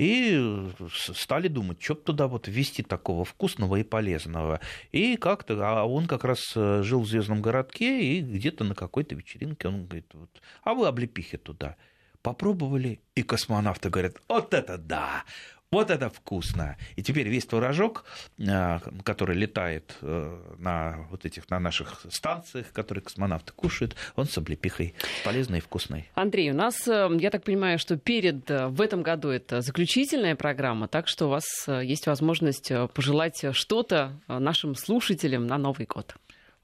И 0.00 0.70
стали 1.12 1.48
думать, 1.48 1.82
что 1.82 1.94
туда 1.94 2.26
вот 2.26 2.48
ввести 2.48 2.82
такого 2.82 3.26
вкусного 3.26 3.76
и 3.76 3.82
полезного. 3.82 4.60
И 4.92 5.18
как-то, 5.18 5.58
а 5.60 5.84
он 5.84 6.06
как 6.06 6.24
раз 6.24 6.40
э, 6.56 6.82
жил 6.82 7.02
в 7.02 7.06
звездном 7.06 7.42
городке, 7.42 8.00
и 8.00 8.22
где-то 8.22 8.64
на 8.64 8.74
какой-то 8.74 9.14
вечеринке 9.14 9.68
он 9.68 9.84
говорит, 9.84 10.06
вот, 10.14 10.30
а 10.62 10.72
вы 10.72 10.86
облепихи 10.86 11.36
туда. 11.36 11.76
Попробовали, 12.22 13.02
и 13.14 13.22
космонавты 13.22 13.90
говорят, 13.90 14.16
вот 14.26 14.54
это 14.54 14.78
да, 14.78 15.24
вот 15.72 15.90
это 15.90 16.10
вкусно. 16.10 16.76
И 16.96 17.02
теперь 17.02 17.28
весь 17.28 17.46
творожок, 17.46 18.04
э, 18.38 18.78
который 19.04 19.36
летает 19.36 19.96
э, 20.02 20.54
на 20.58 21.06
вот 21.10 21.24
этих 21.24 21.48
на 21.48 21.60
наших 21.60 22.06
станциях, 22.10 22.72
которые 22.72 23.04
космонавты 23.04 23.52
кушают, 23.52 23.94
он 24.16 24.26
с 24.26 24.36
облепихой 24.36 24.94
полезный 25.24 25.58
и 25.58 25.60
вкусный. 25.60 26.10
Андрей, 26.14 26.50
у 26.50 26.54
нас, 26.54 26.88
э, 26.88 27.08
я 27.20 27.30
так 27.30 27.44
понимаю, 27.44 27.78
что 27.78 27.96
перед 27.96 28.50
в 28.50 28.80
этом 28.80 29.02
году 29.02 29.28
это 29.28 29.60
заключительная 29.60 30.34
программа, 30.34 30.88
так 30.88 31.06
что 31.06 31.26
у 31.26 31.28
вас 31.28 31.44
есть 31.68 32.06
возможность 32.08 32.72
пожелать 32.94 33.44
что-то 33.52 34.20
нашим 34.26 34.74
слушателям 34.74 35.46
на 35.46 35.56
Новый 35.56 35.86
год. 35.86 36.16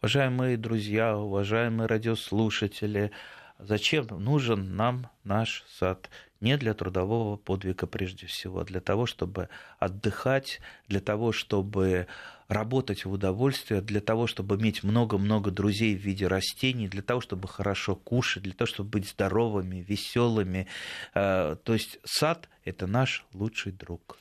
Уважаемые 0.02 0.56
друзья, 0.56 1.16
уважаемые 1.16 1.86
радиослушатели, 1.86 3.12
зачем 3.58 4.06
нужен 4.06 4.76
нам 4.76 5.08
наш 5.24 5.64
сад? 5.78 6.10
не 6.40 6.56
для 6.56 6.74
трудового 6.74 7.36
подвига 7.36 7.86
прежде 7.86 8.26
всего, 8.26 8.60
а 8.60 8.64
для 8.64 8.80
того, 8.80 9.06
чтобы 9.06 9.48
отдыхать, 9.78 10.60
для 10.88 11.00
того, 11.00 11.32
чтобы 11.32 12.06
работать 12.48 13.04
в 13.04 13.10
удовольствие, 13.10 13.80
для 13.80 14.00
того, 14.00 14.26
чтобы 14.26 14.56
иметь 14.56 14.84
много-много 14.84 15.50
друзей 15.50 15.96
в 15.96 16.00
виде 16.00 16.26
растений, 16.26 16.88
для 16.88 17.02
того, 17.02 17.20
чтобы 17.20 17.48
хорошо 17.48 17.96
кушать, 17.96 18.44
для 18.44 18.52
того, 18.52 18.66
чтобы 18.66 18.90
быть 18.90 19.08
здоровыми, 19.08 19.84
веселыми. 19.88 20.68
Э, 21.14 21.56
то 21.62 21.72
есть 21.72 21.98
сад– 22.04 22.48
это 22.64 22.86
наш 22.86 23.24
лучший 23.32 23.72
друг. 23.72 24.18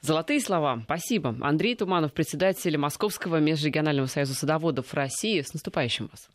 Золотые 0.00 0.40
слова. 0.40 0.80
Спасибо. 0.84 1.36
Андрей 1.40 1.74
Туманов, 1.76 2.12
председатель 2.12 2.76
Московского 2.76 3.40
межрегионального 3.40 4.06
союза 4.06 4.34
садоводов 4.34 4.94
России. 4.94 5.40
С 5.40 5.52
наступающим 5.52 6.06
вас. 6.06 6.28